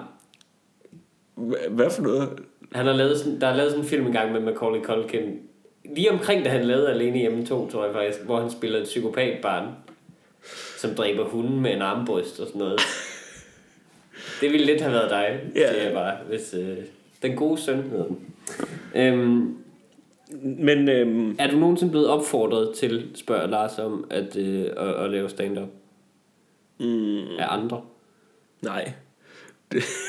Hva- 1.38 1.70
Hvad 1.70 1.90
for 1.90 2.02
noget? 2.02 2.28
Han 2.74 2.86
har 2.86 2.92
lavet 2.92 3.18
sådan, 3.18 3.40
der 3.40 3.46
er 3.46 3.56
lavet 3.56 3.70
sådan 3.70 3.84
en 3.84 3.88
film 3.88 4.06
engang 4.06 4.32
med 4.32 4.40
Macaulay 4.40 4.82
Culkin. 4.82 5.40
Lige 5.96 6.10
omkring, 6.10 6.44
da 6.44 6.50
han 6.50 6.64
lavede 6.64 6.88
Alene 6.88 7.18
Hjemme 7.18 7.46
2, 7.46 7.70
tror 7.70 7.84
jeg 7.84 7.94
faktisk, 7.94 8.24
hvor 8.24 8.40
han 8.40 8.50
spiller 8.50 8.78
et 8.78 8.84
psykopatbarn, 8.84 9.68
som 10.78 10.94
dræber 10.94 11.24
hunden 11.24 11.60
med 11.60 11.74
en 11.74 11.82
armbryst 11.82 12.40
og 12.40 12.46
sådan 12.46 12.58
noget. 12.58 12.80
Det 14.40 14.52
ville 14.52 14.66
lidt 14.66 14.80
have 14.80 14.92
været 14.92 15.10
dig, 15.10 15.40
yeah. 15.56 15.70
siger 15.70 15.84
jeg 15.84 15.92
bare, 15.92 16.16
hvis... 16.28 16.54
Øh, 16.54 16.76
den 17.22 17.36
gode 17.36 17.60
søn 17.60 17.82
hedder 17.82 18.04
den. 18.04 18.34
Øhm, 18.94 19.56
Men 20.42 20.88
øhm, 20.88 21.36
er 21.38 21.50
du 21.50 21.56
nogensinde 21.56 21.90
blevet 21.90 22.08
opfordret 22.08 22.74
til, 22.76 23.10
spørger 23.14 23.46
Lars 23.46 23.78
om, 23.78 24.06
at, 24.10 24.36
øh, 24.36 24.66
at, 24.76 24.94
at 24.94 25.10
lave 25.10 25.28
stand-up 25.28 25.68
mm, 26.80 27.36
af 27.38 27.46
andre? 27.48 27.82
nej. 28.62 28.92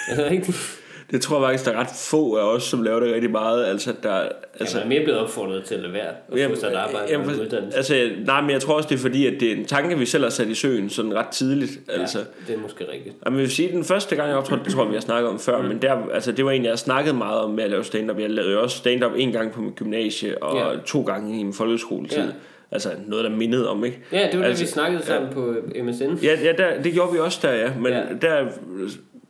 Er 0.09 0.15
det 0.15 0.25
rigtigt? 0.31 0.57
Det 1.15 1.23
tror 1.23 1.37
jeg 1.39 1.45
faktisk, 1.47 1.65
der 1.65 1.71
er 1.71 1.79
ret 1.79 1.87
få 2.09 2.35
af 2.35 2.43
os, 2.55 2.63
som 2.63 2.83
laver 2.83 2.99
det 2.99 3.13
rigtig 3.13 3.31
meget. 3.31 3.65
Altså, 3.65 3.93
der, 4.03 4.09
Altså, 4.09 4.29
altså, 4.59 4.77
jeg 4.77 4.85
er 4.85 4.89
mere 4.89 5.03
blevet 5.03 5.19
opfordret 5.19 5.63
til 5.63 5.75
at 5.75 5.81
lade 5.81 5.93
være 5.93 6.07
og 6.47 6.55
få 6.55 6.59
sig 6.59 6.67
et 6.67 6.73
arbejde 6.75 7.05
jamen, 7.09 7.29
en 7.29 7.41
uddannelse. 7.41 7.77
altså, 7.77 8.09
nej, 8.25 8.41
men 8.41 8.49
jeg 8.49 8.61
tror 8.61 8.73
også, 8.73 8.89
det 8.89 8.95
er 8.95 8.99
fordi, 8.99 9.27
at 9.27 9.33
det 9.39 9.51
er 9.51 9.55
en 9.55 9.65
tanke, 9.65 9.97
vi 9.97 10.05
selv 10.05 10.23
har 10.23 10.29
sat 10.29 10.47
i 10.47 10.55
søen 10.55 10.89
sådan 10.89 11.13
ret 11.15 11.27
tidligt. 11.27 11.71
Altså, 11.89 12.17
Ja, 12.19 12.23
det 12.47 12.55
er 12.57 12.61
måske 12.61 12.85
rigtigt. 12.93 13.15
Jamen, 13.25 13.39
jeg 13.39 13.43
vil 13.43 13.51
sige, 13.51 13.71
den 13.71 13.83
første 13.83 14.15
gang 14.15 14.29
jeg 14.29 14.37
optrådte, 14.37 14.63
det 14.65 14.73
tror 14.73 14.81
jeg, 14.83 14.89
vi 14.89 14.95
har 14.95 15.01
snakket 15.01 15.29
om 15.29 15.39
før, 15.39 15.61
mm. 15.61 15.67
men 15.67 15.81
der, 15.81 15.95
altså, 16.13 16.31
det 16.31 16.45
var 16.45 16.51
en, 16.51 16.63
jeg 16.63 16.71
har 16.71 16.75
snakket 16.77 17.15
meget 17.15 17.39
om 17.39 17.49
med 17.51 17.63
at 17.63 17.69
lave 17.69 17.83
stand-up. 17.83 18.19
Jeg 18.19 18.29
lavede 18.29 18.57
også 18.59 18.77
stand-up 18.77 19.11
en 19.17 19.31
gang 19.31 19.51
på 19.51 19.61
mit 19.61 19.75
gymnasie, 19.75 20.43
og 20.43 20.57
Ja. 20.57 20.79
to 20.85 21.01
gange 21.01 21.39
i 21.39 21.43
min 21.43 21.53
folkeskoletid. 21.53 22.17
Ja. 22.17 22.25
Altså 22.71 22.89
noget, 23.07 23.25
der 23.25 23.31
mindede 23.31 23.69
om, 23.69 23.85
ikke? 23.85 23.99
Ja, 24.11 24.27
det 24.31 24.39
var 24.39 24.45
altså, 24.45 24.61
det, 24.61 24.67
vi 24.67 24.71
snakkede 24.71 25.05
sammen 25.05 25.33
på 25.33 25.55
MSN. 25.83 26.25
Ja, 26.25 26.37
ja 26.43 26.51
der, 26.57 26.81
det 26.83 26.93
gjorde 26.93 27.13
vi 27.13 27.19
også 27.19 27.39
der, 27.41 27.53
ja. 27.53 27.71
Men 27.79 27.91
Ja. 27.93 27.97
ja. 27.99 28.03
der, 28.21 28.45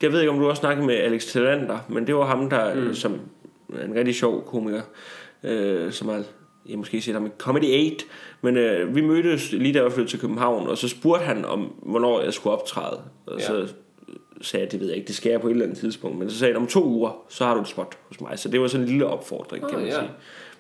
jeg 0.02 0.12
ved 0.12 0.20
ikke, 0.20 0.32
om 0.32 0.40
du 0.40 0.50
også 0.50 0.60
snakkede 0.60 0.88
med 0.88 0.96
Alex 0.96 1.26
Tillander, 1.26 1.78
men 1.90 2.08
det 2.08 2.16
var 2.16 2.26
ham, 2.26 2.50
der 2.50 2.76
mm. 2.76 2.94
som 2.94 3.20
en 3.84 3.96
rigtig 3.96 4.16
sjov 4.16 4.46
komiker, 4.46 4.82
øh, 5.44 5.92
som 5.92 6.10
er, 6.10 6.24
jeg 6.70 6.78
måske 6.78 7.02
siger 7.02 7.20
ham 7.20 7.32
Comedy 7.38 7.92
8, 7.92 8.06
men 8.42 8.58
øh, 8.58 8.96
vi 8.96 9.02
mødtes 9.02 9.52
lige 9.52 9.74
da 9.74 9.82
jeg 9.84 9.92
flyttede 9.92 10.12
til 10.12 10.20
København, 10.20 10.68
og 10.68 10.78
så 10.78 10.88
spurgte 10.88 11.26
han 11.26 11.46
om, 11.46 11.74
hvornår 11.84 12.22
jeg 12.22 12.34
skulle 12.34 12.54
optræde. 12.54 13.00
Og 13.26 13.40
Ja. 13.40 13.46
så 13.46 13.68
sagde 14.42 14.64
jeg, 14.64 14.72
det 14.72 14.80
ved 14.80 14.88
jeg 14.88 14.98
ikke, 14.98 15.08
det 15.08 15.16
skal 15.16 15.30
jeg 15.30 15.42
på 15.42 15.48
et 15.48 15.52
eller 15.52 15.66
andet 15.66 15.80
tidspunkt. 15.80 16.18
Men 16.20 16.30
så 16.30 16.38
sagde 16.38 16.54
han, 16.54 16.62
om 16.62 16.68
to 16.68 16.84
uger, 16.84 17.18
så 17.30 17.46
har 17.46 17.54
du 17.54 17.62
et 17.62 17.68
spot 17.68 17.98
hos 18.08 18.22
mig. 18.22 18.40
Så 18.40 18.50
det 18.50 18.62
var 18.62 18.68
sådan 18.68 18.84
en 18.84 18.90
lille 18.90 19.06
opfordring, 19.06 19.68
kan 19.68 19.76
Åh, 19.76 19.82
man 19.82 19.92
ja. 19.92 20.00
sige. 20.00 20.10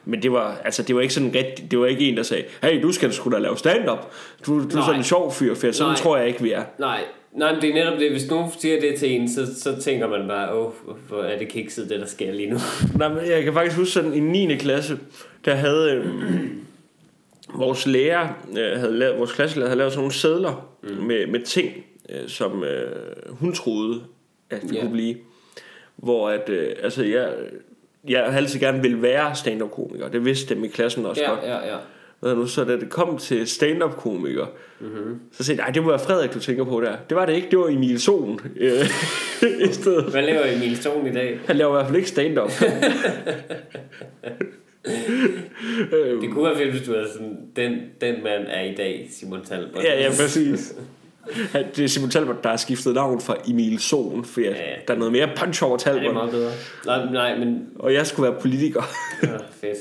Men 0.05 0.21
det 0.21 0.31
var, 0.31 0.57
altså, 0.65 0.83
det 0.83 0.95
var 0.95 1.01
ikke 1.01 1.13
sådan 1.13 1.31
rigtig, 1.35 1.71
det 1.71 1.79
var 1.79 1.85
ikke 1.85 2.09
en, 2.09 2.17
der 2.17 2.23
sagde, 2.23 2.43
hey, 2.63 2.81
du 2.83 2.91
skal 2.91 3.13
sgu 3.13 3.31
da 3.31 3.37
lave 3.37 3.57
stand-up. 3.57 4.11
Du, 4.45 4.59
du 4.63 4.77
er 4.77 4.81
sådan 4.81 4.95
en 4.95 5.03
sjov 5.03 5.31
fyr, 5.33 5.55
for 5.55 5.71
sådan 5.71 5.89
Nej. 5.89 5.95
tror 5.95 6.17
jeg 6.17 6.27
ikke, 6.27 6.41
vi 6.43 6.51
er. 6.51 6.63
Nej, 6.79 7.03
nej, 7.35 7.53
men 7.53 7.61
det 7.61 7.69
er 7.69 7.73
netop 7.73 7.99
det. 7.99 8.11
Hvis 8.11 8.29
nogen 8.29 8.51
siger 8.59 8.79
det 8.81 8.99
til 8.99 9.11
en, 9.11 9.29
så, 9.29 9.59
så 9.59 9.81
tænker 9.81 10.07
man 10.07 10.27
bare, 10.27 10.53
åh, 10.53 10.71
hvor 11.07 11.23
er 11.23 11.37
det 11.37 11.47
kikset, 11.47 11.89
det 11.89 11.99
der 11.99 12.05
sker 12.05 12.31
lige 12.31 12.49
nu. 12.49 12.57
Nej, 12.99 13.07
men 13.09 13.25
jeg 13.25 13.43
kan 13.43 13.53
faktisk 13.53 13.77
huske 13.77 13.91
sådan 13.91 14.13
i 14.13 14.19
9. 14.19 14.55
klasse, 14.55 14.99
der 15.45 15.55
havde 15.55 15.91
øh, 15.91 16.05
vores 17.53 17.87
lærer, 17.87 18.27
øh, 18.57 18.79
havde 18.79 18.93
lavet, 18.93 19.19
vores 19.19 19.31
klasselærer 19.33 19.69
havde 19.69 19.77
lavet 19.77 19.93
sådan 19.93 20.01
nogle 20.01 20.13
sædler 20.13 20.69
mm. 20.83 20.89
med, 20.89 21.27
med 21.27 21.39
ting, 21.39 21.85
øh, 22.09 22.27
som 22.29 22.63
øh, 22.63 22.91
hun 23.29 23.53
troede, 23.53 24.01
at 24.49 24.63
Ja. 24.63 24.73
yeah. 24.73 24.81
kunne 24.81 24.91
blive. 24.91 25.15
Hvor 25.95 26.29
at, 26.29 26.49
øh, 26.49 26.75
altså 26.83 27.03
jeg, 27.03 27.33
jeg 28.07 28.25
altid 28.25 28.59
gerne 28.59 28.81
ville 28.81 29.01
være 29.01 29.35
stand-up 29.35 29.71
komiker. 29.71 30.07
Det 30.07 30.25
vidste 30.25 30.55
dem 30.55 30.63
i 30.63 30.67
klassen 30.67 31.05
også 31.05 31.21
ja, 31.21 31.29
godt. 31.29 31.39
ja, 31.43 31.67
ja. 31.67 31.77
Hvad 32.19 32.35
nu, 32.35 32.47
så 32.47 32.63
da 32.63 32.71
det 32.79 32.89
kom 32.89 33.17
til 33.17 33.47
stand-up 33.47 33.95
komiker, 33.97 34.45
mm-hmm. 34.79 35.19
så 35.31 35.43
sagde 35.43 35.63
jeg, 35.63 35.75
det 35.75 35.83
må 35.83 35.89
være 35.89 35.99
Frederik, 35.99 36.33
du 36.33 36.39
tænker 36.39 36.63
på 36.63 36.81
der. 36.81 36.95
Det 37.09 37.17
var 37.17 37.25
det 37.25 37.33
ikke, 37.35 37.47
det 37.51 37.59
var 37.59 37.67
Emil 37.67 37.99
Sohn. 38.01 38.39
øh, 38.55 38.71
I 39.69 39.73
stedet. 39.73 40.03
Hvad 40.11 40.21
laver 40.23 40.55
Emil 40.55 40.77
Stone 40.77 41.09
i 41.09 41.13
dag? 41.13 41.39
Han 41.47 41.55
laver 41.55 41.71
i 41.71 41.73
hvert 41.73 41.85
fald 41.85 41.95
ikke 41.97 42.09
stand-up. 42.09 42.51
Øhm, 45.93 46.21
Det 46.21 46.29
kunne 46.31 46.45
være 46.45 46.57
fedt, 46.57 46.71
hvis 46.71 46.81
du 46.87 46.93
havde 46.93 47.07
sådan, 47.13 47.37
den, 47.55 47.71
den 48.01 48.23
mand 48.23 48.43
er 48.47 48.61
i 48.63 48.75
dag 48.75 49.07
Simon 49.11 49.45
Talbot. 49.45 49.83
Ja, 49.83 50.01
ja, 50.01 50.09
præcis. 50.09 50.73
Det 51.75 51.83
er 51.83 51.87
Simon 51.87 52.09
Talbot, 52.09 52.43
der 52.43 52.49
har 52.49 52.57
skiftet 52.57 52.93
navn 52.93 53.21
fra 53.21 53.35
Emil 53.47 53.79
Sohn, 53.79 54.25
for 54.25 54.41
ja, 54.41 54.47
Ja, 54.49 54.55
der 54.87 54.93
er 54.93 54.97
noget 54.97 55.11
mere 55.11 55.29
punch 55.37 55.63
over 55.63 55.77
Ja, 55.85 55.91
det 55.91 55.97
er 55.97 56.01
Talbot. 56.01 56.13
meget 56.13 56.31
bedre. 56.31 56.51
Nej, 56.85 57.05
nej 57.11 57.37
men 57.39 57.67
Og 57.79 57.93
jeg 57.93 58.07
skulle 58.07 58.31
være 58.31 58.41
politiker. 58.41 58.83
ja, 59.23 59.27
fedt. 59.37 59.77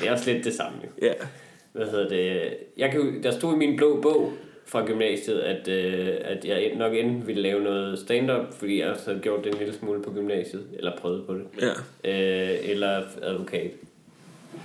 Det 0.00 0.08
er 0.08 0.12
også 0.12 0.32
lidt 0.32 0.44
det 0.44 0.54
samme 0.54 0.78
jo. 0.84 1.06
ja. 1.06 1.12
Hvad 1.76 1.86
hedder 1.86 2.08
det? 2.08 2.54
Jeg 2.76 2.90
kan, 2.90 3.22
der 3.22 3.30
stod 3.30 3.54
i 3.54 3.56
min 3.58 3.76
blå 3.76 4.00
bog 4.00 4.32
fra 4.66 4.86
gymnasiet, 4.86 5.38
at, 5.38 5.68
øh, 5.68 6.08
at 6.24 6.44
jeg 6.44 6.72
nok 6.76 6.94
enten 6.94 7.26
ville 7.26 7.42
lave 7.42 7.62
noget 7.62 7.98
stand-up, 7.98 8.54
fordi 8.58 8.80
jeg 8.80 8.94
havde 9.06 9.18
gjort 9.20 9.44
det 9.44 9.52
en 9.52 9.58
lille 9.58 9.74
smule 9.74 10.02
på 10.02 10.10
gymnasiet, 10.12 10.64
eller 10.76 10.96
prøvet 10.96 11.26
på 11.26 11.34
det. 11.34 11.44
ja. 12.04 12.10
Øh, 12.52 12.70
eller 12.70 13.02
advokat. 13.22 13.70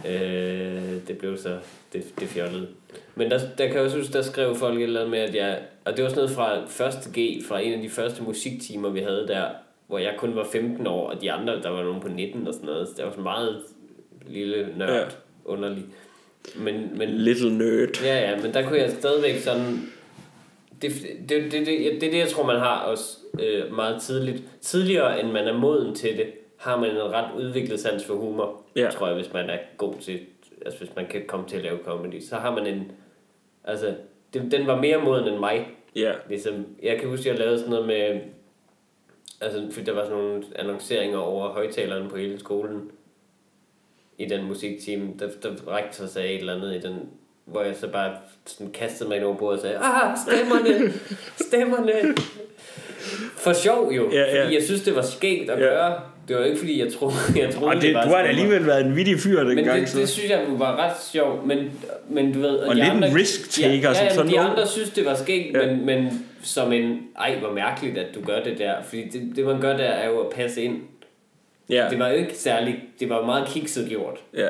Øh, 0.08 0.98
det 1.08 1.18
blev 1.20 1.38
så 1.38 1.58
det, 1.94 2.04
det 2.20 2.28
fjollede. 2.28 2.68
Men 3.16 3.32
der, 3.32 3.40
der 3.58 3.68
kan 3.68 3.76
jeg 3.76 3.84
også 3.84 3.98
huske, 3.98 4.14
der 4.14 4.22
skrev 4.22 4.56
folk 4.56 4.78
et 4.78 4.84
eller 4.84 5.00
andet 5.00 5.12
med, 5.12 5.20
at 5.20 5.36
jeg... 5.36 5.60
Og 5.86 5.96
det 5.98 6.04
var 6.04 6.10
sådan 6.10 6.20
noget 6.24 6.36
fra 6.36 6.66
første 6.68 7.10
G, 7.20 7.44
fra 7.48 7.60
en 7.60 7.74
af 7.74 7.82
de 7.82 7.90
første 7.90 8.24
musiktimer, 8.24 8.90
vi 8.90 9.00
havde 9.00 9.26
der, 9.28 9.46
hvor 9.88 9.98
jeg 9.98 10.14
kun 10.18 10.36
var 10.36 10.48
15 10.52 10.88
år, 10.88 11.10
og 11.10 11.22
de 11.22 11.32
andre, 11.32 11.62
der 11.62 11.70
var 11.70 11.84
nogen 11.84 12.02
på 12.02 12.08
19 12.08 12.48
og 12.48 12.54
sådan 12.54 12.66
noget. 12.66 12.88
Så 12.88 12.94
det 12.98 13.06
var 13.06 13.12
sådan 13.12 13.24
meget 13.24 13.58
lille 14.28 14.68
nørd, 14.78 14.90
Ja. 14.90 14.96
ja. 14.96 15.06
Men, 16.56 16.98
men, 16.98 17.10
Little 17.10 17.58
nerd. 17.58 18.02
Ja, 18.04 18.32
ja, 18.32 18.42
men 18.42 18.54
der 18.54 18.68
kunne 18.68 18.80
jeg 18.80 18.92
stadigvæk 18.92 19.40
sådan... 19.40 19.92
Det, 20.82 20.92
det, 21.30 21.30
det, 21.30 21.52
det, 21.52 21.68
det, 21.68 21.68
det 22.02 22.04
er 22.04 22.12
det, 22.12 22.18
jeg 22.18 22.28
tror, 22.30 22.46
man 22.46 22.60
har 22.60 22.80
også 22.80 23.18
øh, 23.40 23.76
meget 23.76 24.02
tidligt. 24.02 24.44
Tidligere, 24.62 25.20
end 25.22 25.32
man 25.32 25.48
er 25.48 25.58
moden 25.58 25.96
til 25.96 26.18
det, 26.18 26.26
har 26.58 26.78
man 26.80 26.90
en 26.92 26.98
ret 27.02 27.30
udviklet 27.38 27.80
sans 27.80 28.06
for 28.06 28.14
humor, 28.16 28.62
Ja. 28.76 28.90
tror 28.92 29.08
jeg, 29.08 29.16
hvis 29.16 29.34
man 29.34 29.50
er 29.50 29.58
god 29.78 29.94
til... 30.02 30.20
Altså, 30.66 30.80
hvis 30.80 30.96
man 30.96 31.08
kan 31.08 31.22
komme 31.28 31.48
til 31.48 31.58
at 31.58 31.64
lave 31.64 31.80
comedy, 31.86 32.22
så 32.22 32.36
har 32.36 32.56
man 32.56 32.68
en... 32.68 32.92
Altså, 33.64 33.94
det, 34.34 34.52
den 34.52 34.68
var 34.68 34.76
mere 34.82 34.98
moden 34.98 35.28
end 35.28 35.40
mig. 35.40 35.68
Ja. 35.96 36.12
Ligesom, 36.30 36.66
jeg 36.84 37.00
kan 37.00 37.10
huske, 37.10 37.30
at 37.30 37.36
jeg 37.36 37.40
lavede 37.40 37.58
sådan 37.58 37.72
noget 37.72 37.88
med... 37.88 38.20
Altså, 39.42 39.68
fordi 39.72 39.86
der 39.86 39.94
var 39.94 40.04
sådan 40.04 40.18
nogle 40.18 40.44
annonceringer 40.56 41.18
over 41.18 41.50
højtalerne 41.50 42.10
på 42.10 42.18
hele 42.18 42.40
skolen. 42.40 42.92
I 44.22 44.26
den 44.30 44.46
musikteam, 44.48 45.18
der, 45.20 45.28
der 45.44 45.76
rektor 45.76 46.06
sagde 46.08 46.30
et 46.30 46.40
eller 46.40 46.56
andet 46.56 46.76
i 46.76 46.88
den... 46.88 46.96
Hvor 47.46 47.62
jeg 47.64 47.76
så 47.80 47.88
bare 47.88 48.12
sådan 48.46 48.72
kastede 48.74 49.10
mig 49.10 49.18
ind 49.18 49.26
over 49.26 49.36
bordet 49.38 49.60
og 49.60 49.62
sagde, 49.62 49.78
ah, 49.78 50.18
stemmerne, 50.28 50.94
stemmerne. 51.48 52.16
For 53.38 53.54
sjov 53.54 53.92
jo, 53.92 54.10
Ja, 54.12 54.36
ja. 54.36 54.44
fordi 54.44 54.56
jeg 54.56 54.64
synes, 54.64 54.82
det 54.82 54.96
var 54.96 55.02
skægt 55.02 55.50
at 55.50 55.60
Ja. 55.60 55.66
gøre. 55.66 55.94
Det 56.28 56.36
var 56.36 56.44
ikke, 56.46 56.58
fordi 56.60 56.80
jeg 56.84 56.94
troede, 56.94 57.16
jeg 57.42 57.54
troede 57.54 57.76
Og 57.76 57.82
det, 57.82 57.94
var 57.94 58.04
du 58.04 58.10
har 58.10 58.18
alligevel 58.18 58.66
været 58.68 58.86
en 58.86 58.96
vittig 58.96 59.20
fyr 59.20 59.44
Men 59.44 59.58
dengang. 59.58 59.80
det, 59.82 59.90
så. 59.90 60.00
det 60.00 60.10
synes 60.10 60.30
jeg 60.30 60.46
var 60.50 60.76
ret 60.86 60.94
sjovt, 61.12 61.46
men, 61.48 61.58
men 62.10 62.34
du 62.34 62.40
ved... 62.40 62.50
Og 62.58 62.76
lidt 62.76 62.88
en 62.94 63.16
risk-taker, 63.16 63.90
ja, 63.90 63.94
som 63.94 64.04
ja, 64.06 64.14
sådan 64.14 64.32
de 64.32 64.36
nogen. 64.36 64.50
andre 64.52 64.68
synes, 64.68 64.90
det 64.90 65.06
var 65.06 65.16
skægt, 65.16 65.56
Ja. 65.58 65.66
ja. 65.68 65.74
men, 65.74 65.86
men 65.86 66.26
som 66.44 66.74
en... 66.74 67.00
Ej, 67.20 67.36
hvor 67.40 67.52
mærkeligt, 67.52 67.98
at 67.98 68.16
du 68.16 68.22
gør 68.26 68.44
det 68.44 68.58
der. 68.58 68.74
Fordi 68.84 69.10
det, 69.10 69.34
det 69.36 69.46
man 69.46 69.62
gør 69.62 69.78
der, 69.78 69.84
er 69.84 70.10
jo 70.10 70.20
at 70.20 70.30
passe 70.30 70.62
ind. 70.62 70.76
Ja. 71.72 71.88
Det 71.90 72.00
var 72.00 72.10
jo 72.10 72.16
ikke 72.16 72.38
særlig... 72.38 72.84
Det 73.00 73.10
var 73.10 73.26
meget 73.26 73.48
kikset 73.48 73.90
gjort 73.90 74.20
ja. 74.34 74.48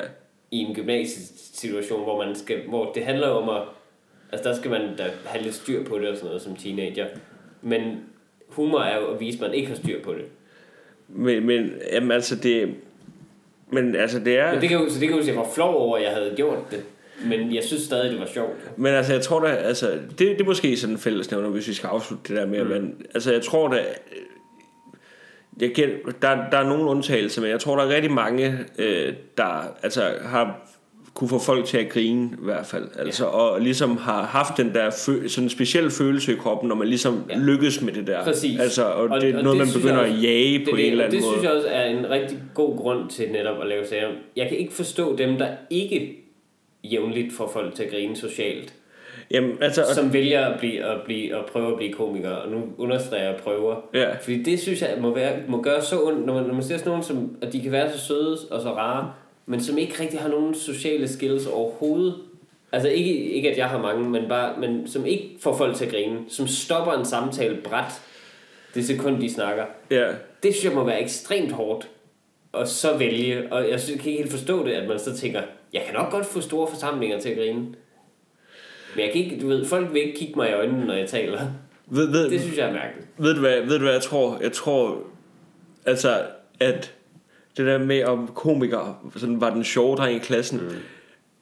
i 0.51 0.57
en 0.57 0.75
gymnasiesituation, 0.75 2.03
hvor 2.03 2.25
man 2.25 2.35
skal... 2.35 2.57
Hvor 2.67 2.91
det 2.91 3.03
handler 3.03 3.27
om 3.27 3.49
at... 3.49 3.61
Altså, 4.31 4.49
der 4.49 4.55
skal 4.55 4.71
man 4.71 4.81
da 4.97 5.03
have 5.25 5.43
lidt 5.43 5.55
styr 5.55 5.83
på 5.83 5.99
det 5.99 6.07
og 6.07 6.15
sådan 6.15 6.27
noget 6.27 6.41
som 6.41 6.55
teenager. 6.55 7.07
Men 7.61 7.99
humor 8.47 8.79
er 8.79 8.99
jo 8.99 9.13
at 9.13 9.19
vise, 9.19 9.37
at 9.37 9.41
man 9.41 9.53
ikke 9.53 9.67
har 9.67 9.75
styr 9.75 10.03
på 10.03 10.13
det. 10.13 10.25
Men, 11.07 11.45
men 11.45 11.73
jamen, 11.93 12.11
altså 12.11 12.35
det... 12.35 12.75
Men 13.69 13.95
altså 13.95 14.19
det 14.19 14.37
er... 14.37 14.51
Men 14.51 14.61
det 14.61 14.69
kan 14.69 14.79
jo, 14.79 14.89
så 14.89 14.99
det 14.99 15.07
kan 15.07 15.17
jo 15.17 15.23
sige, 15.23 15.33
jeg 15.33 15.41
var 15.41 15.49
flov 15.53 15.75
over, 15.75 15.97
at 15.97 16.03
jeg 16.03 16.11
havde 16.11 16.33
gjort 16.35 16.71
det. 16.71 16.83
Men 17.25 17.55
jeg 17.55 17.63
synes 17.63 17.81
stadig, 17.81 18.11
det 18.11 18.19
var 18.19 18.25
sjovt. 18.25 18.77
Men 18.77 18.93
altså, 18.93 19.13
jeg 19.13 19.21
tror 19.21 19.39
da, 19.39 19.47
altså, 19.47 19.91
det, 19.91 20.19
det 20.19 20.41
er 20.41 20.45
måske 20.45 20.77
sådan 20.77 20.95
en 20.95 20.99
fællesnævner, 20.99 21.49
hvis 21.49 21.67
vi 21.67 21.73
skal 21.73 21.87
afslutte 21.87 22.33
det 22.33 22.41
der 22.41 22.47
med, 22.47 22.63
mm. 22.63 22.69
men 22.69 23.05
altså, 23.13 23.31
jeg 23.33 23.41
tror 23.41 23.67
da, 23.67 23.85
jeg 25.61 25.69
gæt, 25.69 25.89
der, 26.21 26.49
der 26.51 26.57
er 26.57 26.63
nogle 26.69 26.83
undtagelser, 26.85 27.41
men 27.41 27.51
jeg 27.51 27.59
tror, 27.59 27.75
der 27.75 27.83
er 27.83 27.95
rigtig 27.95 28.11
mange, 28.11 28.57
øh, 28.79 29.13
der 29.37 29.75
altså, 29.83 30.03
har 30.23 30.67
kunne 31.13 31.29
få 31.29 31.39
folk 31.39 31.65
til 31.65 31.77
at 31.77 31.89
grine 31.89 32.29
i 32.41 32.43
hvert 32.45 32.65
fald. 32.65 32.87
Altså, 32.99 33.25
og 33.25 33.61
ligesom 33.61 33.97
har 33.97 34.23
haft 34.23 34.57
den 34.57 34.73
der 34.73 34.89
fø- 34.89 35.27
sådan 35.27 35.43
en 35.43 35.49
speciel 35.49 35.91
følelse 35.91 36.33
i 36.33 36.35
kroppen, 36.35 36.69
når 36.69 36.75
man 36.75 36.87
ligesom 36.87 37.23
Ja. 37.29 37.37
ja. 37.37 37.43
lykkes 37.43 37.81
med 37.81 37.93
det 37.93 38.07
der. 38.07 38.23
Præcis. 38.23 38.59
Altså, 38.59 38.83
og, 38.85 39.09
Og- 39.09 39.21
det 39.21 39.29
er 39.29 39.37
og 39.37 39.43
noget, 39.43 39.59
det 39.59 39.67
man 39.67 39.73
begynder 39.81 39.95
jeg 40.01 40.05
at 40.05 40.11
også- 40.11 40.21
jage 40.27 40.59
Det, 40.59 40.67
på 40.69 40.75
det, 40.75 40.85
en 40.85 40.91
eller 40.91 41.03
anden 41.05 41.17
det 41.19 41.25
måde. 41.25 41.33
synes 41.33 41.43
jeg 41.43 41.51
også 41.57 41.67
er 41.67 41.85
en 41.85 42.09
rigtig 42.09 42.37
god 42.53 42.77
grund 42.77 43.09
til 43.09 43.31
netop 43.31 43.61
at 43.61 43.67
lave 43.67 43.85
sager. 43.87 44.07
Jeg 44.35 44.47
kan 44.49 44.57
ikke 44.57 44.73
forstå 44.73 45.15
dem, 45.15 45.37
der 45.37 45.47
ikke 45.69 46.17
jævnligt 46.83 47.33
får 47.33 47.49
folk 47.53 47.75
til 47.75 47.83
at 47.83 47.89
grine 47.91 48.15
socialt, 48.15 48.73
Jamen, 49.31 49.57
altså, 49.61 49.81
og, 49.81 49.95
som 49.95 50.13
vælger 50.13 50.45
at, 50.45 50.59
blive, 50.59 50.85
at, 50.85 51.01
blive, 51.05 51.35
at 51.35 51.45
prøve 51.45 51.71
at 51.71 51.77
blive 51.77 51.93
komikere, 51.93 52.37
og 52.37 52.51
nu 52.51 52.63
understreger 52.77 53.25
jeg 53.25 53.35
prøver. 53.35 53.75
Ja. 53.93 54.15
Fordi 54.21 54.43
det 54.43 54.59
synes 54.59 54.81
jeg 54.81 54.97
må, 55.01 55.15
være, 55.15 55.35
må 55.47 55.61
gøre 55.61 55.81
så 55.81 56.03
ondt, 56.03 56.25
når 56.25 56.33
man, 56.33 56.43
når 56.43 56.53
man 56.53 56.63
ser 56.63 56.77
sådan 56.77 56.89
nogen, 56.89 57.03
som, 57.03 57.37
at 57.41 57.53
de 57.53 57.61
kan 57.61 57.71
være 57.71 57.91
så 57.91 57.99
søde 57.99 58.37
og 58.51 58.61
så 58.61 58.69
rare, 58.69 59.13
men 59.45 59.61
som 59.61 59.77
ikke 59.77 60.01
rigtig 60.03 60.19
har 60.19 60.29
nogen 60.29 60.55
sociale 60.55 61.07
skills 61.07 61.47
overhovedet. 61.47 62.15
Altså 62.71 62.89
ikke, 62.89 63.31
ikke 63.31 63.51
at 63.51 63.57
jeg 63.57 63.69
har 63.69 63.81
mange, 63.81 64.09
men, 64.09 64.29
bare, 64.29 64.59
men 64.59 64.87
som 64.87 65.05
ikke 65.05 65.37
får 65.39 65.57
folk 65.57 65.75
til 65.75 65.85
at 65.85 65.91
grine, 65.91 66.19
som 66.27 66.47
stopper 66.47 66.93
en 66.93 67.05
samtale 67.05 67.57
bræt 67.63 68.01
det 68.75 68.85
sekund, 68.85 69.21
de 69.21 69.33
snakker. 69.33 69.65
ja. 69.91 70.07
Det 70.43 70.55
synes 70.55 70.65
jeg 70.65 70.73
må 70.73 70.83
være 70.83 71.01
ekstremt 71.01 71.51
hårdt 71.51 71.89
at 72.53 72.69
så 72.69 72.97
vælge, 72.97 73.53
og 73.53 73.69
jeg 73.69 73.79
synes, 73.79 73.95
jeg 73.95 74.03
kan 74.03 74.11
ikke 74.11 74.23
helt 74.23 74.33
forstå 74.33 74.65
det, 74.65 74.71
at 74.71 74.87
man 74.87 74.99
så 74.99 75.17
tænker, 75.17 75.41
jeg 75.73 75.81
kan 75.85 75.93
nok 75.93 76.11
godt 76.11 76.25
få 76.25 76.41
store 76.41 76.67
forsamlinger 76.67 77.19
til 77.19 77.29
at 77.29 77.37
grine. 77.37 77.67
Men 78.95 79.05
jeg 79.05 79.13
kan 79.13 79.23
ikke, 79.23 79.41
du 79.41 79.47
ved, 79.47 79.65
folk 79.65 79.93
vil 79.93 80.01
ikke 80.05 80.17
kigge 80.19 80.33
mig 80.35 80.49
i 80.49 80.53
øjnene, 80.53 80.85
når 80.85 80.93
jeg 80.93 81.09
taler. 81.09 81.41
Ved, 81.87 82.11
ved, 82.11 82.29
Det 82.29 82.41
synes 82.41 82.57
jeg 82.57 82.67
er 82.69 82.73
mærkeligt. 82.73 83.07
ved, 83.17 83.33
du 83.33 83.39
hvad, 83.39 83.61
ved 83.61 83.77
du 83.77 83.83
hvad 83.83 83.93
jeg 83.93 84.01
tror? 84.01 84.37
Jeg 84.41 84.51
tror, 84.51 84.97
altså, 85.85 86.21
at 86.59 86.93
det 87.57 87.65
der 87.65 87.77
med 87.77 88.03
om 88.03 88.27
komikere 88.35 88.95
sådan 89.15 89.41
var 89.41 89.49
den 89.49 89.63
sjove 89.63 89.95
dreng 89.95 90.15
i 90.15 90.19
klassen, 90.19 90.59
mm. 90.59 90.75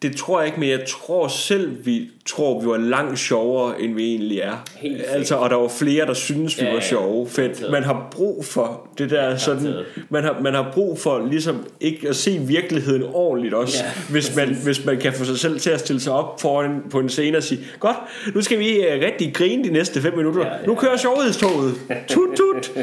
Det 0.01 0.15
tror 0.15 0.39
jeg 0.39 0.47
ikke, 0.47 0.59
men 0.59 0.69
jeg 0.69 0.85
tror 0.88 1.27
selv, 1.27 1.85
vi 1.85 2.09
tror, 2.25 2.62
vi 2.62 2.67
var 2.67 2.77
langt 2.77 3.19
sjovere, 3.19 3.81
end 3.81 3.95
vi 3.95 4.03
egentlig 4.03 4.39
er. 4.39 4.65
Helt 4.77 5.01
altså, 5.07 5.35
og 5.35 5.49
der 5.49 5.55
var 5.55 5.67
flere, 5.67 6.05
der 6.05 6.13
synes 6.13 6.57
vi 6.59 6.63
Ja, 6.65 6.69
var 6.69 6.75
ja. 6.77 6.81
sjove. 6.88 7.27
Fedt. 7.29 7.71
Man 7.71 7.83
har 7.83 8.07
brug 8.12 8.45
for 8.45 8.88
det 8.97 9.09
der 9.09 9.38
sådan, 9.38 9.63
garanteret. 9.63 9.85
man 10.09 10.23
har, 10.23 10.39
man 10.41 10.53
har 10.53 10.71
brug 10.73 10.99
for 10.99 11.27
ligesom 11.27 11.65
ikke 11.79 12.09
at 12.09 12.15
se 12.15 12.39
virkeligheden 12.39 13.03
ordentligt 13.13 13.53
også, 13.53 13.83
Ja, 13.83 13.91
hvis, 14.12 14.35
man, 14.35 14.55
hvis 14.63 14.85
man 14.85 14.99
kan 14.99 15.13
få 15.13 15.25
sig 15.25 15.39
selv 15.39 15.59
til 15.59 15.69
at 15.69 15.79
stille 15.79 15.99
sig 15.99 16.13
op 16.13 16.41
foran 16.41 16.83
på 16.91 16.99
en 16.99 17.09
scene 17.09 17.38
og 17.38 17.43
sige, 17.43 17.62
godt, 17.79 17.97
nu 18.35 18.41
skal 18.41 18.59
vi 18.59 18.79
uh, 18.79 18.85
rigtig 19.05 19.33
grine 19.33 19.63
de 19.63 19.69
næste 19.69 20.01
fem 20.01 20.17
minutter. 20.17 20.45
Ja, 20.45 20.53
ja. 20.53 20.65
Nu 20.65 20.75
kører 20.75 20.97
sjovhedstoget. 20.97 21.73
Tut, 22.07 22.29
tut. 22.38 22.71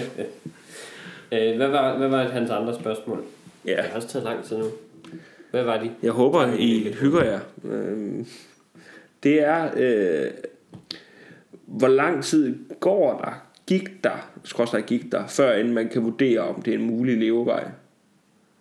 Øh, 1.33 1.57
hvad, 1.57 1.69
var, 1.69 1.97
hvad 1.99 2.09
var 2.09 2.29
hans 2.29 2.51
andre 2.51 2.75
spørgsmål? 2.81 3.23
Ja. 3.67 3.71
Det 3.77 3.85
har 3.85 3.97
også 3.97 4.09
taget 4.09 4.25
lang 4.25 4.45
tid 4.45 4.57
nu. 4.59 4.65
Hvad 5.57 5.65
var 5.65 5.79
de? 5.83 5.91
Jeg 6.03 6.13
håber, 6.13 6.53
I 6.59 6.95
hygger 7.01 7.25
jer. 7.25 7.41
Øhm, 7.65 8.27
Det 9.23 9.41
er, 9.43 9.71
øh, 9.77 10.31
hvor 11.67 11.89
lang 11.89 12.25
tid 12.25 12.57
går 12.81 13.19
der, 13.19 13.43
gik 13.67 14.05
der, 14.05 14.31
skråstrej 14.45 14.81
gik 14.81 15.13
der, 15.13 15.27
før 15.27 15.53
end 15.53 15.73
man 15.73 15.89
kan 15.89 16.05
vurdere, 16.05 16.41
om 16.41 16.63
det 16.63 16.75
er 16.75 16.79
en 16.79 16.85
mulig 16.85 17.17
levevej. 17.17 17.65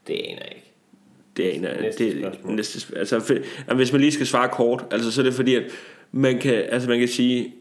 Det 0.08 0.14
aner 0.14 0.42
jeg 0.42 0.52
ikke. 0.56 0.72
Det 1.38 1.48
er 1.48 1.52
en 1.52 1.66
af 1.66 1.82
Næste 1.82 2.04
det, 2.06 2.20
spørgsmål. 2.20 2.56
næste, 2.56 2.98
altså, 2.98 3.20
for, 3.20 3.34
altså, 3.34 3.76
hvis 3.76 3.92
man 3.92 4.02
lige 4.02 4.12
skal 4.12 4.26
svare 4.26 4.50
kort, 4.50 4.86
altså, 4.92 5.12
så 5.12 5.22
er 5.22 5.24
det 5.24 5.34
fordi, 5.34 5.56
at 5.56 5.64
man 6.12 6.40
kan, 6.40 6.54
altså, 6.54 6.90
man 6.90 7.00
kan 7.00 7.08
sige, 7.08 7.54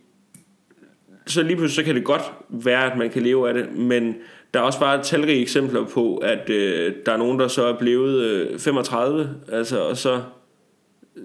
så 1.26 1.42
lige 1.42 1.56
pludselig 1.56 1.84
så 1.84 1.86
kan 1.86 1.94
det 1.94 2.04
godt 2.04 2.22
være, 2.48 2.92
at 2.92 2.98
man 2.98 3.10
kan 3.10 3.22
leve 3.22 3.48
af 3.48 3.54
det, 3.54 3.76
men 3.76 4.16
der 4.54 4.60
er 4.60 4.64
også 4.64 4.80
bare 4.80 5.02
talrige 5.02 5.40
eksempler 5.40 5.84
på, 5.84 6.16
at 6.16 6.50
øh, 6.50 6.92
der 7.06 7.12
er 7.12 7.16
nogen, 7.16 7.38
der 7.38 7.48
så 7.48 7.64
er 7.66 7.78
blevet 7.78 8.22
øh, 8.22 8.58
35, 8.58 9.30
altså, 9.52 9.80
og 9.80 9.96
så, 9.96 10.22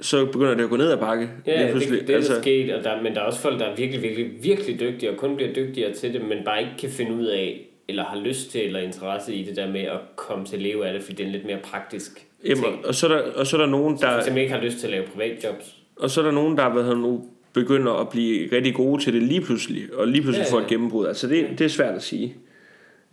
så 0.02 0.26
begynder 0.26 0.56
det 0.56 0.64
at 0.64 0.70
gå 0.70 0.76
ned 0.76 0.92
ad 0.92 0.98
bakke. 0.98 1.30
Ja, 1.48 1.68
det, 1.68 1.82
det, 1.82 1.90
det 1.90 2.10
er 2.10 2.16
altså, 2.16 2.34
altså, 2.34 2.42
sket, 2.42 2.76
og 2.76 2.84
der, 2.84 3.02
men 3.02 3.16
der 3.16 3.22
er 3.22 3.26
også 3.26 3.40
folk, 3.40 3.60
der 3.60 3.66
er 3.66 3.76
virkelig, 3.76 4.04
virkelig, 4.04 4.32
virkelig 4.44 4.80
dygtige, 4.80 5.12
og 5.12 5.18
kun 5.18 5.36
bliver 5.36 5.54
dygtigere 5.54 5.94
til 5.94 6.14
det, 6.14 6.22
men 6.22 6.38
bare 6.46 6.60
ikke 6.60 6.74
kan 6.80 6.90
finde 6.90 7.14
ud 7.14 7.26
af, 7.26 7.66
eller 7.88 8.04
har 8.04 8.20
lyst 8.20 8.52
til, 8.52 8.66
eller 8.66 8.80
interesse 8.80 9.34
i 9.36 9.44
det 9.44 9.56
der 9.56 9.72
med 9.72 9.82
at 9.82 10.00
komme 10.16 10.46
til 10.46 10.56
at 10.56 10.62
leve 10.62 10.88
af 10.88 10.94
det, 10.94 11.04
fordi 11.04 11.16
det 11.16 11.24
er 11.24 11.28
en 11.28 11.34
lidt 11.34 11.46
mere 11.46 11.60
praktisk 11.64 12.26
jamen, 12.46 12.64
ting. 12.64 12.86
og, 12.86 12.96
så 12.96 13.08
er 13.08 13.12
der, 13.12 13.32
og 13.36 13.48
så 13.48 13.58
er 13.58 13.62
der 13.62 13.68
nogen, 13.68 13.98
der, 13.98 14.18
eksempel 14.18 14.42
ikke 14.42 14.54
har 14.54 14.62
lyst 14.62 14.78
til 14.78 14.88
at 14.88 14.92
lave 14.92 15.04
privatjobs. 15.14 15.76
og 15.96 16.10
så 16.10 16.22
er 16.22 16.26
der 16.26 16.32
nogen, 16.32 16.58
der 16.58 16.70
hvad 16.70 16.84
hedder 16.84 16.98
nu, 16.98 17.26
begynder 17.54 17.94
at 17.94 18.10
blive 18.10 18.50
rigtig 18.52 18.74
gode 18.74 19.04
til 19.04 19.14
det 19.14 19.24
lige 19.24 19.42
pludselig, 19.42 19.84
og 19.94 20.08
lige 20.08 20.22
pludselig 20.22 20.46
Ja, 20.48 20.54
får 20.54 20.58
ja. 20.58 20.64
et 20.64 20.70
gennembrud. 20.70 21.08
Altså 21.08 21.28
det, 21.28 21.48
det 21.58 21.66
er 21.66 21.70
svært 21.70 21.96
at 21.96 22.04
sige. 22.04 22.36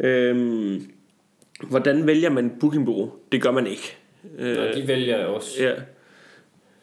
Øhm, 0.00 0.90
hvordan 1.68 2.06
vælger 2.06 2.30
man 2.30 2.56
bookingbureau? 2.60 3.12
Det 3.32 3.42
gør 3.42 3.50
man 3.50 3.66
ikke. 3.66 3.96
Øh, 4.38 4.56
og 4.58 4.74
de 4.76 4.88
vælger 4.88 5.24
også. 5.24 5.62
Ja. 5.64 5.72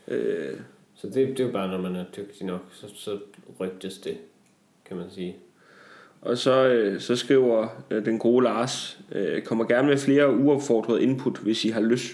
Øh, 0.08 0.54
Så 0.96 1.08
det, 1.08 1.16
det 1.16 1.40
er 1.40 1.44
jo 1.46 1.52
bare, 1.52 1.68
når 1.68 1.82
man 1.82 1.96
er 1.96 2.04
dygtig 2.18 2.46
nok, 2.46 2.62
så, 2.72 2.86
så 2.96 3.18
rygtes 3.60 3.98
det, 3.98 4.18
kan 4.88 4.98
man 4.98 5.06
sige. 5.12 5.36
og 6.22 6.38
så, 6.38 6.68
øh, 6.68 7.00
så 7.00 7.16
skriver 7.16 7.68
øh, 7.92 8.06
den 8.06 8.20
gode 8.20 8.44
Lars, 8.44 9.00
øh, 9.12 9.42
kommer 9.42 9.66
gerne 9.66 9.88
med 9.88 9.98
flere 9.98 10.32
uopfordrede 10.36 11.04
input, 11.04 11.38
hvis 11.38 11.66
I 11.66 11.70
har 11.70 11.82
lyst, 11.82 12.12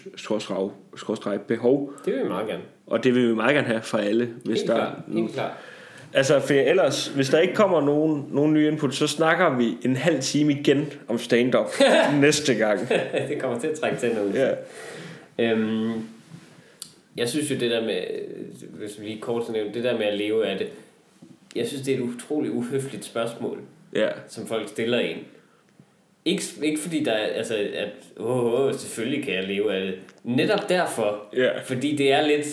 skråstreg, 0.96 1.42
behov. 1.42 1.94
Det 2.06 2.14
vil 2.14 2.24
vi 2.24 2.28
meget 2.28 2.48
gerne. 2.48 2.64
Og 2.88 3.04
det 3.04 3.16
vil 3.16 3.30
vi 3.30 3.36
meget 3.36 3.56
gerne 3.56 3.68
have 3.68 3.82
fra 3.82 4.02
alle, 4.02 4.26
hvis 4.46 4.60
Helt 4.60 4.68
der 4.68 4.76
klart, 4.76 4.98
helt 5.14 5.32
klart. 5.34 5.52
Altså, 6.14 6.40
for 6.40 6.54
ellers, 6.54 7.08
hvis 7.08 7.30
der 7.30 7.40
ikke 7.40 7.54
kommer 7.54 7.82
nogen, 7.82 8.26
nogen 8.32 8.54
nye 8.54 8.68
input, 8.68 8.96
så 8.96 9.08
snakker 9.08 9.58
vi 9.58 9.78
en 9.86 9.96
halv 9.96 10.22
time 10.22 10.54
igen 10.54 10.94
om 11.08 11.18
stand-up 11.18 11.68
næste 12.22 12.56
gang. 12.56 12.80
det 13.30 13.40
kommer 13.40 13.60
til 13.60 13.68
at 13.68 13.80
trække 13.80 13.98
tænder 13.98 14.24
ud. 14.24 14.32
Ja. 14.34 14.52
Øhm, 15.40 15.92
jeg 17.18 17.30
synes 17.30 17.52
jo 17.52 17.56
det 17.56 17.72
der 17.72 17.82
med, 17.86 18.02
hvis 18.70 19.00
vi 19.02 19.06
lige 19.06 19.22
kort 19.22 19.50
nævner, 19.50 19.72
det 19.72 19.84
der 19.84 19.98
med 19.98 20.06
at 20.06 20.18
leve 20.18 20.48
af 20.48 20.58
det, 20.58 20.68
jeg 21.56 21.68
synes 21.68 21.82
det 21.82 21.94
er 21.94 21.98
et 21.98 22.02
utroligt 22.04 22.54
uhøfligt 22.54 23.06
spørgsmål, 23.06 23.60
ja. 23.96 24.08
som 24.28 24.48
folk 24.48 24.70
stiller 24.70 25.00
en. 25.00 25.18
Ikke, 26.26 26.44
ikke 26.64 26.80
fordi 26.82 27.04
der 27.04 27.12
er, 27.12 27.28
altså, 27.28 27.56
at 27.76 27.90
åh, 28.18 28.54
åh, 28.54 28.74
selvfølgelig 28.74 29.26
kan 29.26 29.34
jeg 29.34 29.44
leve 29.44 29.74
af 29.76 29.82
det. 29.86 29.96
Netop 30.24 30.70
derfor, 30.70 31.24
Ja. 31.36 31.60
fordi 31.60 31.96
det 31.96 32.12
er 32.12 32.28
lidt 32.28 32.48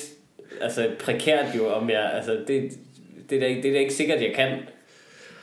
altså, 0.60 0.90
prekært 0.98 1.46
jo, 1.56 1.68
om 1.68 1.90
jeg, 1.90 2.10
altså, 2.14 2.38
det, 2.48 2.72
det, 3.30 3.36
er 3.36 3.40
da 3.40 3.48
det 3.48 3.64
er 3.64 3.72
da 3.72 3.78
ikke 3.78 3.94
sikkert, 3.94 4.22
jeg 4.22 4.32
kan. 4.34 4.58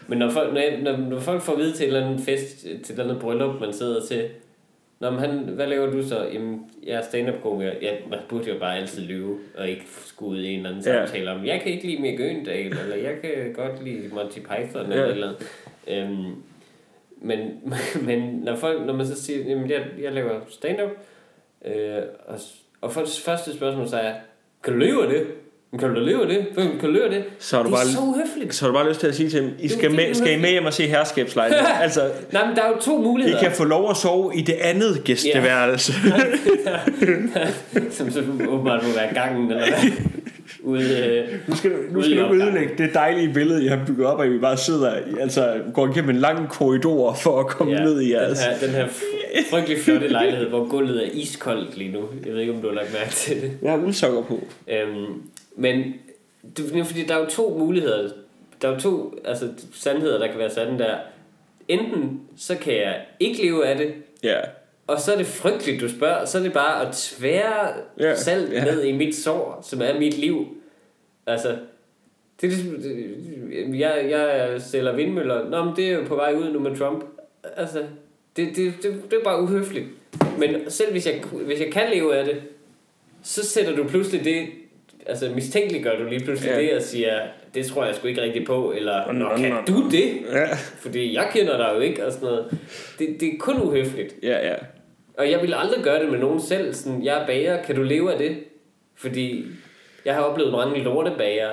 Men 0.08 0.18
når 0.18 0.30
folk, 0.30 0.54
når, 0.54 0.62
jeg, 0.62 0.80
når, 0.82 0.98
når 0.98 1.20
folk 1.20 1.42
får 1.42 1.54
at 1.54 1.60
vide 1.60 1.74
til 1.74 1.88
en 1.88 1.94
eller 1.94 2.08
anden 2.08 2.24
fest, 2.26 2.60
til 2.62 2.72
et 2.76 2.90
eller 2.90 3.04
andet 3.04 3.20
bryllup, 3.22 3.62
man 3.62 3.74
sidder 3.74 4.02
til, 4.06 4.30
Nå, 5.00 5.10
men 5.10 5.20
han, 5.20 5.38
hvad 5.40 5.68
laver 5.68 5.92
du 5.92 6.08
så? 6.08 6.28
Jamen, 6.34 6.62
jeg 6.84 6.94
er 6.98 7.02
stand-up-komiker. 7.02 7.72
Ja, 7.82 7.92
man 8.10 8.20
burde 8.30 8.50
jo 8.50 8.60
bare 8.60 8.78
altid 8.78 9.02
lyve, 9.04 9.38
og 9.58 9.70
ikke 9.70 9.84
skulle 10.06 10.32
ud 10.40 10.44
i 10.44 10.48
en 10.48 10.58
eller 10.58 10.70
anden 10.70 10.84
Ja. 10.86 11.06
samtale 11.06 11.32
om, 11.32 11.46
jeg 11.46 11.62
kan 11.62 11.72
ikke 11.72 11.88
lide 11.88 12.02
Mick 12.02 12.20
Øgendal, 12.20 12.66
eller 12.68 12.96
jeg 12.96 13.14
kan 13.22 13.54
godt 13.54 13.84
lide 13.84 14.10
Monty 14.14 14.40
Python, 14.40 14.92
Ja. 14.92 15.06
eller 15.06 15.28
et 15.28 15.36
andet. 15.88 16.10
Øhm, 16.12 16.34
men, 17.22 17.40
men 18.08 18.20
når, 18.44 18.56
folk, 18.56 18.86
når 18.86 18.94
man 18.94 19.06
så 19.08 19.24
siger, 19.24 19.50
jamen, 19.50 19.70
jeg, 19.70 19.86
jeg 20.02 20.12
laver 20.14 20.40
stand-up, 20.50 20.92
øh, 21.66 21.98
og, 22.26 22.40
og 22.82 22.92
folks 22.92 23.20
første 23.20 23.54
spørgsmål 23.54 23.88
så 23.88 23.98
er, 23.98 24.14
kan 24.64 24.74
du 24.74 24.80
leve 24.80 25.02
det? 25.10 25.28
Men 25.74 25.80
Kan 25.80 25.90
du 25.94 26.00
leve 26.00 26.22
af 26.22 26.28
det? 26.28 26.46
Hvem 26.54 26.68
kan 26.80 26.90
du 26.90 26.92
leve 26.94 27.04
af 27.04 27.10
det? 27.10 27.24
Så 27.40 27.56
har 27.56 27.64
du 27.64 27.70
det 27.70 27.74
er 27.76 27.78
bare- 27.78 27.88
så 27.88 28.00
uhøfligt. 28.02 28.56
Så 28.56 28.66
har 28.66 28.72
du 28.72 28.78
bare 28.78 28.90
lyst 28.90 29.00
til 29.00 29.08
at 29.08 29.16
sige 29.16 29.30
til 29.30 29.42
dem, 29.42 29.50
I 29.60 29.66
er 29.66 29.70
skal, 29.70 29.92
med, 29.92 30.14
skal 30.14 30.38
I 30.38 30.42
med 30.42 30.50
hjem 30.50 30.66
og 30.66 30.74
se 30.74 30.88
herskabslejlighed? 30.88 31.66
altså, 31.82 32.02
Nej, 32.32 32.48
men 32.48 32.56
der 32.56 32.62
er 32.62 32.68
jo 32.70 32.78
to 32.82 33.00
I 33.00 33.04
muligheder. 33.04 33.40
kan 33.40 33.52
få 33.52 33.64
lov 33.64 33.90
at 33.90 33.98
sove 33.98 34.32
i 34.36 34.42
det 34.42 34.54
andet 34.62 35.02
gæsteværelse. 35.04 35.94
som 37.92 38.12
så 38.12 38.24
åbenbart 38.50 38.84
må 38.84 38.90
være 38.96 39.14
gangen, 39.14 39.52
eller 39.52 39.64
hvad? 39.68 39.92
Ude, 40.64 40.82
øh, 41.30 41.40
Nu 41.50 41.56
skal, 41.56 41.72
du- 41.72 41.76
nu 41.92 41.98
Ude 42.00 42.06
skal 42.06 42.18
i 42.18 42.22
du 42.22 42.34
ødelægge 42.34 42.74
det 42.78 42.94
dejlige 42.94 43.34
billede, 43.34 43.66
jeg 43.66 43.78
har 43.78 43.86
bygget 43.86 44.08
op, 44.08 44.22
at 44.22 44.32
vi 44.32 44.38
bare 44.40 44.58
sidder, 44.58 44.98
i- 44.98 45.20
altså 45.22 45.54
går 45.74 45.88
igennem 45.88 46.10
en 46.10 46.16
lang 46.16 46.50
korridor 46.50 47.14
for 47.14 47.40
at 47.40 47.48
komme 47.48 47.74
ja, 47.74 47.84
ned 47.84 48.00
i 48.02 48.04
den 48.04 48.12
jeres. 48.12 48.44
her, 48.44 48.58
den 48.68 48.70
her 48.70 48.88
fr- 48.88 49.50
frygtelig 49.52 49.78
flotte 49.80 50.08
lejlighed, 50.08 50.48
hvor 50.50 50.66
gulvet 50.70 51.06
er 51.06 51.10
iskoldt 51.14 51.78
lige 51.78 51.92
nu. 51.92 52.00
Jeg 52.26 52.34
ved 52.34 52.40
ikke, 52.42 52.54
om 52.54 52.62
du 52.62 52.68
har 52.68 52.76
lagt 52.76 52.94
mærke 52.94 53.12
til 53.12 53.42
det. 53.42 53.52
Jeg 53.62 53.72
har 53.72 53.78
uldsokker 53.78 54.22
på. 54.22 54.40
Øhm, 54.68 55.06
men 55.56 55.94
det, 56.58 56.76
er 56.80 56.84
fordi, 56.84 57.04
der 57.06 57.16
er 57.16 57.20
jo 57.20 57.26
to 57.26 57.58
muligheder. 57.58 58.10
Der 58.62 58.70
er 58.70 58.74
jo 58.74 58.80
to 58.80 59.16
altså, 59.26 59.50
sandheder, 59.74 60.18
der 60.20 60.28
kan 60.28 60.40
være 60.40 60.50
sande 60.50 60.80
der. 60.80 60.98
Enten 61.68 62.22
så 62.38 62.58
kan 62.58 62.74
jeg 62.74 63.02
ikke 63.20 63.44
leve 63.44 63.66
af 63.66 63.78
det, 63.78 63.94
Ja. 64.24 64.40
og 64.88 65.00
så 65.00 65.14
er 65.14 65.18
det 65.18 65.26
frygteligt, 65.26 65.82
du 65.82 65.90
spørger. 65.90 66.26
Så 66.26 66.38
er 66.38 66.42
det 66.44 66.54
bare 66.54 66.88
at 66.88 66.94
tvære 66.96 67.74
Ja, 68.00 68.16
salt 68.16 68.54
ja. 68.54 68.64
ned 68.66 68.84
i 68.84 68.92
mit 68.92 69.16
sår, 69.16 69.60
som 69.64 69.82
er 69.82 70.00
mit 70.00 70.18
liv. 70.18 70.48
Altså, 71.28 71.58
det 72.42 72.48
er 72.48 72.58
ligesom, 72.58 72.82
det- 72.82 73.80
jeg, 73.80 74.06
jeg 74.10 74.62
sælger 74.62 74.92
vindmøller. 74.96 75.50
Nå, 75.50 75.64
men 75.66 75.76
det 75.76 75.88
er 75.90 75.94
jo 75.94 76.04
på 76.08 76.16
vej 76.16 76.34
ud 76.34 76.52
nu 76.52 76.60
med 76.60 76.76
Trump. 76.78 77.04
Altså, 77.58 77.84
det, 78.36 78.48
det, 78.56 78.74
det, 78.84 79.02
det 79.12 79.20
er 79.20 79.24
bare 79.24 79.42
uhøfligt. 79.42 79.86
Men 80.40 80.56
selv 80.72 80.92
hvis 80.92 81.08
jeg, 81.08 81.22
hvis 81.32 81.60
jeg 81.60 81.72
kan 81.72 81.90
leve 81.94 82.16
af 82.16 82.26
det, 82.26 82.42
så 83.24 83.46
sætter 83.46 83.76
du 83.76 83.84
pludselig 83.84 84.26
det, 84.26 84.46
altså 85.06 85.30
mistænkeliggør 85.36 85.98
du 85.98 86.04
lige 86.10 86.26
pludselig 86.26 86.52
Ja. 86.52 86.62
det 86.62 86.74
og 86.76 86.82
siger, 86.82 87.20
det 87.54 87.66
tror 87.66 87.86
jeg 87.86 87.96
sgu 87.96 88.08
ikke 88.08 88.22
rigtigt 88.22 88.46
på, 88.48 88.72
eller, 88.76 89.12
Nå, 89.12 89.30
kan 89.38 89.50
nå. 89.52 89.58
du 89.68 89.90
det? 89.90 90.18
Ja. 90.32 90.48
Fordi 90.56 91.14
jeg 91.16 91.30
kender 91.34 91.58
dig 91.58 91.72
jo 91.76 91.80
ikke, 91.80 92.06
og 92.06 92.12
sådan 92.12 92.28
noget. 92.28 92.58
Det, 93.00 93.16
det 93.20 93.28
er 93.28 93.38
kun 93.40 93.62
uhøfligt. 93.62 94.16
Ja, 94.24 94.48
ja. 94.48 94.56
Og 95.18 95.32
jeg 95.32 95.42
vil 95.42 95.54
aldrig 95.58 95.84
gøre 95.84 96.04
det 96.04 96.12
med 96.12 96.20
nogen 96.20 96.42
selv. 96.42 96.74
Sådan, 96.74 97.04
jeg 97.04 97.22
er 97.22 97.26
bager, 97.28 97.64
kan 97.64 97.76
du 97.76 97.82
leve 97.84 98.12
af 98.12 98.18
det? 98.18 98.38
Fordi 98.96 99.46
jeg 100.06 100.14
har 100.14 100.22
oplevet 100.22 100.52
mange 100.52 100.80
lortebager, 100.84 101.50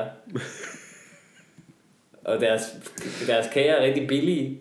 og 2.25 2.41
deres, 2.41 2.63
deres 3.27 3.47
kager 3.53 3.73
er 3.73 3.85
rigtig 3.87 4.07
billige. 4.07 4.59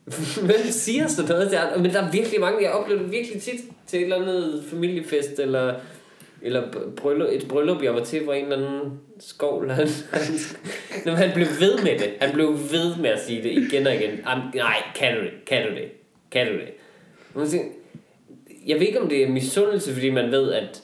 Hvem 0.46 0.60
siger 0.70 1.06
sådan 1.06 1.28
noget 1.30 1.48
til 1.50 1.56
andre? 1.56 1.78
Men 1.78 1.90
der 1.92 2.02
er 2.02 2.10
virkelig 2.10 2.40
mange, 2.40 2.62
jeg 2.62 2.70
oplever 2.72 3.02
det 3.02 3.12
virkelig 3.12 3.42
tit 3.42 3.60
til 3.86 3.98
et 3.98 4.02
eller 4.02 4.16
andet 4.16 4.64
familiefest, 4.70 5.38
eller, 5.38 5.74
eller 6.42 6.62
bryllup, 6.96 7.28
et 7.32 7.48
bryllup, 7.48 7.82
jeg 7.82 7.94
var 7.94 8.04
til, 8.04 8.24
hvor 8.24 8.32
en 8.32 8.44
eller 8.44 8.56
anden 8.56 9.00
skovl, 9.20 9.70
han, 9.70 9.88
han, 11.04 11.14
han 11.16 11.30
blev 11.34 11.46
ved 11.60 11.78
med 11.82 11.98
det. 11.98 12.10
Han 12.20 12.32
blev 12.34 12.48
ved 12.48 12.96
med 12.96 13.10
at 13.10 13.20
sige 13.20 13.42
det 13.42 13.50
igen 13.52 13.86
og 13.86 13.94
igen. 13.94 14.10
Am, 14.24 14.38
nej, 14.54 14.82
kan 14.94 15.16
du 15.16 15.22
det? 15.22 15.30
Kan 15.46 15.66
du 15.66 15.74
det? 15.74 15.88
Kan 16.30 16.46
du 16.46 16.52
det? 16.52 16.68
Og 17.34 17.40
man 17.40 17.48
siger, 17.48 17.64
jeg 18.66 18.80
ved 18.80 18.86
ikke, 18.86 19.00
om 19.00 19.08
det 19.08 19.22
er 19.22 19.28
misundelse, 19.28 19.92
fordi 19.92 20.10
man 20.10 20.30
ved, 20.30 20.52
at 20.52 20.82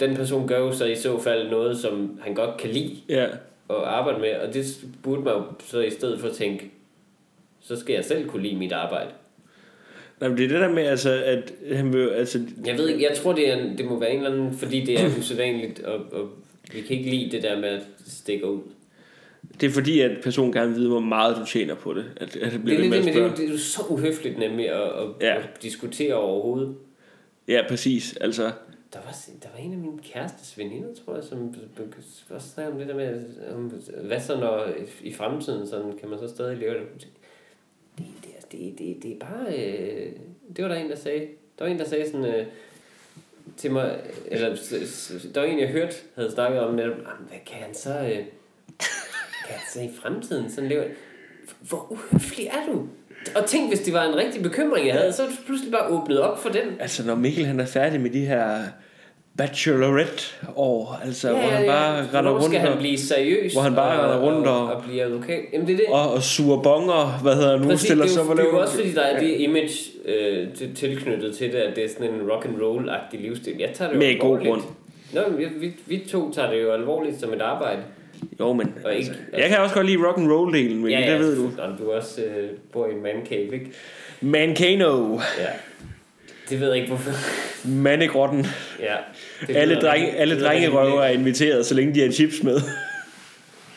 den 0.00 0.16
person 0.16 0.48
gør 0.48 0.58
jo 0.58 0.72
så 0.72 0.84
i 0.84 0.94
så 0.96 1.18
fald 1.20 1.50
noget, 1.50 1.78
som 1.78 2.20
han 2.22 2.34
godt 2.34 2.56
kan 2.56 2.70
lide 2.70 2.96
Ja. 3.08 3.24
at 3.70 3.76
arbejde 3.84 4.18
med, 4.20 4.34
og 4.36 4.54
det 4.54 4.64
burde 5.02 5.22
man 5.22 5.34
jo 5.34 5.42
så 5.60 5.80
i 5.80 5.90
stedet 5.90 6.20
for 6.20 6.28
tænke, 6.28 6.70
så 7.60 7.76
skal 7.76 7.94
jeg 7.94 8.04
selv 8.04 8.28
kunne 8.28 8.42
lide 8.42 8.56
mit 8.56 8.72
arbejde. 8.72 9.10
Nej, 10.22 10.28
men 10.28 10.38
det 10.38 10.44
er 10.44 10.48
det 10.48 10.60
der 10.60 10.68
med, 10.72 10.82
altså, 10.82 11.22
at 11.24 11.52
han 11.72 11.92
vil, 11.92 12.08
altså, 12.08 12.40
Jeg 12.66 12.78
ved 12.78 12.88
ikke, 12.88 13.02
jeg 13.10 13.16
tror, 13.16 13.32
det, 13.32 13.48
er, 13.52 13.76
det 13.76 13.86
må 13.86 13.98
være 14.00 14.10
en 14.10 14.16
eller 14.16 14.30
anden, 14.32 14.52
fordi 14.58 14.80
det 14.84 15.00
er 15.00 15.06
usædvanligt, 15.18 15.80
og, 15.80 16.00
og 16.12 16.28
vi 16.74 16.80
kan 16.80 16.96
ikke 16.96 17.10
lide 17.10 17.30
det 17.30 17.42
der 17.42 17.60
med 17.60 17.68
at 17.68 17.82
stikke 18.06 18.46
ud. 18.50 18.60
det 19.60 19.66
er 19.66 19.70
fordi, 19.70 20.00
at 20.00 20.10
personen 20.22 20.52
gerne 20.52 20.68
vil 20.70 20.78
vide, 20.78 20.88
hvor 20.88 21.00
meget 21.00 21.36
du 21.36 21.44
tjener 21.46 21.74
på 21.74 21.94
det. 21.94 22.04
At, 22.16 22.36
at 22.36 22.52
det 22.52 22.52
Det 22.52 22.62
bliver 22.64 22.78
er, 22.78 22.82
det, 22.82 22.92
det, 22.92 23.08
er 23.08 23.12
spørge. 23.12 23.28
jo, 23.30 23.36
det 23.36 23.44
er 23.44 23.52
jo 23.52 23.58
så 23.58 23.82
uhøfligt 23.88 24.38
nemlig 24.38 24.70
at, 24.70 24.82
at, 24.82 25.06
ja. 25.20 25.36
at 25.36 25.48
diskutere 25.62 26.14
overhovedet. 26.14 26.74
Ja, 27.48 27.60
præcis. 27.68 28.16
Altså, 28.20 28.42
Der 28.92 28.98
var, 29.04 29.16
der 29.42 29.48
var 29.56 29.64
en 29.64 29.72
af 29.72 29.78
mine 29.78 29.98
kærestes 30.12 30.58
veninder, 30.58 30.88
tror 31.04 31.14
jeg, 31.14 31.24
som 31.24 31.54
også 32.30 32.48
snakkede 32.48 32.72
om 32.72 32.78
det 32.78 32.88
der 32.88 32.94
med, 32.94 33.24
om, 33.54 33.72
hvad 34.08 34.20
så 34.20 34.36
når 34.40 34.66
i 35.02 35.12
fremtiden, 35.12 35.66
sådan, 35.68 35.92
kan 36.00 36.08
man 36.08 36.18
så 36.18 36.28
stadig 36.28 36.56
leve 36.56 36.74
det? 36.74 37.08
Det, 38.52 38.78
det, 38.78 39.02
det, 39.02 39.12
er 39.12 39.18
bare, 39.18 39.58
øh, 39.58 40.12
det 40.56 40.64
var 40.64 40.68
der 40.68 40.76
en, 40.76 40.90
der 40.90 40.96
sagde, 40.96 41.26
der 41.58 41.64
var 41.64 41.72
en, 41.72 41.78
der 41.78 41.84
sagde 41.84 42.06
sådan, 42.06 42.26
øh, 42.26 42.46
til 43.56 43.70
mig, 43.70 44.00
eller 44.26 44.48
der 45.34 45.40
var 45.40 45.46
en, 45.46 45.60
jeg 45.60 45.68
hørte, 45.68 45.94
havde 46.14 46.30
snakket 46.32 46.60
om 46.60 46.74
netop, 46.74 46.96
hvad 47.28 47.38
kan 47.46 47.62
han 47.62 47.74
så, 47.74 47.98
øh, 47.98 48.24
kan 49.46 49.54
han 49.56 49.60
så 49.72 49.80
i 49.80 49.90
fremtiden 50.02 50.50
sådan 50.50 50.68
leve? 50.68 50.84
Hvor 51.60 51.92
uhøflig 51.92 52.46
er 52.46 52.72
du? 52.72 52.88
Og 53.36 53.46
tænk, 53.46 53.68
hvis 53.68 53.80
det 53.80 53.94
var 53.94 54.04
en 54.04 54.16
rigtig 54.16 54.42
bekymring, 54.42 54.86
jeg 54.86 54.94
havde, 54.94 55.12
så 55.12 55.22
var 55.22 55.30
det 55.30 55.38
pludselig 55.46 55.72
bare 55.72 55.88
åbnet 55.88 56.20
op 56.20 56.38
for 56.42 56.48
den. 56.48 56.80
altså, 56.80 57.06
når 57.06 57.14
Mikkel 57.14 57.46
han 57.46 57.60
er 57.60 57.66
færdig 57.66 58.00
med 58.00 58.10
de 58.10 58.26
her 58.26 58.64
bachelorette-år, 59.38 61.00
altså, 61.04 61.28
ja, 61.28 61.34
hvor 61.34 61.42
han 61.50 61.66
bare 61.66 61.98
render 61.98 62.10
Hvornår 62.20 62.30
rundt 62.32 62.44
skal 62.44 62.60
han 62.60 62.72
og, 62.72 62.78
blive 62.78 62.98
seriøs 62.98 63.52
hvor 63.52 63.62
han 63.62 63.74
bare 63.74 64.00
og, 64.00 64.04
render 64.04 64.26
rundt 64.26 64.46
og, 64.48 64.66
og- 64.66 64.72
og, 64.74 64.82
blive 64.82 65.02
advokat? 65.02 65.40
Jamen 65.52 65.66
det 65.66 65.72
er 65.72 65.76
det. 65.76 65.86
og, 65.88 66.12
og 66.12 66.22
suger 66.22 66.62
bonger, 66.62 67.18
hvad 67.22 67.34
hedder 67.34 67.58
nu, 67.58 67.64
Præcis, 67.68 67.80
stiller 67.86 68.04
er 68.04 68.08
jo, 68.18 68.22
hvor 68.24 68.34
det 68.34 68.42
er 68.44 68.48
jo 68.48 68.58
også 68.60 68.74
fordi, 68.76 68.92
der 68.92 69.00
er 69.02 69.20
det 69.20 69.28
image 69.40 69.72
øh, 70.04 70.48
til, 70.54 70.74
tilknyttet 70.74 71.36
til 71.36 71.52
det, 71.52 71.58
at 71.58 71.76
det 71.76 71.84
er 71.84 71.88
sådan 71.88 72.14
en 72.14 72.30
rock 72.30 72.44
and 72.44 72.56
roll-agtig 72.56 73.20
livsstil. 73.22 73.54
Jeg 73.58 73.70
tager 73.74 73.88
det 73.88 73.94
jo 73.94 73.98
Med 73.98 74.18
god 74.20 74.38
grund. 74.46 74.62
Nå, 75.12 75.20
vi, 75.36 75.44
vi, 75.60 75.72
vi 75.86 76.04
to 76.10 76.32
tager 76.32 76.50
det 76.50 76.62
jo 76.62 76.72
alvorligt 76.72 77.20
som 77.20 77.32
et 77.32 77.40
arbejde. 77.40 77.80
Jo, 78.40 78.52
men 78.52 78.74
Og 78.84 78.94
ikke, 78.94 79.08
altså, 79.10 79.36
jeg 79.38 79.48
kan 79.48 79.58
også 79.58 79.74
godt 79.74 79.86
lide 79.86 80.06
rock 80.06 80.18
and 80.18 80.32
roll 80.32 80.54
delen, 80.54 80.82
men 80.82 80.92
det 81.02 81.18
ved 81.20 81.36
du. 81.36 81.50
Og 81.58 81.68
du 81.78 81.92
også 81.92 82.20
øh, 82.22 82.48
bor 82.72 82.86
i 82.86 82.90
en 82.90 83.02
man 83.02 83.26
cave, 83.28 83.54
ikke? 83.54 83.66
Mancano, 84.20 85.18
Ja. 85.38 85.46
Det 86.52 86.60
ved 86.60 86.68
jeg 86.68 86.76
ikke, 86.76 86.88
hvorfor. 86.88 87.10
mandegrotten. 87.68 88.46
ja. 88.80 88.96
Det 89.46 89.56
Alle, 89.56 89.80
drenge, 89.80 90.10
alle 90.10 90.50
rigtig 90.50 90.68
er 90.68 91.06
inviteret, 91.06 91.66
så 91.66 91.74
længe 91.74 91.94
de 91.94 92.00
har 92.00 92.10
chips 92.10 92.42
med. 92.42 92.60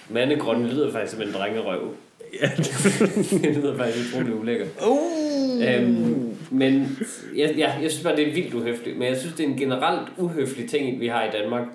Mandegrønne 0.10 0.70
lyder 0.70 0.92
faktisk 0.92 1.14
som 1.14 1.22
en 1.22 1.34
drengerøv. 1.34 1.96
Ja. 2.42 2.50
det 3.44 3.56
lyder 3.56 3.78
faktisk 3.78 4.16
utrolig 4.16 4.36
ulækkert. 4.36 4.68
Uh. 4.88 5.68
Øhm, 5.68 6.38
men 6.52 6.98
jeg, 7.36 7.56
jeg, 7.58 7.80
jeg 7.82 7.92
synes 7.92 8.04
bare, 8.04 8.16
det 8.16 8.28
er 8.28 8.34
vildt 8.34 8.54
uhøfligt. 8.54 8.98
Men 8.98 9.08
jeg 9.08 9.18
synes, 9.18 9.36
det 9.36 9.46
er 9.46 9.50
en 9.50 9.58
generelt 9.58 10.08
uhøflig 10.18 10.70
ting, 10.70 11.00
vi 11.00 11.08
har 11.08 11.24
i 11.24 11.30
Danmark. 11.32 11.68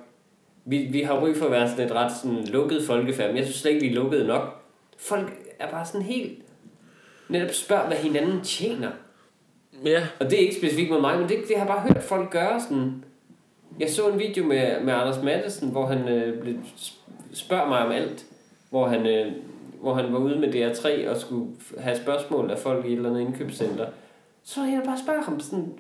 Vi, 0.65 0.79
vi 0.79 1.01
har 1.01 1.27
ry 1.27 1.35
for 1.35 1.45
at 1.47 1.53
være 1.53 1.69
sådan 1.69 1.87
et 1.87 1.93
ret 1.93 2.13
sådan 2.23 2.45
lukket 2.45 2.83
folkefærd, 2.87 3.29
men 3.29 3.37
jeg 3.37 3.45
synes 3.45 3.61
slet 3.61 3.71
ikke, 3.71 3.87
vi 3.87 3.91
er 3.91 3.95
lukket 3.95 4.27
nok. 4.27 4.63
Folk 4.99 5.33
er 5.59 5.71
bare 5.71 5.87
sådan 5.87 6.03
helt... 6.03 6.39
Netop 7.29 7.55
spørger, 7.55 7.87
hvad 7.87 7.97
hinanden 7.97 8.41
tjener. 8.45 8.91
Ja. 9.85 10.03
Og 10.21 10.31
det 10.31 10.33
er 10.35 10.39
ikke 10.39 10.55
specifikt 10.55 10.91
med 10.91 11.01
mig, 11.01 11.19
men 11.19 11.29
det, 11.29 11.37
det 11.49 11.57
har 11.57 11.67
jeg 11.67 11.75
bare 11.75 11.81
hørt 11.81 12.03
folk 12.03 12.31
gøre 12.31 12.61
sådan... 12.61 13.05
Jeg 13.81 13.91
så 13.91 14.09
en 14.09 14.19
video 14.19 14.45
med, 14.45 14.81
med 14.85 14.93
Anders 14.93 15.23
Madsen, 15.23 15.71
hvor 15.71 15.87
han 15.87 16.09
øh, 16.09 16.43
blev, 16.43 16.55
spørger 17.33 17.69
mig 17.69 17.79
om 17.87 17.93
alt. 17.93 18.27
Hvor 18.71 18.87
han, 18.87 19.07
øh, 19.07 19.33
hvor 19.81 19.95
han 19.95 20.13
var 20.13 20.19
ude 20.19 20.39
med 20.39 20.49
DR3 20.55 21.11
og 21.11 21.17
skulle 21.17 21.47
have 21.79 21.97
spørgsmål 21.97 22.51
af 22.51 22.59
folk 22.59 22.85
i 22.87 22.89
et 22.93 22.97
eller 22.97 23.11
andet 23.11 23.21
indkøbscenter. 23.21 23.87
Så 24.43 24.61
jeg 24.61 24.83
bare 24.87 24.99
spørger 25.05 25.23
ham 25.23 25.41
sådan... 25.41 25.73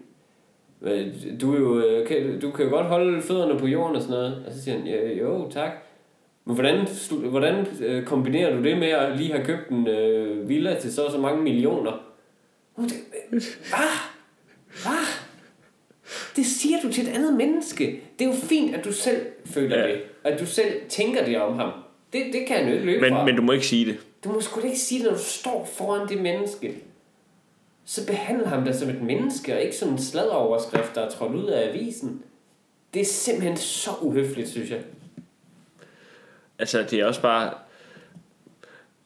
Du, 1.40 1.54
er 1.54 1.58
jo, 1.58 1.78
øh, 1.80 2.06
kan, 2.06 2.40
du 2.40 2.50
kan 2.50 2.64
jo 2.64 2.70
godt 2.70 2.86
holde 2.86 3.22
fødderne 3.22 3.58
på 3.58 3.66
jorden 3.66 3.96
og 3.96 4.02
sådan 4.02 4.16
noget. 4.16 4.44
Og 4.46 4.52
så 4.52 4.62
siger 4.62 4.78
han, 4.78 4.86
"Ja, 4.86 5.12
jo 5.12 5.50
tak. 5.50 5.70
Men 6.44 6.54
hvordan, 6.54 6.86
hvordan 7.30 7.66
øh, 7.80 8.04
kombinerer 8.04 8.56
du 8.56 8.62
det 8.62 8.78
med 8.78 8.88
at 8.88 9.18
lige 9.18 9.32
have 9.32 9.44
købt 9.44 9.68
en 9.70 9.86
øh, 9.88 10.48
villa 10.48 10.80
til 10.80 10.92
så 10.94 11.04
og 11.04 11.12
så 11.12 11.18
mange 11.18 11.42
millioner? 11.42 12.09
Hvad? 12.88 13.98
Hvad? 14.82 15.06
Det 16.36 16.46
siger 16.46 16.80
du 16.82 16.92
til 16.92 17.08
et 17.08 17.12
andet 17.12 17.34
menneske. 17.34 18.00
Det 18.18 18.24
er 18.24 18.28
jo 18.28 18.36
fint, 18.36 18.74
at 18.74 18.84
du 18.84 18.92
selv 18.92 19.26
føler 19.46 19.78
Ja. 19.78 19.88
det. 19.92 20.00
At 20.24 20.40
du 20.40 20.46
selv 20.46 20.72
tænker 20.88 21.24
det 21.24 21.40
om 21.40 21.54
ham. 21.56 21.72
Det, 22.12 22.24
det 22.32 22.44
kan 22.46 22.56
han 22.56 22.66
jo 22.66 22.72
ikke 22.72 22.84
løbe 22.86 23.00
Men, 23.00 23.10
fra. 23.12 23.24
men 23.24 23.36
du 23.36 23.42
må 23.42 23.52
ikke 23.52 23.66
sige 23.66 23.86
det. 23.86 23.98
Du 24.24 24.32
må 24.32 24.40
sgu 24.40 24.60
ikke 24.60 24.78
sige 24.78 24.98
det, 25.02 25.10
når 25.10 25.16
du 25.18 25.22
står 25.24 25.64
foran 25.76 26.08
det 26.08 26.18
menneske. 26.22 26.74
Så 27.84 28.06
behandle 28.06 28.46
ham 28.46 28.64
da 28.64 28.72
som 28.72 28.88
et 28.90 29.02
menneske, 29.02 29.54
og 29.54 29.60
ikke 29.62 29.76
som 29.76 29.88
en 29.88 29.98
sladderoverskrift, 29.98 30.94
der 30.94 31.00
er 31.00 31.10
trådt 31.10 31.34
ud 31.34 31.46
af 31.46 31.68
avisen. 31.68 32.22
Det 32.94 33.00
er 33.02 33.06
simpelthen 33.06 33.56
så 33.56 33.90
uhøfligt, 34.00 34.48
synes 34.48 34.70
jeg. 34.70 34.80
Altså, 36.58 36.82
det 36.90 37.00
er 37.00 37.04
også 37.04 37.22
bare... 37.22 37.54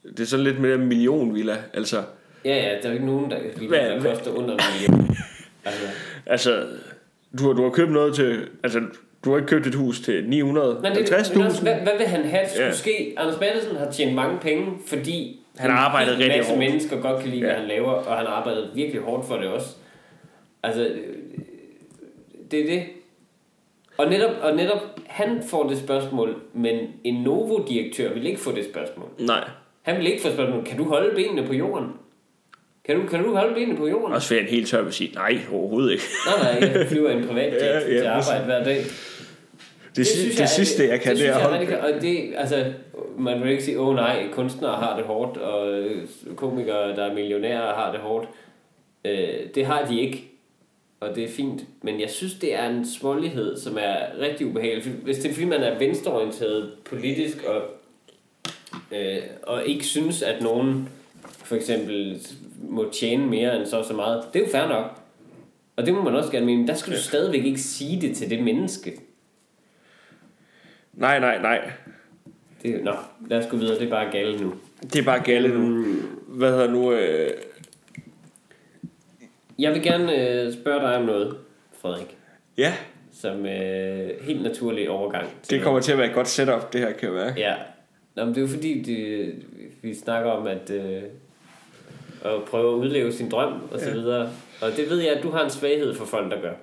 Det 0.03 0.19
er 0.19 0.25
sådan 0.25 0.43
lidt 0.43 0.59
med 0.59 0.71
den 0.71 0.85
millionvilla. 0.87 1.57
Altså, 1.73 2.03
Ja, 2.45 2.55
ja, 2.55 2.69
der 2.69 2.83
er 2.83 2.87
jo 2.87 2.93
ikke 2.93 3.05
nogen, 3.05 3.31
der, 3.31 3.37
Hvad- 3.67 3.79
der 3.79 3.99
hvad- 3.99 4.11
koster 4.15 4.31
under 4.31 4.53
en 4.53 4.59
million. 4.73 5.09
Altså, 5.67 5.85
altså 6.25 6.67
du, 7.39 7.47
har, 7.47 7.53
du 7.53 7.63
har 7.63 7.69
købt 7.69 7.91
noget 7.91 8.15
til... 8.15 8.47
Altså, 8.63 8.81
du 9.25 9.29
har 9.31 9.37
ikke 9.37 9.47
købt 9.47 9.67
et 9.67 9.75
hus 9.75 9.99
til 9.99 10.21
950.000. 10.21 10.25
men 10.27 10.95
det, 10.95 11.31
men 11.35 11.45
også, 11.45 11.61
hvad, 11.61 11.73
hvad 11.75 11.97
vil 11.97 12.07
han 12.07 12.23
have, 12.25 12.47
skulle 12.49 12.65
Ja. 12.65 12.71
ske? 12.71 13.13
Anders 13.17 13.39
Madsen 13.39 13.75
har 13.75 13.91
tjent 13.91 14.15
mange 14.15 14.39
penge, 14.39 14.65
fordi 14.87 15.39
Han 15.57 15.71
har 15.71 15.77
arbejdet 15.77 16.13
rigtig 16.19 16.37
masse 16.37 16.49
hårdt. 16.51 16.59
mennesker 16.59 17.01
godt 17.01 17.21
kan 17.21 17.29
lide, 17.29 17.41
hvad 17.41 17.51
Ja. 17.51 17.57
han 17.59 17.67
laver, 17.67 17.91
og 17.91 18.17
han 18.17 18.27
arbejdet 18.27 18.69
virkelig 18.75 19.01
hårdt 19.01 19.27
for 19.27 19.35
det 19.37 19.47
også. 19.47 19.67
Altså, 20.63 20.89
det 22.51 22.59
er 22.61 22.65
det. 22.65 22.83
Og 23.97 24.09
netop, 24.09 24.31
og 24.41 24.55
netop 24.55 24.99
han 25.07 25.43
får 25.49 25.69
det 25.69 25.77
spørgsmål, 25.77 26.35
men 26.53 26.79
en 27.03 27.23
Novo-direktør 27.23 28.13
vil 28.13 28.25
ikke 28.25 28.39
få 28.39 28.51
det 28.51 28.65
spørgsmål. 28.65 29.07
Nej. 29.19 29.49
Han 29.81 29.97
vil 29.97 30.07
ikke 30.07 30.21
få 30.21 30.31
spørgsmål, 30.33 30.65
kan 30.65 30.77
du 30.77 30.83
holde 30.83 31.15
benene 31.15 31.47
på 31.47 31.53
jorden? 31.53 31.87
Kan 32.85 32.95
du, 33.01 33.07
kan 33.07 33.23
du 33.23 33.35
holde 33.35 33.53
benene 33.53 33.77
på 33.77 33.87
jorden? 33.87 34.13
Også 34.15 34.33
vil 34.33 34.43
han 34.43 34.51
helt 34.51 34.67
tør 34.67 34.85
at 34.87 34.93
sige, 34.93 35.11
nej, 35.13 35.37
overhovedet 35.51 35.91
ikke. 35.91 36.03
Nej, 36.43 36.59
nej, 36.59 36.69
jeg 36.79 36.87
flyver 36.87 37.09
en 37.09 37.27
privatjet 37.27 37.61
Ja, 37.61 37.79
ja, 37.79 37.93
ja, 37.93 37.99
til 37.99 38.05
arbejde 38.05 38.45
hver 38.45 38.63
dag. 38.63 38.77
Det, 38.77 39.95
det, 39.95 40.07
synes 40.07 40.35
det, 40.35 40.43
er- 40.43 40.47
sidste, 40.47 40.87
jeg 40.87 41.01
kan, 41.01 41.15
det, 41.15 41.27
er 41.27 41.33
at 41.35 41.41
jeg, 41.41 41.49
holde... 41.49 41.95
Og 41.95 42.01
det, 42.01 42.33
altså, 42.37 42.65
man 43.17 43.43
vil 43.43 43.51
ikke 43.51 43.63
sige, 43.63 43.79
åh 43.79 43.87
oh, 43.87 43.95
nej, 43.95 44.27
kunstnere 44.31 44.71
har 44.75 44.95
det 44.97 45.05
hårdt, 45.05 45.37
og 45.37 45.79
øh, 45.79 46.03
komikere, 46.35 46.95
der 46.95 47.03
er 47.05 47.13
millionærer, 47.13 47.75
har 47.75 47.91
det 47.91 47.99
hårdt. 48.01 48.27
Øh, 49.05 49.29
det 49.55 49.65
har 49.65 49.85
de 49.85 49.99
ikke, 50.01 50.31
og 50.99 51.15
det 51.15 51.23
er 51.23 51.29
fint. 51.29 51.61
Men 51.81 52.01
jeg 52.01 52.09
synes, 52.09 52.33
det 52.33 52.55
er 52.55 52.69
en 52.69 52.85
smålighed, 52.99 53.57
som 53.57 53.77
er 53.79 53.95
rigtig 54.19 54.47
ubehagelig. 54.47 54.83
Hvis 55.03 55.17
det 55.17 55.29
er 55.29 55.33
fordi, 55.33 55.45
man 55.45 55.63
er 55.63 55.77
venstreorienteret 55.79 56.71
politisk, 56.85 57.37
og, 57.43 57.61
øh, 58.91 59.17
og 59.43 59.65
ikke 59.65 59.85
synes, 59.85 60.21
at 60.21 60.41
nogen 60.41 60.89
for 61.43 61.55
eksempel 61.55 62.21
må 62.61 62.89
tjene 62.91 63.25
mere 63.27 63.57
end 63.57 63.65
så 63.65 63.83
så 63.83 63.93
meget, 63.93 64.23
det 64.33 64.41
er 64.41 64.45
jo 64.45 64.51
fair 64.51 64.67
nok. 64.67 64.85
Og 65.75 65.85
det 65.85 65.93
må 65.93 66.01
man 66.03 66.15
også 66.15 66.31
gerne 66.31 66.45
mene, 66.45 66.57
men 66.57 66.67
der 66.67 66.73
skal 66.73 66.93
du 66.93 66.99
stadigvæk 66.99 67.45
ikke 67.45 67.59
sige 67.59 68.01
det 68.01 68.15
til 68.17 68.29
det 68.29 68.43
menneske. 68.43 68.93
Nej, 70.93 71.19
nej, 71.19 71.41
nej. 71.41 71.71
Det, 72.63 72.83
nå, 72.83 72.91
lad 73.29 73.37
os 73.39 73.51
gå 73.51 73.57
videre. 73.57 73.79
Det 73.79 73.85
er 73.85 73.89
bare 73.89 74.11
galt 74.11 74.41
nu. 74.41 74.53
Det 74.83 74.95
er 74.95 75.03
bare 75.03 75.19
galt 75.23 75.53
nu. 75.59 75.85
Hvad 76.27 76.51
hedder 76.51 76.71
nu... 76.71 76.91
Øh, 76.91 77.29
Jeg 79.59 79.71
vil 79.73 79.83
gerne 79.83 80.29
øh, 80.29 80.53
spørge 80.53 80.81
dig 80.81 80.95
om 80.97 81.05
noget, 81.05 81.37
Frederik. 81.81 82.17
ja, 82.57 82.73
Som 83.13 83.45
øh, 83.45 84.09
helt 84.21 84.43
naturlig 84.43 84.89
overgang. 84.89 85.27
til 85.43 85.57
det 85.57 85.63
kommer 85.63 85.79
til 85.79 85.91
at 85.91 85.97
være 85.97 86.07
et 86.07 86.13
godt 86.13 86.27
setup, 86.27 86.73
det 86.73 86.81
her 86.81 86.91
kan 86.91 87.13
være. 87.13 87.33
Ja. 87.37 87.55
Nå, 88.15 88.25
men 88.25 88.29
det 88.35 88.37
er 88.37 88.41
jo 88.41 88.47
fordi, 88.53 88.81
det, 88.81 89.33
vi 89.81 89.93
snakker 89.93 90.31
om 90.31 90.47
at, 90.47 90.69
øh, 90.71 91.03
at 92.25 92.31
prøve 92.49 92.73
at 92.73 92.77
udleve 92.77 93.11
sin 93.13 93.29
drøm 93.29 93.53
og 93.71 93.79
så 93.79 93.85
Ja. 93.85 93.91
videre. 93.93 94.29
Og 94.61 94.71
det 94.77 94.89
ved 94.89 94.99
jeg, 94.99 95.11
at 95.11 95.23
du 95.23 95.29
har 95.31 95.43
en 95.43 95.49
svaghed 95.49 95.95
for 95.95 96.05
folk, 96.05 96.31
der 96.31 96.41
gør. 96.41 96.53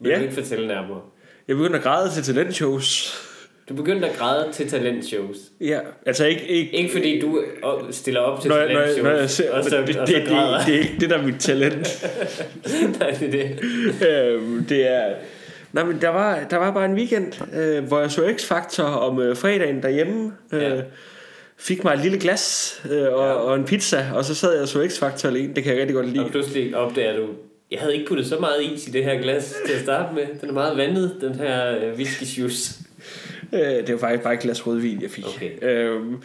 Vil 0.00 0.10
Ja. 0.10 0.16
du 0.18 0.22
ikke 0.22 0.34
fortælle 0.34 0.66
nærmere? 0.66 1.00
Jeg 1.48 1.56
begyndte 1.56 1.78
at 1.78 1.82
græde 1.84 2.10
til 2.10 2.22
talentshows. 2.22 3.20
Du 3.68 3.74
begyndte 3.74 4.08
at 4.08 4.16
græde 4.16 4.52
til 4.52 4.68
talentshows. 4.70 5.36
Ja, 5.60 5.78
altså 6.06 6.24
ikke... 6.26 6.46
ikke 6.48 6.76
Ikke 6.76 6.92
fordi 6.92 7.20
du 7.20 7.42
stiller 7.90 8.20
op 8.20 8.40
til 8.40 8.48
når, 8.48 8.56
jeg, 8.56 8.72
når, 8.72 8.80
jeg, 8.80 8.88
talentshows, 8.88 9.12
når 9.12 9.20
jeg 9.20 9.30
ser, 9.30 9.52
og 9.52 9.64
så, 9.64 9.70
det, 9.86 9.96
og 9.96 10.08
så 10.08 10.14
det, 10.14 10.28
græder. 10.28 10.58
det, 10.58 10.66
det, 10.66 10.74
er 10.74 10.78
ikke 10.78 10.94
det, 11.00 11.10
der 11.10 11.18
er 11.18 11.22
mit 11.22 11.40
talent. 11.40 12.06
Nej, 13.00 13.10
det 13.20 13.28
er 13.28 13.30
det. 13.30 14.08
øhm, 14.08 14.64
det 14.68 14.90
er... 14.90 15.14
Nej, 15.72 15.84
men 15.84 16.00
der 16.00 16.08
var, 16.08 16.40
der 16.50 16.56
var 16.56 16.70
bare 16.70 16.84
en 16.84 16.94
weekend, 16.94 17.54
øh, 17.56 17.84
hvor 17.84 18.00
jeg 18.00 18.10
så 18.10 18.22
X-Factor 18.38 18.82
om 18.82 19.20
øh, 19.20 19.36
fredagen 19.36 19.82
derhjemme. 19.82 20.32
Øh, 20.52 20.62
Ja. 20.62 20.80
Fik 21.58 21.84
mig 21.84 21.94
et 21.94 22.00
lille 22.00 22.18
glas 22.18 22.82
øh, 22.90 22.90
og, 22.92 23.06
Ja. 23.06 23.14
og 23.32 23.54
en 23.56 23.64
pizza, 23.64 24.06
og 24.14 24.24
så 24.24 24.34
sad 24.34 24.52
jeg 24.52 24.62
og 24.62 24.68
så 24.68 24.82
X-Factor 24.84 25.26
alene. 25.28 25.54
Det 25.54 25.64
kan 25.64 25.72
jeg 25.72 25.80
rigtig 25.80 25.94
godt 25.94 26.08
lide. 26.08 26.24
Og 26.24 26.30
pludselig 26.30 26.76
opdager 26.76 27.16
du, 27.16 27.26
jeg 27.70 27.80
havde 27.80 27.94
ikke 27.94 28.06
puttet 28.08 28.26
så 28.26 28.38
meget 28.38 28.62
is 28.62 28.88
i 28.88 28.90
det 28.90 29.04
her 29.04 29.22
glas 29.22 29.54
til 29.66 29.72
at 29.72 29.80
starte 29.80 30.14
med. 30.14 30.22
Den 30.40 30.48
er 30.48 30.52
meget 30.52 30.76
vandet, 30.76 31.16
den 31.20 31.34
her 31.34 31.76
øh, 31.78 31.94
whisky 31.94 32.38
juice. 32.40 32.80
Øh, 33.52 33.60
det 33.60 33.92
var 33.92 33.98
faktisk 33.98 34.22
bare 34.24 34.34
et 34.34 34.40
glas 34.40 34.66
rødvin, 34.66 35.02
jeg 35.02 35.10
fik. 35.10 35.24
Okay. 35.36 35.50
Øhm, 35.62 36.16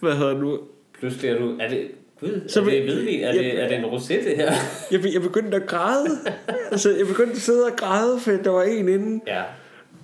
hvad 0.00 0.14
hedder 0.16 0.38
nu? 0.38 0.58
Pludselig 1.00 1.30
er 1.30 1.38
du, 1.38 1.56
er 1.60 1.68
det, 1.68 1.88
gud, 2.20 2.40
Så 2.48 2.60
er 2.60 2.64
det 2.64 2.82
hvidvin? 2.82 3.20
Er 3.24 3.32
det, 3.32 3.62
er 3.62 3.68
det 3.68 3.76
en 3.78 3.84
rosé, 3.84 4.08
det 4.28 4.36
her? 4.36 4.52
Jeg, 4.90 5.00
jeg 5.14 5.22
begyndte 5.22 5.56
at 5.56 5.66
græde. 5.66 6.08
altså, 6.72 6.90
jeg 6.96 7.06
begyndte 7.06 7.32
at 7.32 7.38
sidde 7.38 7.64
og 7.64 7.76
græde, 7.76 8.20
for 8.20 8.30
der 8.30 8.50
var 8.50 8.62
en 8.62 8.88
inden, 8.88 9.22
Ja. 9.26 9.42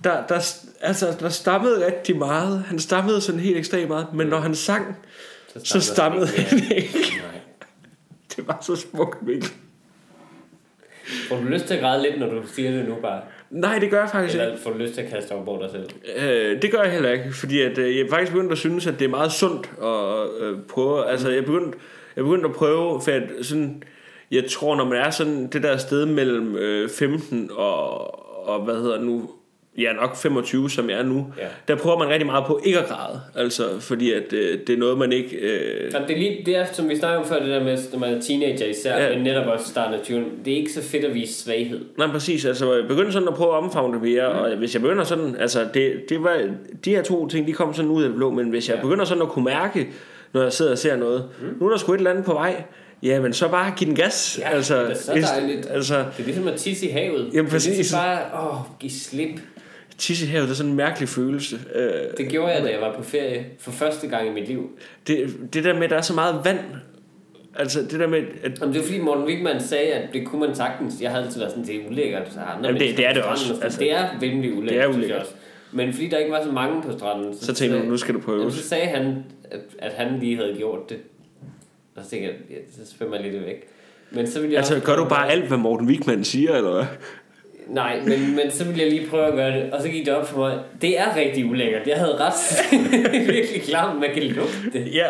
Der, 0.03 0.27
der, 0.27 0.55
altså, 0.81 1.15
der 1.19 1.29
stammede 1.29 1.85
rigtig 1.85 2.17
meget. 2.17 2.63
Han 2.63 2.79
stammede 2.79 3.21
sådan 3.21 3.41
helt 3.41 3.57
ekstremt 3.57 3.87
meget, 3.87 4.07
men 4.13 4.27
når 4.27 4.39
han 4.39 4.55
sang, 4.55 4.97
så 5.63 5.81
stammede 5.81 6.27
han 6.27 6.57
ikke. 6.57 6.75
ikke. 6.75 6.93
Nej. 7.31 7.41
Det 8.35 8.47
var 8.47 8.57
så 8.61 8.75
smukt, 8.75 9.21
Mikkel. 9.21 9.49
Får 11.27 11.35
du 11.37 11.43
lyst 11.43 11.65
til 11.65 11.73
at 11.73 11.79
græde 11.79 12.01
lidt, 12.01 12.19
når 12.19 12.29
du 12.29 12.47
siger 12.47 12.71
det 12.71 12.89
nu 12.89 12.95
bare? 12.95 13.21
Nej, 13.49 13.79
det 13.79 13.89
gør 13.89 13.99
jeg 13.99 14.09
faktisk 14.09 14.33
ikke. 14.33 14.45
Eller 14.45 14.57
får 14.57 14.71
du 14.71 14.77
lyst 14.77 14.93
til 14.93 15.01
at 15.01 15.09
kaste 15.09 15.31
over 15.31 15.61
dig 15.61 15.71
selv? 15.71 15.89
Øh, 16.15 16.61
det 16.61 16.71
gør 16.71 16.83
jeg 16.83 16.91
heller 16.91 17.11
ikke, 17.11 17.33
fordi 17.33 17.61
at, 17.61 17.77
øh, 17.77 17.97
jeg 17.97 18.05
er 18.05 18.09
faktisk 18.09 18.31
begyndt 18.31 18.51
at 18.51 18.57
synes, 18.57 18.87
at 18.87 18.99
det 18.99 19.05
er 19.05 19.09
meget 19.09 19.31
sundt 19.31 19.71
at 19.83 20.43
øh, 20.43 20.57
prøve. 20.69 21.09
Altså, 21.09 21.29
jeg 21.29 21.45
begyndte, 21.45 21.77
jeg 22.15 22.23
begyndte 22.23 22.49
at 22.49 22.55
prøve, 22.55 23.01
for 23.01 23.11
at 23.11 23.23
sådan, 23.41 23.83
jeg 24.31 24.43
tror, 24.49 24.75
når 24.75 24.85
man 24.85 24.97
er 24.97 25.09
sådan 25.09 25.47
det 25.47 25.63
der 25.63 25.77
sted 25.77 26.05
mellem 26.05 26.55
øh, 26.55 26.89
15 26.89 27.51
og, 27.53 28.47
og, 28.49 28.61
hvad 28.61 28.75
hedder 28.75 29.01
nu, 29.01 29.29
ja 29.79 29.93
nok 29.93 30.15
25, 30.15 30.69
som 30.69 30.89
jeg 30.89 30.99
er 30.99 31.03
nu, 31.03 31.27
Ja. 31.37 31.43
der 31.67 31.75
prøver 31.75 31.97
man 31.99 32.07
rigtig 32.09 32.25
meget 32.25 32.45
på 32.45 32.59
ikke 32.63 32.79
at 32.79 32.85
græde. 32.87 33.21
Altså, 33.35 33.63
fordi 33.79 34.11
at 34.13 34.33
øh, 34.33 34.59
det 34.67 34.73
er 34.73 34.77
noget, 34.77 34.97
man 34.97 35.11
ikke... 35.11 35.35
Øh, 35.35 35.91
Jamen, 35.93 36.07
det, 36.07 36.13
er 36.15 36.19
lige, 36.19 36.41
det 36.45 36.55
er, 36.57 36.65
som 36.73 36.89
vi 36.89 36.95
snakkede 36.97 37.19
om 37.21 37.25
før, 37.27 37.39
det 37.39 37.47
der 37.47 37.63
med, 37.63 37.77
når 37.91 37.99
man 37.99 38.13
er 38.13 38.21
teenager 38.21 38.65
især, 38.65 38.97
Ja. 39.03 39.13
men 39.15 39.23
netop 39.23 39.47
også 39.47 39.65
starten 39.65 39.93
af 39.93 39.97
20'erne, 39.99 40.45
det 40.45 40.53
er 40.53 40.57
ikke 40.57 40.71
så 40.73 40.81
fedt 40.83 41.05
at 41.05 41.13
vise 41.13 41.33
svaghed. 41.43 41.79
Nej, 41.97 42.07
præcis. 42.07 42.45
Altså, 42.45 42.73
jeg 42.73 42.87
begyndte 42.87 43.11
sådan 43.11 43.27
at 43.27 43.33
prøve 43.33 43.49
at 43.51 43.57
omfavne 43.63 43.93
det 43.93 44.01
mere, 44.01 44.33
mm. 44.33 44.39
og 44.39 44.55
hvis 44.57 44.73
jeg 44.73 44.81
begynder 44.81 45.03
sådan, 45.03 45.35
altså, 45.39 45.59
det, 45.73 45.93
det 46.09 46.23
var, 46.23 46.41
de 46.85 46.89
her 46.95 47.01
to 47.03 47.27
ting, 47.27 47.47
de 47.47 47.53
kom 47.53 47.73
sådan 47.73 47.91
ud 47.91 48.03
af 48.03 48.09
det 48.09 48.15
blå, 48.17 48.29
men 48.31 48.49
hvis 48.49 48.69
jeg 48.69 48.75
Ja. 48.75 48.81
begynder 48.81 49.05
sådan 49.05 49.23
at 49.23 49.29
kunne 49.29 49.45
mærke, 49.45 49.87
når 50.33 50.41
jeg 50.43 50.53
sidder 50.53 50.71
og 50.71 50.77
ser 50.77 50.95
noget, 50.95 51.23
mm. 51.41 51.47
nu 51.59 51.65
er 51.65 51.69
der 51.71 51.77
sgu 51.77 51.93
et 51.93 51.97
eller 51.97 52.11
andet 52.11 52.25
på 52.25 52.33
vej, 52.33 52.63
ja, 53.03 53.19
men 53.21 53.33
så 53.33 53.47
bare 53.47 53.73
giv 53.77 53.87
den 53.87 53.95
gas. 53.95 54.39
Ja, 54.41 54.49
altså, 54.55 54.81
det 54.83 54.91
er 54.91 54.95
så 54.95 55.11
dejligt. 55.39 55.67
Altså, 55.71 55.95
Det 55.95 56.03
er 56.19 56.23
ligesom 56.23 56.47
at 56.47 56.55
tisse 56.55 56.87
i 56.87 56.89
havet. 56.89 57.29
Jamen, 57.33 57.51
præcis. 57.51 57.63
Det 57.65 57.71
er 57.73 57.77
ligesom 57.77 57.99
bare, 57.99 58.49
åh, 58.51 58.57
giv 58.79 58.89
slip. 58.89 59.39
Tisse 59.99 60.25
i 60.25 60.29
havet, 60.29 60.47
det 60.47 60.53
er 60.53 60.57
sådan 60.57 60.69
en 60.71 60.77
mærkelig 60.77 61.09
følelse. 61.09 61.59
Øh, 61.75 61.91
Det 62.17 62.29
gjorde 62.29 62.53
jeg, 62.53 62.63
da 62.63 62.69
jeg 62.71 62.81
var 62.81 62.93
på 62.95 63.03
ferie 63.03 63.45
for 63.59 63.71
første 63.71 64.07
gang 64.07 64.27
i 64.27 64.31
mit 64.31 64.47
liv. 64.47 64.69
det, 65.07 65.37
det 65.53 65.63
der 65.63 65.73
med, 65.73 65.83
at 65.83 65.89
der 65.89 65.97
er 65.97 66.01
så 66.01 66.13
meget 66.13 66.41
vand, 66.45 66.59
altså 67.55 67.81
det 67.81 67.99
der 67.99 68.07
med, 68.07 68.19
at 68.43 68.59
Jamen, 68.61 68.73
det 68.73 68.81
var 68.81 68.85
fordi 68.87 68.99
Morten 68.99 69.23
Wigman 69.25 69.61
sagde, 69.61 69.91
at 69.93 70.13
det 70.13 70.27
kunne 70.27 70.47
man 70.47 70.55
sagtens. 70.55 71.01
Jeg 71.01 71.11
havde 71.11 71.25
altid 71.25 71.39
været 71.39 71.51
sådan, 71.51 71.65
det 71.67 71.75
er 71.75 71.89
ulækkert. 71.89 72.33
Så 72.33 72.39
andre 72.39 72.65
Jamen, 72.67 72.81
det- 72.81 72.97
det 72.97 73.05
er 73.07 73.13
det 73.13 73.23
også. 73.23 73.53
Altså, 73.61 73.79
det 73.79 73.91
er 73.91 74.07
vældig 74.19 74.53
ulækkert, 74.57 74.69
det 74.69 74.77
er 74.77 74.81
synes 74.83 74.95
jeg 74.95 74.95
ulækkert. 74.97 75.19
også. 75.21 75.33
Men 75.71 75.93
fordi 75.93 76.07
der 76.09 76.17
ikke 76.17 76.31
var 76.31 76.43
så 76.43 76.51
mange 76.51 76.81
på 76.81 76.91
stranden, 76.97 77.37
så 77.37 77.53
tænker 77.53 77.77
du, 77.81 77.85
nu 77.85 77.97
skal 77.97 78.15
du 78.15 78.19
prøve. 78.19 78.37
Jamen, 78.37 78.51
så 78.53 78.63
sagde 78.67 78.85
han, 78.87 79.23
at, 79.51 79.59
at 79.79 79.91
han 79.93 80.19
lige 80.19 80.35
havde 80.35 80.53
gjort 80.57 80.89
det. 80.89 80.97
Og 81.95 82.03
så 82.03 82.09
tænkte 82.09 82.27
jeg, 82.29 82.35
ja, 82.49 82.55
så 82.85 82.91
svømmer 82.97 83.15
jeg 83.17 83.31
lidt 83.31 83.45
væk. 83.45 83.67
Men 84.11 84.27
så 84.27 84.39
ville 84.39 84.53
jeg 84.53 84.57
Altså, 84.57 84.79
gør 84.85 84.95
du 84.95 85.05
bare 85.05 85.31
alt, 85.31 85.45
hvad 85.47 85.57
Morten 85.57 85.87
Wigman 85.87 86.23
siger, 86.23 86.55
eller 86.55 86.71
hvad? 86.73 86.85
Nej, 87.69 87.99
men, 88.05 88.35
men 88.35 88.51
så 88.51 88.63
ville 88.65 88.81
jeg 88.83 88.91
lige 88.91 89.07
prøve 89.07 89.25
at 89.27 89.33
gøre 89.33 89.59
det, 89.59 89.73
og 89.73 89.81
så 89.81 89.89
gik 89.89 90.05
det 90.05 90.15
op 90.15 90.27
for 90.27 90.37
mig. 90.37 90.59
Det 90.81 90.99
er 90.99 91.15
rigtig 91.15 91.45
ulækkert. 91.45 91.87
Jeg 91.87 91.97
havde 91.97 92.17
ret. 92.19 92.33
virkelig 93.35 93.61
klamt, 93.61 93.99
man 93.99 94.09
kan 94.13 94.23
lugte 94.23 94.71
det. 94.73 94.93
Ja. 94.93 95.07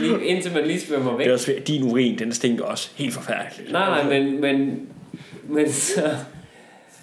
Lige, 0.00 0.24
indtil 0.24 0.52
man 0.52 0.66
lige 0.66 0.80
svømmer 0.80 1.16
væk. 1.16 1.24
Det 1.24 1.28
er 1.30 1.34
også, 1.34 1.54
din 1.66 1.82
urin, 1.82 2.18
den 2.18 2.32
stinker 2.32 2.64
også 2.64 2.90
helt 2.94 3.14
forfærdeligt. 3.14 3.72
Nej, 3.72 4.02
nej, 4.04 4.20
men, 4.20 4.40
men, 4.40 4.88
men 5.48 5.72
så, 5.72 6.10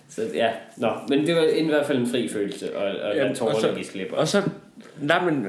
så 0.10 0.22
ja, 0.34 0.50
nå, 0.78 0.90
men 1.10 1.28
det 1.28 1.36
var 1.36 1.44
i 1.44 1.66
hvert 1.66 1.86
fald 1.86 1.98
en 1.98 2.08
fri 2.12 2.30
følelse, 2.30 2.78
og, 2.78 2.84
og 2.86 2.92
Jamen, 2.96 3.18
jeg 3.18 3.30
og 3.32 3.36
tårerne 3.38 3.60
så- 3.62 3.74
give 3.74 3.86
slip. 3.86 4.12
Og 4.14 4.28
så, 4.28 4.42
nej, 5.02 5.26
men 5.26 5.48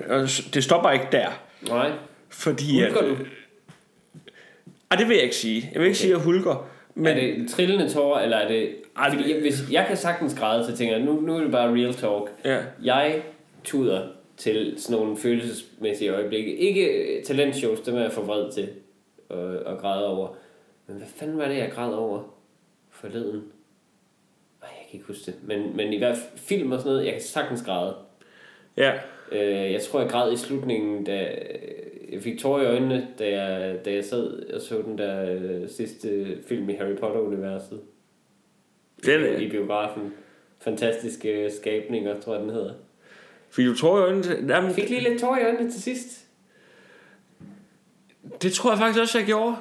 det 0.54 0.64
stopper 0.64 0.90
ikke 0.90 1.06
der. 1.12 1.26
Nej, 1.68 1.90
Fordi 2.30 2.80
at, 2.82 2.92
hulker 2.92 3.08
du? 3.08 3.16
Ej, 4.90 4.96
det 4.96 5.08
vil 5.08 5.14
jeg 5.14 5.24
ikke 5.24 5.36
sige. 5.36 5.70
Jeg 5.72 5.80
vil 5.80 5.86
ikke 5.86 5.96
Okay. 5.96 6.00
sige, 6.00 6.12
at 6.12 6.16
jeg 6.18 6.24
hulker. 6.24 6.68
Men, 6.94 7.06
er 7.06 7.14
det 7.14 7.48
trillende 7.48 7.88
tårer, 7.88 8.20
eller 8.20 8.36
er 8.36 8.48
det... 8.48 8.74
Ej, 8.96 9.10
Fordi 9.10 9.32
jeg, 9.32 9.40
hvis, 9.40 9.54
jeg 9.72 9.84
kan 9.88 9.96
sagtens 9.96 10.34
græde, 10.34 10.64
så 10.64 10.76
tænker 10.76 10.96
jeg, 10.96 11.04
nu, 11.04 11.20
nu 11.20 11.36
er 11.36 11.40
det 11.40 11.52
bare 11.52 11.74
real 11.74 11.94
talk. 11.94 12.32
ja, 12.44 12.58
Jeg 12.82 13.22
tuder 13.64 14.08
til 14.36 14.74
sådan 14.78 15.00
nogle 15.00 15.16
følelsesmæssige 15.16 16.10
øjeblikke. 16.10 16.56
Ikke 16.56 16.84
øh, 16.86 17.24
talentshows, 17.24 17.80
dem 17.80 17.96
er 17.96 18.00
jeg 18.00 18.12
for 18.12 18.22
vred 18.22 18.52
til 18.52 18.68
at, 19.30 19.56
at 19.72 19.78
græde 19.78 20.06
over. 20.06 20.28
Men 20.86 20.96
hvad 20.96 21.06
fanden 21.16 21.38
var 21.38 21.48
det, 21.48 21.56
jeg 21.56 21.70
græd 21.74 21.92
over 21.92 22.22
forleden? 22.90 23.42
Ej, 24.62 24.68
jeg 24.68 24.86
kan 24.90 24.94
ikke 24.98 25.06
huske 25.06 25.26
det. 25.26 25.34
Men, 25.42 25.76
men 25.76 25.92
i 25.92 25.98
hvert 25.98 26.16
fald 26.16 26.38
film 26.38 26.72
og 26.72 26.78
sådan 26.78 26.92
noget, 26.92 27.04
jeg 27.04 27.12
kan 27.12 27.22
sagtens 27.22 27.62
græde. 27.62 27.94
ja, 28.76 28.92
Øh, 29.32 29.72
jeg 29.72 29.82
tror, 29.82 30.00
jeg 30.00 30.10
græd 30.10 30.32
i 30.32 30.36
slutningen, 30.36 31.04
da 31.04 31.28
jeg 32.12 32.22
fik 32.22 32.38
tårer 32.38 32.62
i 32.62 32.66
øjnene, 32.66 33.08
da 33.18 33.42
jeg, 33.42 33.78
da 33.84 33.92
jeg 33.92 34.04
sad 34.04 34.52
og 34.54 34.60
så 34.60 34.82
den 34.82 34.98
der 34.98 35.32
øh, 35.40 35.68
sidste 35.68 36.38
film 36.48 36.68
i 36.70 36.72
Harry 36.72 36.96
Potter-universet. 36.96 37.80
Den 39.06 39.20
er- 39.20 39.38
I 39.38 39.48
biografen. 39.50 40.12
Fantastiske 40.60 41.50
skabninger, 41.60 42.20
tror 42.20 42.34
jeg, 42.34 42.42
den 42.42 42.50
hedder. 42.50 42.72
fordi 43.50 43.66
du 43.66 43.74
tror 43.76 43.98
jo 43.98 44.04
øjnene 44.04 44.22
til, 44.22 44.36
jamen, 44.48 44.68
Jeg 44.68 44.74
fik 44.74 44.88
lige 44.90 45.08
lidt 45.08 45.20
tårer 45.20 45.38
i 45.40 45.44
øjnene 45.44 45.70
til 45.70 45.82
sidst. 45.82 46.24
det 48.42 48.52
tror 48.52 48.70
jeg 48.70 48.78
faktisk 48.78 49.00
også, 49.00 49.18
jeg 49.18 49.26
gjorde. 49.26 49.56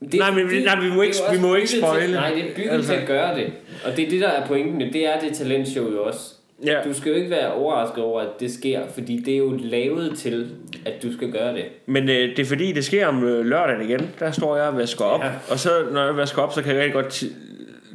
Det, 0.00 0.14
Nej, 0.14 0.30
men 0.30 0.50
vi- 0.50 0.64
nej, 0.64 0.80
vi 0.80 0.90
må 0.94 1.02
ikke- 1.02 1.16
det 1.30 1.36
vi 1.38 1.42
må 1.42 1.54
ikke 1.54 1.68
til- 1.68 1.78
spoile. 1.80 2.12
Nej, 2.12 2.30
det 2.34 2.50
er 2.50 2.54
bygget 2.56 2.70
Altså. 2.70 2.92
til 2.92 3.00
at 3.00 3.06
gøre 3.06 3.36
det. 3.38 3.52
Og 3.84 3.96
det 3.96 4.04
er 4.06 4.10
det, 4.10 4.20
der 4.20 4.28
er 4.28 4.46
pointen. 4.46 4.80
Det 4.92 5.06
er 5.06 5.20
det 5.20 5.32
talentshow 5.36 5.90
jo 5.92 6.04
også. 6.04 6.34
Ja, 6.64 6.80
Du 6.84 6.94
skal 6.94 7.10
jo 7.10 7.16
ikke 7.18 7.30
være 7.30 7.52
overrasket 7.52 8.04
over, 8.04 8.20
at 8.20 8.28
det 8.40 8.52
sker, 8.52 8.80
fordi 8.94 9.16
det 9.16 9.34
er 9.34 9.38
jo 9.38 9.58
lavet 9.62 10.18
til, 10.18 10.50
at 10.86 10.92
du 11.02 11.12
skal 11.12 11.32
gøre 11.32 11.54
det. 11.54 11.64
men 11.86 12.08
øh, 12.08 12.16
det 12.16 12.38
er 12.38 12.44
fordi, 12.44 12.72
det 12.72 12.84
sker 12.84 13.06
om 13.06 13.24
øh, 13.24 13.46
lørdagen 13.46 13.82
igen. 13.90 14.10
Der 14.20 14.30
står 14.30 14.56
jeg 14.56 14.66
og 14.68 14.76
vasker 14.76 15.04
op. 15.04 15.20
Ja. 15.20 15.30
Og 15.50 15.58
så, 15.58 15.70
når 15.92 16.04
jeg 16.04 16.16
vasker 16.16 16.42
op, 16.42 16.52
så 16.52 16.62
kan 16.62 16.70
jeg 16.74 16.78
rigtig 16.78 16.92
godt 16.94 17.08
ti- 17.08 17.32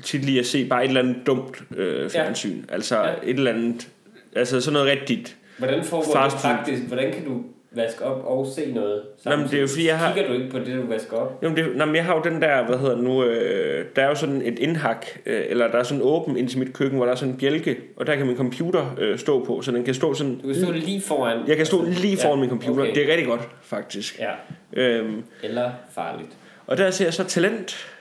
tit 0.04 0.26
lide 0.26 0.40
at 0.40 0.46
se 0.46 0.66
bare 0.68 0.84
et 0.84 0.88
eller 0.88 1.02
andet 1.02 1.18
dumt 1.28 1.62
øh, 1.78 2.10
fjernsyn. 2.10 2.64
Altså 2.70 2.98
Ja. 2.98 3.10
et 3.24 3.36
eller 3.38 3.52
andet, 3.52 3.88
altså 4.36 4.62
sådan 4.62 4.74
noget 4.74 4.88
rigtigt. 5.00 5.36
Hvordan 5.58 5.84
foregår 5.84 6.24
det 6.24 6.34
praktisk? 6.42 6.84
Hvordan 6.84 7.12
kan 7.14 7.26
du 7.26 7.42
vaske 7.72 8.04
op 8.06 8.26
og 8.26 8.48
se 8.56 8.72
noget? 8.74 9.02
Jamen, 9.26 9.46
det 9.46 9.54
er 9.54 9.62
jo 9.62 9.68
fordi, 9.68 9.88
jeg 9.88 10.00
har- 10.00 10.14
Kigger 10.14 10.30
du 10.30 10.36
ikke 10.36 10.50
på 10.52 10.60
det, 10.60 10.68
du 10.76 10.88
vasker 10.88 11.18
op? 11.18 11.40
Jamen, 11.44 11.58
det, 11.58 11.66
nej, 11.76 11.86
men 11.86 11.96
jeg 11.96 12.06
har 12.06 12.16
jo 12.16 12.22
den 12.24 12.42
der, 12.42 12.66
hvad 12.66 12.78
hedder 12.78 12.96
nu, 12.98 13.24
øh, 13.24 13.86
der 13.96 14.02
er 14.04 14.08
jo 14.08 14.16
sådan 14.16 14.42
et 14.46 14.60
indhak, 14.60 15.06
øh, 15.26 15.44
eller 15.50 15.68
der 15.68 15.78
er 15.80 15.84
sådan 15.84 16.04
åben 16.04 16.38
ind 16.38 16.50
til 16.50 16.60
mit 16.60 16.74
køkken, 16.74 16.98
hvor 16.98 17.06
der 17.06 17.12
er 17.12 17.16
sådan 17.16 17.34
en 17.34 17.40
bjælke, 17.40 17.78
og 17.98 18.08
der 18.08 18.16
kan 18.16 18.28
min 18.28 18.38
computer 18.38 18.96
øh, 19.00 19.20
stå 19.20 19.46
på, 19.46 19.62
så 19.62 19.72
den 19.72 19.84
kan 19.84 19.94
stå 19.94 20.14
sådan, 20.14 20.38
Du 20.42 20.48
kan 20.48 20.56
stå 20.56 20.72
lige 20.72 21.02
foran. 21.02 21.48
jeg 21.48 21.58
kan 21.58 21.66
stå 21.66 21.84
lige 21.86 22.18
foran 22.18 22.36
Ja, 22.36 22.42
min 22.42 22.50
computer, 22.50 22.84
okay. 22.84 22.96
det 22.96 23.04
er 23.04 23.12
rigtig 23.12 23.28
godt, 23.28 23.50
faktisk. 23.62 24.20
Ja, 24.20 24.32
Øhm, 24.74 25.24
eller 25.44 25.72
farligt. 25.92 26.30
og 26.68 26.78
der 26.78 26.92
ser 26.92 27.06
jeg 27.06 27.14
så 27.14 27.24
Talent, 27.24 27.96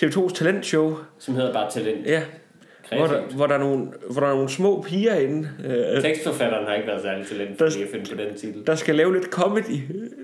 TV2's 0.00 0.34
talentshow, 0.34 0.96
Som 1.18 1.34
hedder 1.34 1.52
bare 1.52 1.70
talent. 1.70 2.06
ja, 2.06 2.22
hvor 2.88 2.98
der, 2.98 3.06
Kreativt. 3.08 3.34
hvor, 3.34 3.46
der 3.46 3.54
er 3.54 3.58
nogle, 3.58 3.86
hvor 4.10 4.20
der 4.20 4.28
er 4.28 4.34
nogle 4.34 4.48
små 4.48 4.82
piger 4.86 5.14
inde, 5.14 5.48
øh, 5.64 6.02
Tekstforfatteren 6.02 6.66
har 6.66 6.74
ikke 6.74 6.86
været 6.88 7.02
særlig 7.02 7.26
talent 7.26 7.50
Der- 7.58 7.70
for 7.70 7.82
at 7.82 7.88
finde 7.92 8.10
på 8.10 8.16
den 8.22 8.34
titel. 8.38 8.66
der 8.66 8.74
skal 8.74 8.94
lave 8.94 9.12
lidt 9.14 9.24
comedy, 9.24 9.80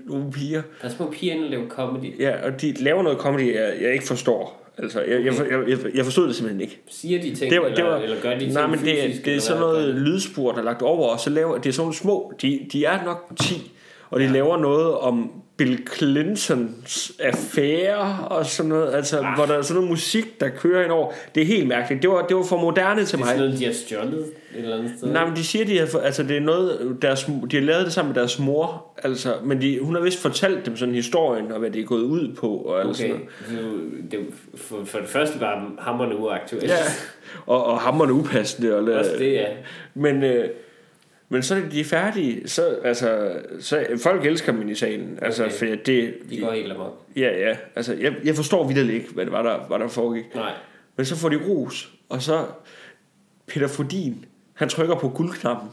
nogle 0.07 0.31
piger. 0.31 0.61
Der 0.81 0.87
er 0.87 0.91
små 0.91 1.11
piger 1.11 1.33
inde 1.33 1.45
og 1.45 1.49
lave 1.51 1.69
comedy. 1.69 2.19
Ja, 2.19 2.45
og 2.45 2.61
de 2.61 2.73
laver 2.83 3.03
noget 3.03 3.17
comedy, 3.19 3.55
jeg, 3.55 3.73
jeg 3.81 3.93
ikke 3.93 4.05
forstår. 4.07 4.59
Altså, 4.77 5.01
jeg, 5.01 5.25
jeg, 5.25 5.33
jeg, 5.51 5.69
jeg, 5.69 5.77
jeg 5.95 6.05
forstod 6.05 6.27
det 6.27 6.35
simpelthen 6.35 6.61
ikke. 6.61 6.81
Siger 6.89 7.21
de 7.21 7.35
ting, 7.35 7.51
Det 7.51 7.61
var- 7.61 7.67
det 7.69 7.77
eller, 7.79 7.91
var- 7.91 7.97
eller 7.99 8.21
gør 8.21 8.33
de 8.33 8.39
ting 8.39 8.53
Nej, 8.53 8.67
men 8.67 8.79
det, 8.79 8.99
er- 9.03 9.07
fysisk, 9.07 9.25
det 9.25 9.31
er 9.31 9.31
eller 9.35 9.41
sådan 9.41 9.59
noget 9.61 9.95
lydspor, 9.95 10.51
der 10.51 10.59
er 10.59 10.63
lagt 10.63 10.81
over, 10.81 11.07
og 11.09 11.19
så 11.19 11.29
laver 11.29 11.57
det 11.57 11.65
er 11.69 11.73
sådan 11.73 11.81
nogle 11.83 11.95
små, 11.95 12.33
de, 12.41 12.59
de 12.73 12.85
er 12.85 13.03
nok 13.05 13.31
10, 13.41 13.71
og 14.09 14.19
de 14.19 14.25
ja. 14.25 14.31
laver 14.31 14.57
noget 14.57 14.93
om 14.97 15.31
Bill 15.63 15.87
Clintons 15.95 17.11
affære 17.19 18.27
og 18.27 18.45
sådan 18.45 18.69
noget. 18.69 18.93
Altså, 18.93 19.19
ah. 19.19 19.35
hvor 19.35 19.45
der 19.45 19.53
er 19.53 19.61
sådan 19.61 19.75
noget 19.75 19.89
musik, 19.89 20.39
der 20.39 20.49
kører 20.49 20.83
ind 20.83 20.91
over. 20.91 21.11
Det 21.35 21.41
er 21.43 21.47
helt 21.47 21.67
mærkeligt. 21.67 22.01
Det 22.01 22.09
var, 22.09 22.25
det 22.27 22.35
var 22.37 22.43
for 22.43 22.57
moderne 22.57 23.05
til 23.05 23.17
Det 23.17 23.23
er 23.23 23.25
mig. 23.25 23.27
sådan 23.27 23.43
noget, 23.43 23.59
de 23.59 23.65
har 23.65 23.73
stjålet 23.73 24.19
et 24.55 24.63
eller 24.63 24.77
andet 24.77 24.93
sted. 24.97 25.11
Nej, 25.11 25.25
men 25.25 25.35
de 25.35 25.43
siger, 25.43 25.65
de 25.65 25.77
har, 25.79 25.99
altså 25.99 26.23
det 26.23 26.37
er 26.37 26.41
noget, 26.41 26.97
deres, 27.01 27.23
de 27.51 27.55
har 27.57 27.63
lavet 27.63 27.85
det 27.85 27.93
sammen 27.93 28.13
med 28.13 28.21
deres 28.21 28.39
mor, 28.39 28.85
altså, 29.03 29.33
men 29.43 29.61
de, 29.61 29.79
hun 29.81 29.95
har 29.95 30.01
vist 30.01 30.21
fortalt 30.21 30.65
dem 30.65 30.77
sådan 30.77 30.95
historien, 30.95 31.51
og 31.51 31.59
hvad 31.59 31.71
det 31.71 31.81
er 31.81 31.85
gået 31.85 32.01
ud 32.01 32.35
på, 32.35 32.47
og 32.49 32.81
alt 32.81 32.97
sådan 32.97 33.11
Okay, 33.13 33.55
noget. 33.61 33.81
det 34.11 34.19
for, 34.55 34.75
for 34.85 34.99
det 34.99 35.07
første 35.09 35.39
bare 35.39 35.69
hammerne 35.79 36.17
uaktuelt. 36.17 36.63
Ja, 36.67 36.75
og, 37.45 37.65
og 37.65 37.79
hammerne 37.79 38.13
upassende. 38.13 38.75
Og, 38.75 38.93
Også 38.93 39.11
det, 39.19 39.33
ja. 39.33 39.45
Men, 39.93 40.23
øh, 40.23 40.49
men 41.29 41.43
så 41.43 41.55
er 41.55 41.59
de 41.71 41.83
færdige, 41.83 42.47
så, 42.49 42.77
altså, 42.83 43.31
så 43.59 43.85
folk 44.03 44.25
elsker 44.25 44.51
dem 44.51 44.69
i 44.69 44.75
salen, 44.75 45.19
altså, 45.21 45.43
Okay. 45.43 45.55
for 45.55 45.65
det, 45.65 46.13
De 46.29 46.39
går 46.39 46.51
helt 46.51 46.71
amok. 46.71 47.05
ja, 47.15 47.47
ja, 47.49 47.57
altså, 47.75 47.93
jeg, 47.93 48.13
jeg 48.23 48.35
forstår 48.35 48.67
vidt 48.67 48.89
ikke, 48.89 49.09
hvad 49.13 49.25
det 49.25 49.31
var, 49.31 49.41
der, 49.41 49.57
hvad 49.67 49.79
der 49.79 49.87
foregik. 49.87 50.35
Nej. 50.35 50.51
Men 50.95 51.05
så 51.05 51.15
får 51.15 51.29
de 51.29 51.35
ros, 51.47 51.91
og 52.09 52.21
så 52.21 52.45
Peter 53.47 53.67
Fodin, 53.67 54.25
han 54.53 54.69
trykker 54.69 54.95
på 54.95 55.09
guldknappen, 55.09 55.69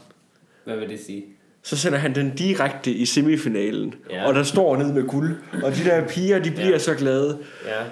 Hvad 0.63 0.77
vil 0.77 0.89
det 0.89 0.99
sige? 0.99 1.25
så 1.63 1.77
sender 1.77 1.97
han 1.97 2.15
den 2.15 2.35
direkte 2.35 2.91
i 2.91 3.05
semifinalen. 3.05 3.95
Ja. 4.09 4.27
Og 4.27 4.33
der 4.35 4.43
står 4.43 4.77
ned 4.77 4.93
med 4.93 5.03
guld. 5.07 5.35
Og 5.63 5.71
de 5.75 5.83
der 5.83 6.07
piger, 6.07 6.39
de 6.39 6.51
bliver 6.51 6.69
ja. 6.69 6.77
så 6.79 6.95
glade. 6.95 7.39
Ja. 7.65 7.83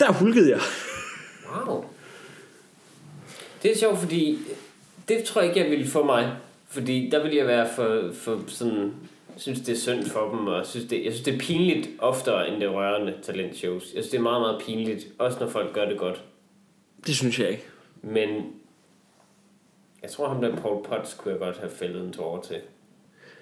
Der 0.00 0.12
hulkede 0.12 0.50
jeg. 0.50 0.60
Wow. 1.66 1.84
Det 3.62 3.72
er 3.72 3.78
sjovt, 3.78 3.98
fordi 3.98 4.38
det 5.08 5.24
tror 5.24 5.40
jeg 5.40 5.50
ikke, 5.50 5.60
jeg 5.62 5.70
ville 5.70 5.90
få 5.90 6.04
mig. 6.06 6.32
Fordi 6.72 7.08
der 7.12 7.22
ville 7.22 7.36
jeg 7.36 7.46
være 7.46 7.68
for, 7.76 8.10
for 8.14 8.40
sådan... 8.46 8.92
synes, 9.36 9.60
det 9.60 9.72
er 9.72 9.76
synd 9.78 10.04
for 10.06 10.30
dem, 10.30 10.46
og 10.46 10.66
synes 10.66 10.86
det, 10.86 11.04
jeg 11.04 11.12
synes, 11.12 11.24
det 11.24 11.34
er 11.34 11.38
pinligt 11.38 11.88
oftere, 11.98 12.48
end 12.48 12.60
det 12.60 12.70
rørende 12.70 13.14
talentshows. 13.22 13.82
Jeg 13.82 14.02
synes, 14.02 14.08
det 14.08 14.18
er 14.18 14.22
meget, 14.22 14.40
meget 14.40 14.62
pinligt, 14.66 15.06
også 15.18 15.38
når 15.40 15.48
folk 15.48 15.72
gør 15.72 15.84
det 15.84 15.98
godt. 15.98 16.22
Det 17.06 17.16
synes 17.16 17.38
jeg 17.38 17.48
ikke. 17.50 17.64
Men 18.02 18.28
jeg 20.02 20.10
tror, 20.10 20.28
ham 20.28 20.40
der 20.40 20.56
Paul 20.56 20.84
Potts 20.84 21.14
kunne 21.14 21.32
jeg 21.32 21.38
godt 21.40 21.58
have 21.58 21.70
fældet 21.70 22.04
en 22.04 22.12
tårer 22.12 22.40
til. 22.42 22.56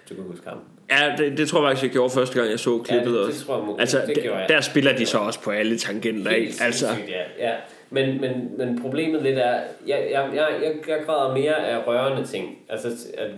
Du 0.09 0.15
kan 0.15 0.23
huske 0.23 0.49
ham. 0.49 0.57
Ja, 0.89 1.15
det, 1.17 1.37
det 1.37 1.47
tror 1.47 1.59
jeg 1.61 1.69
faktisk, 1.69 1.83
jeg 1.83 1.91
gjorde 1.91 2.13
første 2.13 2.35
gang, 2.39 2.51
jeg 2.51 2.59
så 2.59 2.77
klippet 2.77 3.13
Ja, 3.13 3.19
det- 3.19 3.27
det 3.27 3.35
tror 3.45 3.57
jeg 3.69 3.79
altså, 3.79 4.03
det 4.07 4.15
der, 4.15 4.21
gjorde 4.21 4.37
jeg. 4.39 4.49
der 4.49 4.61
spiller 4.61 4.97
de 4.97 5.05
så 5.05 5.17
også 5.17 5.41
på 5.41 5.51
alle 5.51 5.77
tangenter, 5.77 6.31
ikke? 6.31 6.53
Altså, 6.61 6.87
ja. 7.07 7.23
ja. 7.49 7.55
Men, 7.93 8.21
men, 8.21 8.57
men 8.57 8.81
problemet 8.81 9.23
lidt 9.23 9.37
er, 9.37 9.59
jeg, 9.87 10.07
jeg, 10.11 10.29
jeg, 10.33 10.47
jeg, 10.63 10.71
jeg 10.87 11.05
græder 11.05 11.33
mere 11.33 11.67
af 11.67 11.87
rørende 11.87 12.27
ting. 12.27 12.57
Altså, 12.69 12.87
at, 13.17 13.31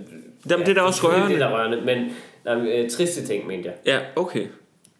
Jamen, 0.49 0.65
det 0.65 0.71
er 0.71 0.81
da 0.81 0.81
også 0.81 1.07
rørende. 1.07 1.27
Det 1.27 1.41
er 1.41 1.49
da 1.49 1.55
rørende, 1.55 1.81
men 1.81 2.11
nej, 2.45 2.55
øh, 2.55 2.89
triste 2.89 3.25
ting, 3.27 3.47
mente 3.47 3.69
jeg. 3.69 3.75
ja, 3.85 4.21
okay. 4.21 4.47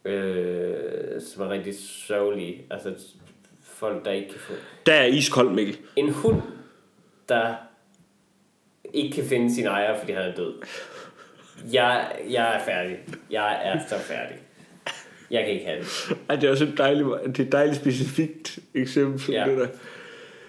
Øh, 0.05 1.21
som 1.21 1.43
er 1.43 1.49
rigtig 1.49 1.73
sørgelige. 1.79 2.61
Altså, 2.71 2.93
folk, 3.63 4.05
der 4.05 4.11
ikke 4.11 4.29
kan 4.29 4.39
få... 4.39 4.53
Der 4.85 4.93
er 4.93 5.05
iskold, 5.05 5.49
Mikkel. 5.49 5.77
En 5.95 6.09
hund, 6.09 6.41
der 7.29 7.53
ikke 8.93 9.15
kan 9.15 9.23
finde 9.23 9.55
sin 9.55 9.65
ejer, 9.65 9.99
fordi 9.99 10.11
han 10.11 10.21
er 10.21 10.35
død. 10.35 10.53
Jeg, 11.73 12.11
jeg 12.29 12.55
er 12.55 12.59
færdig. 12.65 12.97
Jeg 13.31 13.61
er 13.63 13.79
så 13.87 13.95
færdig. 13.95 14.35
Jeg 15.33 15.43
kan 15.45 15.53
ikke 15.53 15.65
have 15.65 15.79
det. 15.79 15.87
Ej, 16.29 16.35
det 16.35 16.43
er 16.47 16.51
også 16.51 16.63
et 16.63 16.73
dejligt, 16.77 17.07
det 17.25 17.39
er 17.39 17.43
et 17.43 17.51
dejligt 17.51 17.77
specifikt 17.77 18.59
eksempel. 18.75 19.33
Ja. 19.33 19.45
Det 19.49 19.57
der. 19.57 19.67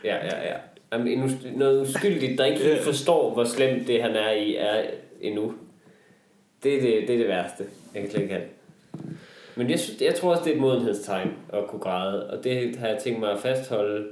Ja, 0.04 0.16
ja, 0.16 0.42
ja. 0.52 0.56
Jamen, 0.92 1.08
en 1.08 1.22
us- 1.24 1.58
noget 1.58 1.80
uskyldigt, 1.80 2.38
der 2.38 2.44
ikke 2.44 2.60
helt 2.62 2.80
forstår, 2.80 3.32
hvor 3.34 3.44
slemt 3.44 3.86
det, 3.88 4.02
han 4.02 4.10
er 4.16 4.30
i, 4.30 4.56
er 4.56 4.82
endnu. 5.20 5.54
Det 6.62 6.74
er 6.76 6.80
det, 6.80 7.08
det, 7.08 7.14
er 7.14 7.18
det 7.18 7.28
værste. 7.28 7.64
Jeg 7.94 8.02
kan 8.02 8.10
slet 8.10 8.22
ikke 8.22 8.34
have 8.34 8.44
det. 8.46 9.10
Men 9.56 9.70
jeg, 9.70 9.80
synes, 9.80 10.00
jeg 10.00 10.14
tror 10.14 10.30
også, 10.30 10.42
det 10.44 10.50
er 10.50 10.54
et 10.54 10.60
modenhedstegn 10.60 11.32
at 11.52 11.66
kunne 11.68 11.80
græde, 11.80 12.30
og 12.30 12.44
det 12.44 12.76
har 12.76 12.88
jeg 12.88 12.98
tænkt 12.98 13.20
mig 13.20 13.30
at 13.32 13.38
fastholde, 13.40 14.06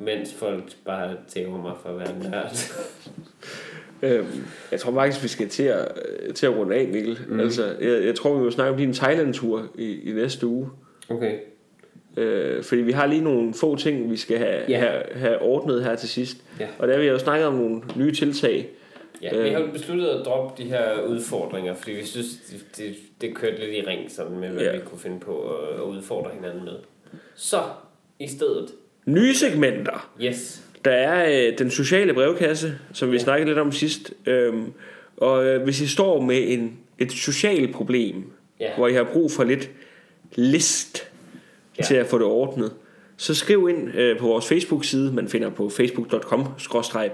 mens 0.00 0.34
folk 0.34 0.64
bare 0.84 1.16
tæver 1.28 1.58
mig 1.62 1.72
for 1.82 1.88
at 1.88 1.98
være 1.98 2.30
nørd. 2.30 2.52
Øhm, 4.02 4.26
jeg 4.72 4.80
tror 4.80 4.92
faktisk, 4.94 5.22
vi 5.22 5.28
skal 5.28 5.48
til 5.48 5.62
at, 5.62 5.88
øh, 6.26 6.34
til 6.34 6.46
at 6.46 6.56
runde 6.56 6.76
af, 6.76 6.88
Mikkel. 6.88 7.18
Mm. 7.28 7.40
Altså, 7.40 7.74
jeg, 7.80 8.04
jeg 8.04 8.14
tror, 8.14 8.34
vi 8.38 8.42
vil 8.44 8.52
snakke 8.52 8.72
om 8.72 8.78
din 8.78 8.92
Thailand-tur 8.92 9.66
i, 9.78 10.10
i 10.10 10.12
næste 10.12 10.46
uge. 10.46 10.68
Okay. 11.08 11.34
Øh, 12.16 12.62
fordi 12.64 12.82
vi 12.82 12.92
har 12.92 13.06
lige 13.06 13.20
nogle 13.20 13.54
få 13.54 13.76
ting, 13.76 14.10
vi 14.10 14.16
skal 14.16 14.38
have, 14.38 14.62
Ja. 14.68 14.78
have, 14.78 15.02
have 15.14 15.38
ordnet 15.42 15.84
her 15.84 15.94
til 15.96 16.08
sidst. 16.08 16.36
Ja. 16.60 16.66
Og 16.78 16.88
der 16.88 16.94
har 16.94 17.00
vi 17.00 17.08
jo 17.08 17.18
snakket 17.18 17.46
om 17.46 17.54
nogle 17.54 17.82
nye 17.96 18.12
tiltag. 18.12 18.68
Ja, 19.22 19.42
vi 19.42 19.48
har 19.48 19.60
jo 19.60 19.66
besluttet 19.72 20.06
at 20.08 20.24
droppe 20.26 20.62
de 20.62 20.68
her 20.68 21.02
udfordringer, 21.02 21.74
fordi 21.74 21.92
vi 21.92 22.04
synes, 22.04 22.26
det, 22.50 22.66
det, 22.76 22.96
det 23.20 23.34
kørte 23.34 23.58
lidt 23.60 23.70
i 23.74 23.88
ring 23.88 24.10
sådan 24.10 24.38
med, 24.38 24.48
hvad 24.48 24.62
Ja. 24.62 24.72
vi 24.72 24.78
kunne 24.86 24.98
finde 24.98 25.20
på 25.20 25.38
at, 25.50 25.74
at 25.76 25.80
udfordre 25.82 26.30
hinanden 26.34 26.64
med. 26.64 26.72
Så, 27.34 27.58
i 28.18 28.28
stedet, 28.28 28.68
Nye 29.06 29.34
segmenter. 29.34 30.10
yes, 30.22 30.62
Der 30.86 30.92
er 30.92 31.48
øh, 31.48 31.58
den 31.58 31.70
sociale 31.70 32.14
brevkasse, 32.14 32.74
som 32.92 33.12
vi 33.12 33.18
snakkede 33.18 33.48
lidt 33.48 33.58
om 33.58 33.72
sidst. 33.72 34.12
Øhm, 34.26 34.72
og 35.16 35.46
øh, 35.46 35.62
hvis 35.62 35.80
I 35.80 35.86
står 35.86 36.20
med 36.20 36.44
en, 36.52 36.78
et 36.98 37.12
socialt 37.12 37.74
problem, 37.74 38.24
Ja. 38.60 38.70
hvor 38.76 38.88
I 38.88 38.92
har 38.92 39.04
brug 39.04 39.32
for 39.32 39.44
lidt 39.44 39.70
list 40.34 40.98
Ja. 41.78 41.82
ja. 41.82 41.86
til 41.86 41.94
at 41.94 42.06
få 42.06 42.18
det 42.18 42.26
ordnet, 42.26 42.72
så 43.18 43.34
skriv 43.34 43.68
ind 43.70 43.94
øh, 43.98 44.18
på 44.18 44.26
vores 44.26 44.48
Facebook-side, 44.48 45.12
man 45.12 45.28
finder 45.28 45.50
på 45.50 45.68
facebook.com 45.68 46.44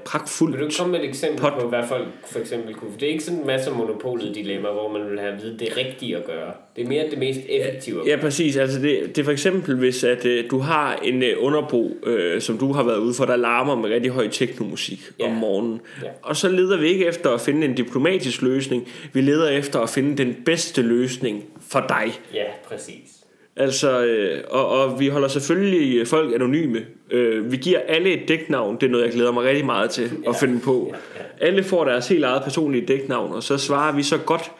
pragtfuldt. 0.05 0.59
Vil 0.59 0.67
du 0.67 0.71
komme 0.79 0.93
med 0.93 1.01
et 1.01 1.09
eksempel 1.09 1.41
Pot. 1.41 1.53
på, 1.61 1.69
hvad 1.69 1.83
folk 1.89 2.07
for 2.33 2.39
eksempel 2.39 2.75
kunne... 2.75 2.91
Det 3.01 3.03
er 3.03 3.13
ikke 3.13 3.25
sådan 3.25 3.41
en 3.41 3.47
masse 3.47 3.71
monopolet 3.71 4.35
dilemma, 4.35 4.69
hvor 4.69 4.93
man 4.99 5.11
vil 5.11 5.21
have 5.21 5.33
at 5.33 5.43
vide 5.43 5.59
det 5.59 5.77
rigtige 5.77 6.17
at 6.17 6.25
gøre. 6.27 6.53
Det 6.77 6.85
er 6.85 6.89
mere 6.89 7.11
det 7.11 7.19
mest 7.19 7.41
effektive 7.49 8.01
at 8.01 8.07
Ja, 8.09 8.17
præcis. 8.21 8.57
Altså 8.57 8.79
det, 8.81 9.01
det 9.17 9.19
er 9.19 9.25
for 9.25 9.33
eksempel, 9.33 9.77
hvis 9.77 10.05
at, 10.05 10.25
øh, 10.25 10.45
du 10.51 10.59
har 10.59 10.97
en 10.97 11.23
øh, 11.23 11.37
underbo, 11.39 11.97
øh, 12.07 12.41
som 12.41 12.59
du 12.59 12.73
har 12.73 12.83
været 12.83 12.99
ude 12.99 13.15
for, 13.15 13.25
der 13.25 13.37
larmer 13.37 13.75
med 13.77 13.91
rigtig 13.91 14.11
høj 14.13 14.29
teknomusik 14.29 15.01
Ja. 15.21 15.25
om 15.27 15.33
morgenen. 15.33 15.81
Ja. 16.03 16.09
Og 16.23 16.37
så 16.37 16.49
leder 16.49 16.77
vi 16.81 16.87
ikke 16.87 17.07
efter 17.07 17.31
at 17.31 17.41
finde 17.41 17.67
en 17.67 17.75
diplomatisk 17.75 18.43
løsning. 18.43 18.89
Vi 19.13 19.21
leder 19.21 19.49
efter 19.49 19.81
at 19.81 19.91
finde 19.91 20.17
den 20.17 20.37
bedste 20.45 20.83
løsning 20.83 21.45
for 21.71 21.85
dig. 21.89 22.13
Ja, 22.35 22.45
præcis. 22.69 23.22
Altså, 23.57 24.05
øh, 24.05 24.45
og, 24.51 24.69
og 24.69 25.01
vi 25.01 25.09
holder 25.09 25.29
selvfølgelig 25.29 26.09
folk 26.09 26.35
anonyme. 26.35 26.87
Øh, 27.11 27.53
vi 27.53 27.57
giver 27.57 27.79
alle 27.79 28.11
et 28.23 28.29
dæknavn. 28.29 28.77
Det 28.81 28.87
er 28.87 28.91
noget, 28.91 29.05
jeg 29.05 29.13
glæder 29.13 29.33
mig 29.33 29.45
rigtig 29.45 29.67
meget 29.67 29.91
til 29.91 30.11
at 30.29 30.37
finde 30.37 30.61
på. 30.61 30.95
Ja, 31.17 31.47
Alle 31.47 31.65
får 31.65 31.85
deres 31.85 32.09
helt 32.09 32.25
eget 32.25 32.43
personlige 32.45 32.87
dæknavn, 32.87 33.33
og 33.33 33.43
så 33.43 33.59
svarer 33.59 33.93
vi 33.97 34.03
så 34.03 34.19
godt, 34.19 34.53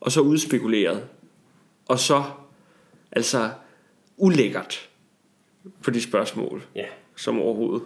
og 0.00 0.12
så 0.12 0.20
udspekuleret. 0.20 1.02
Og 1.88 1.98
så, 1.98 2.22
altså, 3.12 3.48
ulækkert 4.16 4.88
på 5.82 5.90
de 5.90 6.02
spørgsmål, 6.02 6.62
Ja, 6.74 6.84
som 7.16 7.40
overhovedet. 7.40 7.82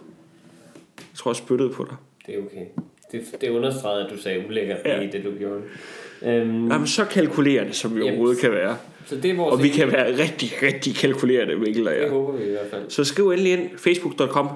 Jeg 0.97 1.05
tror, 1.17 1.31
jeg 1.31 1.35
spyttede 1.35 1.69
på 1.69 1.83
dig. 1.89 1.95
det 2.27 2.35
er 2.35 2.39
okay. 2.39 2.65
Det, 3.11 3.41
det 3.41 3.49
understregede, 3.49 4.05
at 4.05 4.11
du 4.11 4.17
sagde 4.17 4.45
ulækkert 4.47 4.77
Ja. 4.85 4.95
ja. 4.95 5.01
i 5.01 5.07
det, 5.07 5.23
du 5.23 5.31
gjorde. 5.39 5.61
Øhm, 6.21 6.71
Jamen, 6.71 6.87
så 6.87 7.05
kalkulerende, 7.05 7.73
som 7.73 7.95
vi 7.95 8.01
overhovedet 8.01 8.39
kan 8.41 8.51
være. 8.51 8.77
Så 9.05 9.15
det 9.15 9.31
er 9.31 9.35
vores... 9.35 9.53
Og 9.53 9.63
vi 9.63 9.69
kan 9.69 9.91
være 9.91 10.17
rigtig, 10.17 10.49
rigtig 10.61 10.95
kalkulerende, 10.95 11.55
Mikkel 11.55 11.87
og 11.87 11.93
jeg. 11.93 12.01
Det 12.01 12.09
håber 12.09 12.31
vi 12.31 12.43
i 12.43 12.49
hvert 12.49 12.67
fald. 12.71 12.89
Så 12.89 13.03
skriv 13.03 13.29
endelig 13.29 13.53
ind 13.53 13.69
facebook.com 13.77 14.49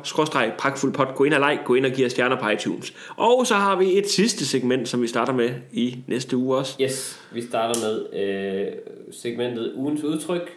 pragtfuldpot. 0.58 1.16
Gå 1.16 1.24
ind 1.24 1.34
og 1.34 1.50
like, 1.50 1.64
gå 1.66 1.76
ind 1.76 1.86
og 1.86 1.92
giv 1.92 2.06
os 2.06 2.12
stjerner 2.12 2.40
på 2.42 2.50
iTunes. 2.50 2.94
Og 3.18 3.48
så 3.48 3.54
har 3.54 3.76
vi 3.76 3.98
et 3.98 4.10
sidste 4.10 4.46
segment, 4.46 4.90
som 4.90 5.02
vi 5.02 5.08
starter 5.08 5.34
med 5.34 5.50
i 5.74 5.98
næste 6.08 6.38
uge 6.38 6.58
også. 6.58 6.78
Yes, 6.82 7.22
vi 7.34 7.42
starter 7.42 7.80
med 7.82 8.22
øh, 8.24 8.68
segmentet 9.12 9.74
ugens 9.76 10.04
udtryk, 10.04 10.52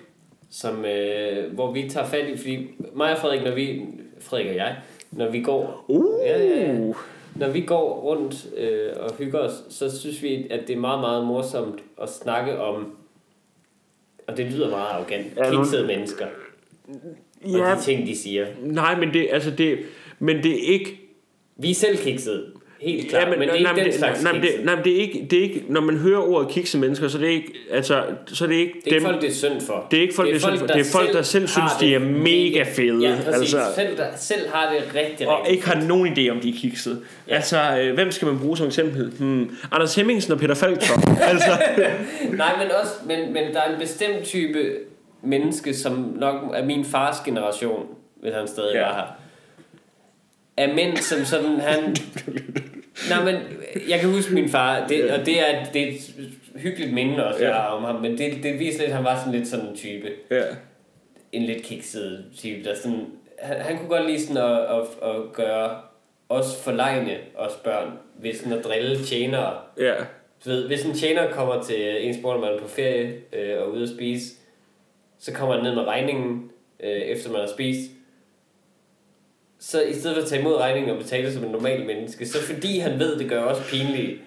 som, 0.51 0.85
øh, 0.85 1.55
hvor 1.55 1.73
vi 1.73 1.89
tager 1.89 2.07
fat 2.07 2.29
i, 2.29 2.37
fordi 2.37 2.69
mig 2.95 3.13
og 3.13 3.19
Frederik, 3.19 3.45
når 3.45 3.55
vi, 3.55 3.83
Frederik 4.21 4.49
og 4.49 4.57
jeg, 4.57 4.77
når 5.11 5.31
vi 5.31 5.41
går, 5.41 5.85
Uh. 5.89 6.21
ja, 6.27 6.45
ja, 6.45 6.79
når 7.35 7.49
vi 7.49 7.61
går 7.61 8.01
rundt 8.01 8.47
øh, 8.57 8.89
og 9.01 9.15
hygger 9.19 9.39
os, 9.39 9.53
så 9.69 9.99
synes 10.01 10.23
vi, 10.23 10.47
at 10.51 10.61
det 10.67 10.77
er 10.77 10.81
meget, 10.81 11.01
meget 11.01 11.27
morsomt 11.27 11.81
at 12.03 12.09
snakke 12.09 12.61
om, 12.61 12.98
og 14.29 14.37
det 14.37 14.47
lyder 14.53 14.71
meget 14.71 14.87
arrogant, 14.89 15.27
Ja, 15.37 15.51
nu- 15.51 15.63
kiksede 15.65 15.87
mennesker, 15.87 16.27
og 17.45 17.51
Ja, 17.51 17.75
de 17.75 17.83
ting, 17.83 18.07
de 18.07 18.17
siger. 18.17 18.47
nej, 18.63 19.01
men 19.01 19.13
det, 19.15 19.29
altså 19.31 19.51
det, 19.51 19.79
men 20.19 20.43
det 20.43 20.53
er 20.53 20.73
ikke... 20.73 21.01
Vi 21.57 21.71
er 21.71 21.75
selv 21.75 21.97
kiksede, 21.99 22.53
helt 22.81 23.11
klart, 23.11 23.23
Ja, 23.23 23.31
men, 23.31 23.39
men 23.39 23.49
det 23.49 23.55
er 23.55 23.59
ikke 23.59 23.65
nej, 23.65 23.73
men 23.73 23.85
den 23.85 23.93
det, 23.93 23.99
slags 23.99 24.23
nej, 24.23 24.33
det, 24.33 24.51
nej, 24.65 24.75
det 24.75 24.97
er 24.97 25.01
ikke, 25.01 25.27
det 25.31 25.39
er 25.39 25.43
ikke, 25.43 25.65
når 25.69 25.81
man 25.81 25.97
hører 25.99 26.19
ordet 26.19 26.49
kikse 26.51 26.79
mennesker, 26.79 27.09
så 27.09 27.19
det 27.19 27.27
er 27.27 27.31
ikke, 27.33 27.53
altså, 27.71 28.05
så 28.27 28.47
det 28.47 28.57
er 28.57 28.61
ikke 28.61 28.81
Det 28.85 28.93
er 28.93 28.99
dem, 28.99 28.99
ikke 28.99 29.07
folk, 29.09 29.21
det 29.23 29.29
er 29.31 29.35
synd 29.35 29.61
for. 29.61 29.87
det 29.91 29.97
er 29.97 30.03
ikke 30.03 30.15
folk, 30.15 30.29
det 30.29 30.37
er 30.37 30.41
synd 30.41 30.59
for. 30.59 30.67
Det 30.67 30.81
er 30.81 30.85
folk, 30.93 31.13
der 31.13 31.23
selv 31.23 31.49
synes, 31.49 31.73
de 31.81 31.95
er 31.95 31.99
det 31.99 32.09
mega 32.09 32.63
fede. 32.77 33.09
Ja, 33.09 33.17
præcis. 33.25 33.55
Altså, 33.55 33.75
Selv, 33.75 33.97
der, 33.97 34.07
selv 34.17 34.49
har 34.53 34.73
det 34.73 34.95
rigtig, 34.95 35.29
og 35.29 35.39
rigtig 35.41 35.55
ikke 35.55 35.67
har 35.67 35.81
nogen 35.81 36.13
idé 36.19 36.29
om 36.31 36.41
de 36.41 36.49
er 36.49 36.55
kiksede. 36.61 37.01
Ja. 37.29 37.35
Altså, 37.35 37.79
øh, 37.81 37.95
hvem 37.95 38.11
skal 38.13 38.29
man 38.29 38.39
bruge 38.39 38.57
som 38.57 38.67
eksempel? 38.67 39.13
Hmm, 39.19 39.57
Anders 39.73 39.95
Hemmingsen 39.95 40.33
og 40.33 40.39
Peter 40.39 40.55
Falk 40.55 40.83
så. 40.83 40.93
altså, 41.33 41.51
Nej, 42.33 42.53
men 42.59 42.67
også, 42.83 42.93
men, 43.07 43.33
men 43.33 43.55
der 43.55 43.61
er 43.61 43.73
en 43.75 43.81
bestemt 43.81 44.25
type 44.25 44.59
menneske, 45.23 45.75
som 45.75 46.13
nok 46.17 46.35
er 46.55 46.65
min 46.65 46.85
fars 46.85 47.17
generation, 47.25 47.87
hvis 48.21 48.33
han 48.35 48.49
stadig 48.49 48.75
Ja. 48.75 48.79
ja. 48.81 48.87
var 48.87 48.95
her. 48.95 49.05
Af 50.57 50.75
mænd, 50.75 50.97
som 50.97 51.25
sådan, 51.25 51.61
han... 51.61 51.81
Nej, 53.11 53.25
men 53.25 53.37
jeg 53.89 54.01
kan 54.01 54.11
huske 54.11 54.35
min 54.35 54.49
far, 54.49 54.87
det, 54.87 55.11
og 55.11 55.27
det 55.27 55.41
er, 55.41 55.65
det 55.73 55.83
er 55.83 55.89
et 55.93 56.15
hyggeligt 56.57 56.93
minde 56.93 57.27
også, 57.27 57.41
Ja. 57.41 57.49
ja. 57.49 57.55
jeg 57.55 57.63
har 57.63 57.69
om 57.69 57.85
ham, 57.85 57.95
men 58.03 58.19
det, 58.19 58.43
det 58.43 58.59
viser 58.59 58.79
lidt, 58.79 58.91
at 58.91 58.97
han 58.97 59.05
var 59.05 59.19
sådan 59.19 59.33
lidt 59.33 59.49
sådan 59.49 59.67
en 59.67 59.77
type. 59.77 60.09
Ja. 60.31 60.43
En 61.33 61.43
lidt 61.43 61.63
kikset 61.63 62.25
type, 62.37 62.65
der 62.65 62.75
sådan... 62.77 63.07
Han, 63.39 63.57
han 63.57 63.79
kunne 63.79 63.89
godt 63.89 64.07
lide 64.07 64.27
sådan 64.27 64.43
at, 64.43 64.61
at, 64.61 65.11
at 65.11 65.33
gøre 65.33 65.81
os 66.29 66.63
forlegne, 66.65 67.17
os 67.37 67.53
børn, 67.65 67.93
ved 68.21 68.35
sådan 68.35 68.53
at 68.53 68.65
drille 68.65 69.05
tjenere. 69.05 69.55
Ja. 69.79 69.95
Du 70.45 70.51
ved, 70.51 70.67
hvis 70.67 70.85
en 70.85 70.95
tjener 70.95 71.31
kommer 71.31 71.63
til 71.63 72.07
ens 72.07 72.17
bror, 72.23 72.35
når 72.35 72.41
man 72.41 72.55
er 72.55 72.59
på 72.59 72.69
ferie 72.69 73.15
øh, 73.33 73.63
og 73.63 73.73
ude 73.73 73.83
at 73.83 73.89
spise, 73.89 74.35
så 75.19 75.33
kommer 75.33 75.55
han 75.55 75.65
ned 75.65 75.75
med 75.75 75.83
regningen, 75.85 76.51
øh, 76.81 76.91
efter 76.91 77.31
man 77.31 77.41
har 77.41 77.49
spist. 77.49 77.91
Så 79.61 79.83
i 79.83 79.95
stedet 79.95 80.17
for 80.17 80.23
at 80.23 80.29
tage 80.29 80.41
imod 80.41 80.57
regningen 80.57 80.97
og 80.97 81.03
betale 81.03 81.33
som 81.33 81.45
en 81.45 81.51
normal 81.51 81.87
menneske, 81.87 82.27
så 82.27 82.39
fordi 82.39 82.79
han 82.79 82.99
ved, 82.99 83.19
det 83.19 83.29
gør 83.29 83.43
også 83.43 83.63
pinligt, 83.63 84.21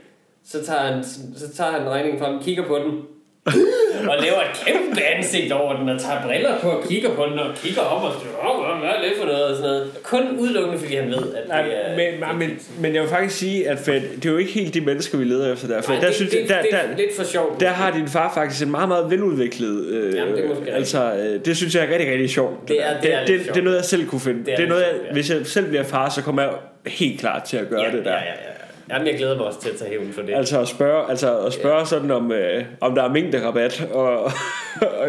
så 0.44 0.66
tager 0.66 0.80
han, 0.80 1.04
så 1.38 1.54
tager 1.56 1.72
han 1.72 1.90
regningen 1.90 2.20
frem, 2.20 2.44
kigger 2.44 2.68
på 2.68 2.78
den, 2.78 3.02
og 3.46 4.16
laver 4.22 4.42
et 4.42 4.66
kæmpe 4.66 5.02
ansigt 5.16 5.52
over 5.52 5.78
den, 5.80 5.90
og 5.90 6.00
tager 6.02 6.22
briller 6.26 6.60
på 6.62 6.70
og 6.70 6.84
kigger 6.88 7.10
på 7.16 7.26
den, 7.26 7.40
og 7.40 7.56
kigger 7.56 7.82
op 7.82 8.04
og 8.04 8.12
siger, 8.22 8.50
åh, 8.50 8.80
hvad 8.80 8.90
er 8.90 9.02
det 9.02 9.12
for 9.20 9.26
noget, 9.26 9.44
og 9.44 9.56
sådan 9.56 9.70
noget. 9.72 9.92
Kun 10.04 10.22
udelukkende, 10.40 10.80
fordi 10.80 10.96
han 10.96 11.08
ved, 11.10 11.34
at 11.36 11.48
Nej, 11.48 11.62
det 11.62 11.72
er... 11.86 11.96
men, 11.98 12.20
men, 12.40 12.40
men, 12.50 12.60
men 12.80 12.94
jeg 12.96 13.02
vil 13.02 13.10
faktisk 13.10 13.38
sige, 13.40 13.70
at 13.70 13.80
for, 13.80 13.92
det 13.92 14.26
er 14.26 14.30
jo 14.32 14.38
ikke 14.38 14.52
helt 14.52 14.74
de 14.74 14.82
mennesker, 14.82 15.18
vi 15.18 15.24
leder 15.24 15.54
efter 15.54 15.68
der. 15.68 15.82
For 15.82 15.92
Nej, 15.92 16.00
der, 16.02 16.08
det, 16.08 16.16
synes, 16.16 16.32
det, 16.32 16.50
der, 16.50 16.62
det, 16.62 16.72
der, 16.72 16.78
er 16.78 16.98
lidt 16.98 17.16
for 17.18 17.24
sjovt. 17.24 17.60
der 17.60 17.70
har 17.70 17.92
din 17.92 18.08
far 18.08 18.32
faktisk 18.34 18.66
en 18.66 18.72
meget, 18.72 18.88
meget 18.90 19.10
veludviklet... 19.12 19.86
Øh, 19.88 20.16
Jamen, 20.16 20.36
det 20.36 20.46
er 20.68 20.76
altså, 20.76 21.14
øh, 21.14 21.46
det 21.46 21.58
synes 21.58 21.76
jeg 21.76 21.84
er 21.86 21.90
rigtig, 21.94 22.12
rigtig 22.12 22.30
sjovt. 22.30 22.68
Det 22.68 22.86
er- 22.86 23.02
det 23.02 23.14
er 23.14 23.20
det, 23.20 23.30
lidt 23.30 23.40
det, 23.40 23.46
sjovt. 23.46 23.56
det 23.56 23.62
er 23.62 23.66
noget, 23.66 23.78
jeg 23.78 23.86
selv 23.86 24.08
kunne 24.08 24.22
finde. 24.22 24.40
Det 24.40 24.46
Det 24.46 24.54
er 24.54 24.54
er, 24.54 24.58
det 24.58 24.66
er 24.66 24.70
noget, 24.70 24.84
sjovt, 24.86 24.98
jeg, 25.02 25.08
ja. 25.08 25.14
hvis 25.14 25.30
jeg 25.30 25.38
selv 25.46 25.66
bliver 25.68 25.84
far, 25.84 26.10
så 26.10 26.22
kommer 26.22 26.42
jeg 26.42 26.52
helt 26.88 27.20
klar 27.20 27.40
til 27.40 27.58
at 27.58 27.70
gøre 27.70 27.82
ja, 27.82 27.92
det 27.98 28.06
der. 28.06 28.12
Ja, 28.12 28.18
ja, 28.18 28.24
ja. 28.26 28.61
Jamen, 28.92 29.08
jeg 29.08 29.18
glæder 29.18 29.38
mig 29.38 29.46
også 29.46 29.62
til 29.62 29.70
at 29.70 29.76
tage 29.76 29.90
hævn 29.90 30.14
for 30.14 30.22
det. 30.22 30.34
Altså 30.34 30.62
at 30.62 30.68
spørge, 30.68 31.10
altså 31.10 31.38
at 31.40 31.54
spørge 31.54 31.86
sådan 31.86 32.12
om, 32.12 32.32
øh, 32.32 32.66
om 32.82 32.96
der 32.96 33.04
er 33.04 33.10
mængderabat. 33.10 33.88
Og, 33.92 34.24
og, 34.24 34.32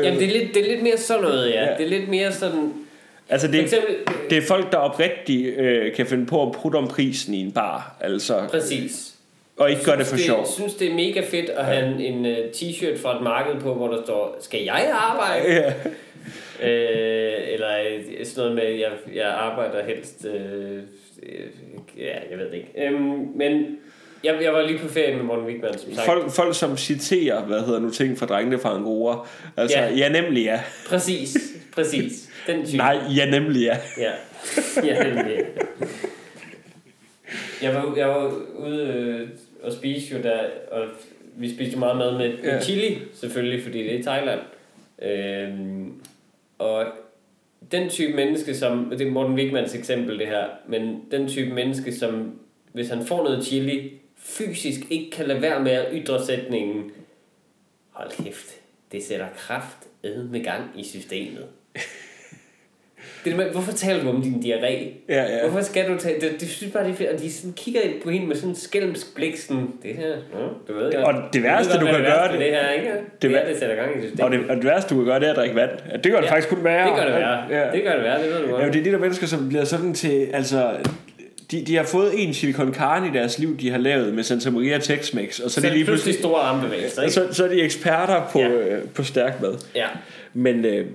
Jamen, 0.02 0.18
det 0.20 0.28
er, 0.28 0.40
lidt, 0.40 0.54
det 0.54 0.64
er 0.64 0.70
lidt 0.70 0.82
mere 0.82 0.96
sådan 0.98 1.22
noget, 1.22 1.50
ja. 1.50 1.62
Ja. 1.62 1.70
ja. 1.70 1.76
Det 1.78 1.84
er 1.84 1.90
lidt 1.90 2.08
mere 2.08 2.32
sådan... 2.32 2.72
altså 3.28 3.48
det, 3.48 3.60
eksempel... 3.60 3.94
det 4.30 4.38
er 4.38 4.42
folk, 4.42 4.72
der 4.72 4.78
oprigtigt 4.78 5.58
øh, 5.58 5.94
kan 5.94 6.06
finde 6.06 6.26
på 6.26 6.46
at 6.46 6.52
putte 6.62 6.76
om 6.76 6.88
prisen 6.88 7.34
i 7.34 7.40
en 7.40 7.52
bar. 7.52 7.96
Altså, 8.00 8.42
Præcis. 8.50 9.14
og 9.56 9.70
ikke 9.70 9.84
gør 9.84 9.96
det 9.96 10.06
for 10.06 10.16
Jeg 10.16 10.24
sjov. 10.24 10.46
synes, 10.54 10.74
det 10.74 10.90
er 10.90 10.94
mega 10.94 11.20
fedt 11.30 11.50
at 11.50 11.64
have 11.64 11.86
en, 11.86 12.00
en 12.00 12.26
uh, 12.26 12.38
t-shirt 12.52 13.02
fra 13.02 13.16
et 13.16 13.22
marked 13.22 13.60
på, 13.60 13.74
hvor 13.74 13.88
der 13.88 14.02
står, 14.04 14.36
skal 14.40 14.62
jeg 14.64 14.90
arbejde? 14.94 15.54
Ja. 15.54 15.72
Øh, 16.62 17.32
eller 17.52 17.68
øh, 17.78 18.26
sådan 18.26 18.50
noget 18.50 18.54
med, 18.54 18.78
jeg, 18.80 18.90
jeg 19.14 19.28
arbejder 19.28 19.84
helst... 19.84 20.26
Øh, 20.26 20.76
øh, 21.22 21.46
ja, 21.98 22.14
jeg 22.30 22.38
ved 22.38 22.46
det 22.46 22.54
ikke. 22.54 22.86
Øhm, 22.86 23.26
men 23.36 23.78
jeg, 24.24 24.38
jeg 24.42 24.52
var 24.52 24.62
lige 24.66 24.78
på 24.78 24.88
ferie 24.88 25.16
med 25.16 25.24
Morten 25.24 25.46
Wigman, 25.46 25.78
som 25.78 25.94
sagt. 25.94 26.06
Folk, 26.06 26.30
folk 26.30 26.54
som 26.54 26.76
citerer, 26.76 27.44
hvad 27.44 27.60
hedder 27.60 27.80
nu 27.80 27.90
ting 27.90 28.18
fra 28.18 28.26
drengene 28.26 28.58
fra 28.58 28.74
Angora. 28.76 29.26
Altså, 29.56 29.78
ja, 29.78 29.84
Ja. 29.88 29.94
ja 29.96 30.08
nemlig 30.22 30.44
ja. 30.44 30.60
Præcis, 30.88 31.36
præcis. 31.74 32.30
Den 32.46 32.66
type. 32.66 32.76
Nej, 32.76 32.98
ja 33.16 33.30
nemlig 33.30 33.62
ja. 33.62 33.76
Ja, 33.98 34.12
ja 34.84 35.02
nemlig. 35.14 35.44
Jeg 37.62 37.74
var, 37.74 37.94
jeg 37.96 38.08
var 38.08 38.32
ude 38.58 38.82
øh, 38.86 39.28
og 39.62 39.72
spise 39.72 40.16
jo 40.16 40.22
der, 40.22 40.38
og 40.70 40.84
vi 41.36 41.54
spiste 41.54 41.72
jo 41.72 41.78
meget 41.78 41.96
mad 41.96 42.12
med, 42.12 42.28
med 42.28 42.38
Ja. 42.44 42.60
chili, 42.60 42.98
selvfølgelig, 43.14 43.62
fordi 43.62 43.78
det 43.82 43.94
er 43.94 43.98
i 43.98 44.02
Thailand. 44.02 44.40
Øhm, 45.02 45.92
og 46.62 46.86
den 47.72 47.88
type 47.88 48.16
menneske, 48.16 48.54
som, 48.54 48.90
det 48.90 49.06
er 49.06 49.10
Morten 49.10 49.34
Wigmans 49.34 49.74
eksempel 49.74 50.18
det 50.18 50.26
her, 50.26 50.46
men 50.68 51.04
den 51.10 51.28
type 51.28 51.54
menneske, 51.54 51.94
som 51.94 52.38
hvis 52.72 52.88
han 52.88 53.06
får 53.06 53.24
noget 53.24 53.44
chili, 53.44 53.92
fysisk 54.16 54.80
ikke 54.90 55.10
kan 55.10 55.26
lade 55.26 55.42
være 55.42 55.62
med 55.62 55.72
at 55.72 55.88
ytre 55.92 56.24
sætningen, 56.24 56.90
hold 57.90 58.24
kæft, 58.24 58.60
det 58.92 59.02
sætter 59.02 59.28
kraft 59.36 59.88
med 60.04 60.44
gang 60.44 60.70
i 60.76 60.84
systemet. 60.84 61.46
Det 63.24 63.32
er, 63.32 63.36
med, 63.36 63.44
hvorfor 63.52 63.72
taler 63.72 64.02
du 64.02 64.08
om 64.08 64.22
din 64.22 64.32
diarré? 64.44 64.88
Ja, 65.08 65.22
ja. 65.22 65.48
Hvorfor 65.48 65.60
skal 65.64 65.88
du 65.88 65.98
tage... 65.98 66.20
Det, 66.20 66.40
det 66.40 66.48
synes 66.48 66.72
bare, 66.72 66.84
det 66.84 66.90
er 66.90 66.94
fedt. 66.96 67.10
Og 67.10 67.18
de 67.20 67.32
sådan 67.32 67.52
kigger 67.52 67.80
på 68.04 68.10
hende 68.10 68.26
med 68.26 68.36
sådan 68.36 68.48
en 68.50 68.56
skælmsk 68.56 69.14
blik. 69.14 69.36
Sådan, 69.36 69.66
det 69.82 69.94
her... 69.94 70.08
Ja, 70.08 70.14
du 70.68 70.78
ved 70.78 70.92
godt. 70.92 71.16
Og 71.16 71.22
det 71.32 71.42
værste, 71.42 71.72
du 71.78 71.78
ved 71.78 71.80
du 71.80 71.92
godt, 71.92 71.96
kan 71.96 72.04
gøre 72.16 72.32
det, 72.32 72.40
det- 72.40 72.50
her, 72.50 72.70
ikke? 72.70 72.86
det 72.88 73.00
Det, 73.22 73.30
det, 73.30 73.50
er, 73.54 73.58
sætter 73.58 73.76
gang 73.76 73.90
i 73.98 74.00
systemet. 74.00 74.24
Og 74.24 74.30
det, 74.30 74.40
og 74.50 74.56
det 74.56 74.64
værste, 74.64 74.94
du 74.94 74.98
kan 75.00 75.04
gøre, 75.06 75.20
det 75.20 75.26
er 75.26 75.30
at 75.30 75.36
drikke 75.36 75.54
vand. 75.54 75.70
Det 76.04 76.12
gør 76.12 76.20
det 76.20 76.26
Ja, 76.26 76.32
faktisk 76.32 76.48
kun 76.48 76.64
være. 76.64 76.86
Det 76.88 76.96
gør 76.96 77.04
det 77.04 77.14
være. 77.14 77.38
Ja. 77.50 77.70
Det 77.72 77.82
gør 77.84 77.92
det 77.94 78.02
være, 78.02 78.22
det 78.22 78.30
ved 78.32 78.42
du 78.42 78.50
godt. 78.50 78.62
Ja, 78.62 78.68
det 78.68 78.76
er 78.80 78.84
de 78.84 78.90
der 78.92 78.98
mennesker, 78.98 79.26
som 79.26 79.48
bliver 79.48 79.64
sådan 79.64 79.94
til... 79.94 80.28
Altså, 80.32 80.70
de, 81.50 81.64
de 81.66 81.76
har 81.76 81.84
fået 81.84 82.10
en 82.16 82.34
chili 82.34 82.52
con 82.52 82.74
carne 82.74 83.06
i 83.08 83.10
deres 83.18 83.38
liv, 83.38 83.58
de 83.58 83.70
har 83.70 83.78
lavet 83.78 84.14
med 84.14 84.22
Santa 84.22 84.50
Maria 84.50 84.78
Tex-Mex, 84.78 85.44
og 85.44 85.50
så 85.50 85.60
så 85.60 85.66
er 85.66 85.70
de 85.70 85.76
lige 85.76 85.84
pludselig... 85.84 86.14
store 86.14 86.40
armbevægelser, 86.40 87.02
ikke? 87.02 87.14
Så, 87.14 87.26
så 87.32 87.44
er 87.44 87.48
de 87.48 87.62
eksperter 87.62 88.28
på, 88.32 88.38
Ja. 88.38 88.48
øh, 88.48 88.82
på 88.94 89.02
stærk 89.04 89.40
mad. 89.42 89.54
Ja. 89.74 89.86
Men 90.34 90.64
øh, 90.64 90.86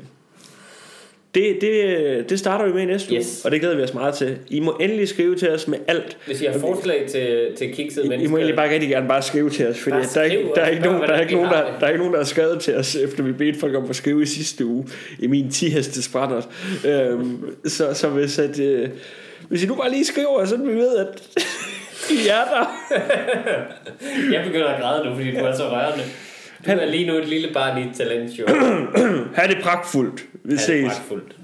det, 1.38 1.62
det, 1.62 2.30
det 2.30 2.40
starter 2.40 2.66
vi 2.66 2.74
med 2.74 2.82
i 2.82 2.86
næste 2.86 3.12
uge, 3.12 3.20
Yes. 3.20 3.46
og 3.46 3.52
det 3.52 3.60
glæder 3.60 3.76
vi 3.76 3.82
os 3.82 3.94
meget 3.94 4.14
til. 4.14 4.38
I 4.50 4.60
må 4.60 4.78
endelig 4.82 5.08
skrive 5.08 5.36
til 5.36 5.50
os 5.50 5.68
med 5.68 5.78
alt. 5.88 6.18
Hvis 6.26 6.42
I 6.42 6.46
har 6.46 6.60
forslag 6.60 7.06
til, 7.10 7.48
til 7.58 7.74
kiksede 7.74 8.06
I, 8.06 8.08
I 8.08 8.10
mennesker... 8.10 8.32
må 8.32 8.38
egentlig 8.38 8.56
bare 8.56 8.70
rigtig 8.74 8.90
gerne 8.90 9.08
bare 9.08 9.22
skrive 9.22 9.50
til 9.50 9.68
os, 9.68 9.80
fordi 9.80 9.92
Bare 9.92 10.06
der 10.14 10.22
er, 10.22 10.26
ikke, 10.26 10.50
der, 10.56 10.62
er 10.62 10.70
ikke 10.70 10.84
nogen, 10.84 11.02
der, 11.02 11.08
er 11.08 11.22
ikke 11.22 11.34
nogen, 11.34 11.50
der, 11.50 11.80
der 11.80 11.86
er 11.86 11.90
ikke 11.90 11.98
nogen, 12.00 12.14
der 12.14 12.20
har 12.20 12.26
skrevet 12.26 12.60
til 12.60 12.76
os, 12.76 12.96
efter 12.96 13.24
vi 13.24 13.32
bedte 13.32 13.60
folk 13.60 13.76
om 13.76 13.90
at 13.90 13.96
skrive 13.96 14.22
i 14.22 14.26
sidste 14.26 14.66
uge, 14.66 14.88
i 15.20 15.28
min 15.28 15.52
10 15.52 15.70
hestes. 15.70 16.12
Øhm, 16.86 17.56
så, 17.66 17.94
så 17.94 18.10
hvis, 18.10 18.40
at, 18.40 18.60
øh, 18.60 18.90
hvis 19.50 19.64
I 19.64 19.68
nu 19.68 19.76
bare 19.76 19.92
lige 19.92 20.06
skriver, 20.06 20.46
så 20.46 20.58
vi 20.58 20.74
ved, 20.74 20.98
at 20.98 21.24
I 22.12 22.28
er 22.30 22.46
der. 22.54 22.72
Jeg 24.34 24.44
begynder 24.46 24.68
at 24.68 24.82
græde 24.82 25.10
nu, 25.10 25.16
fordi 25.16 25.32
du 25.32 25.38
er 25.46 25.56
så 25.56 25.64
rørende. 25.64 26.04
Du 26.66 26.72
er 26.72 26.86
lige 26.86 27.08
nu 27.08 27.14
et 27.14 27.28
lille 27.28 27.48
barn 27.54 27.78
i 27.78 27.82
et 27.82 27.96
talentshow. 27.96 28.48
Ha' 29.36 29.48
det 29.48 29.58
pragtfuldt. 29.64 30.26
Vi 30.44 30.52
Det 30.52 30.54
er 30.54 30.58
ses. 30.58 30.86
pragtfuldt. 30.86 31.36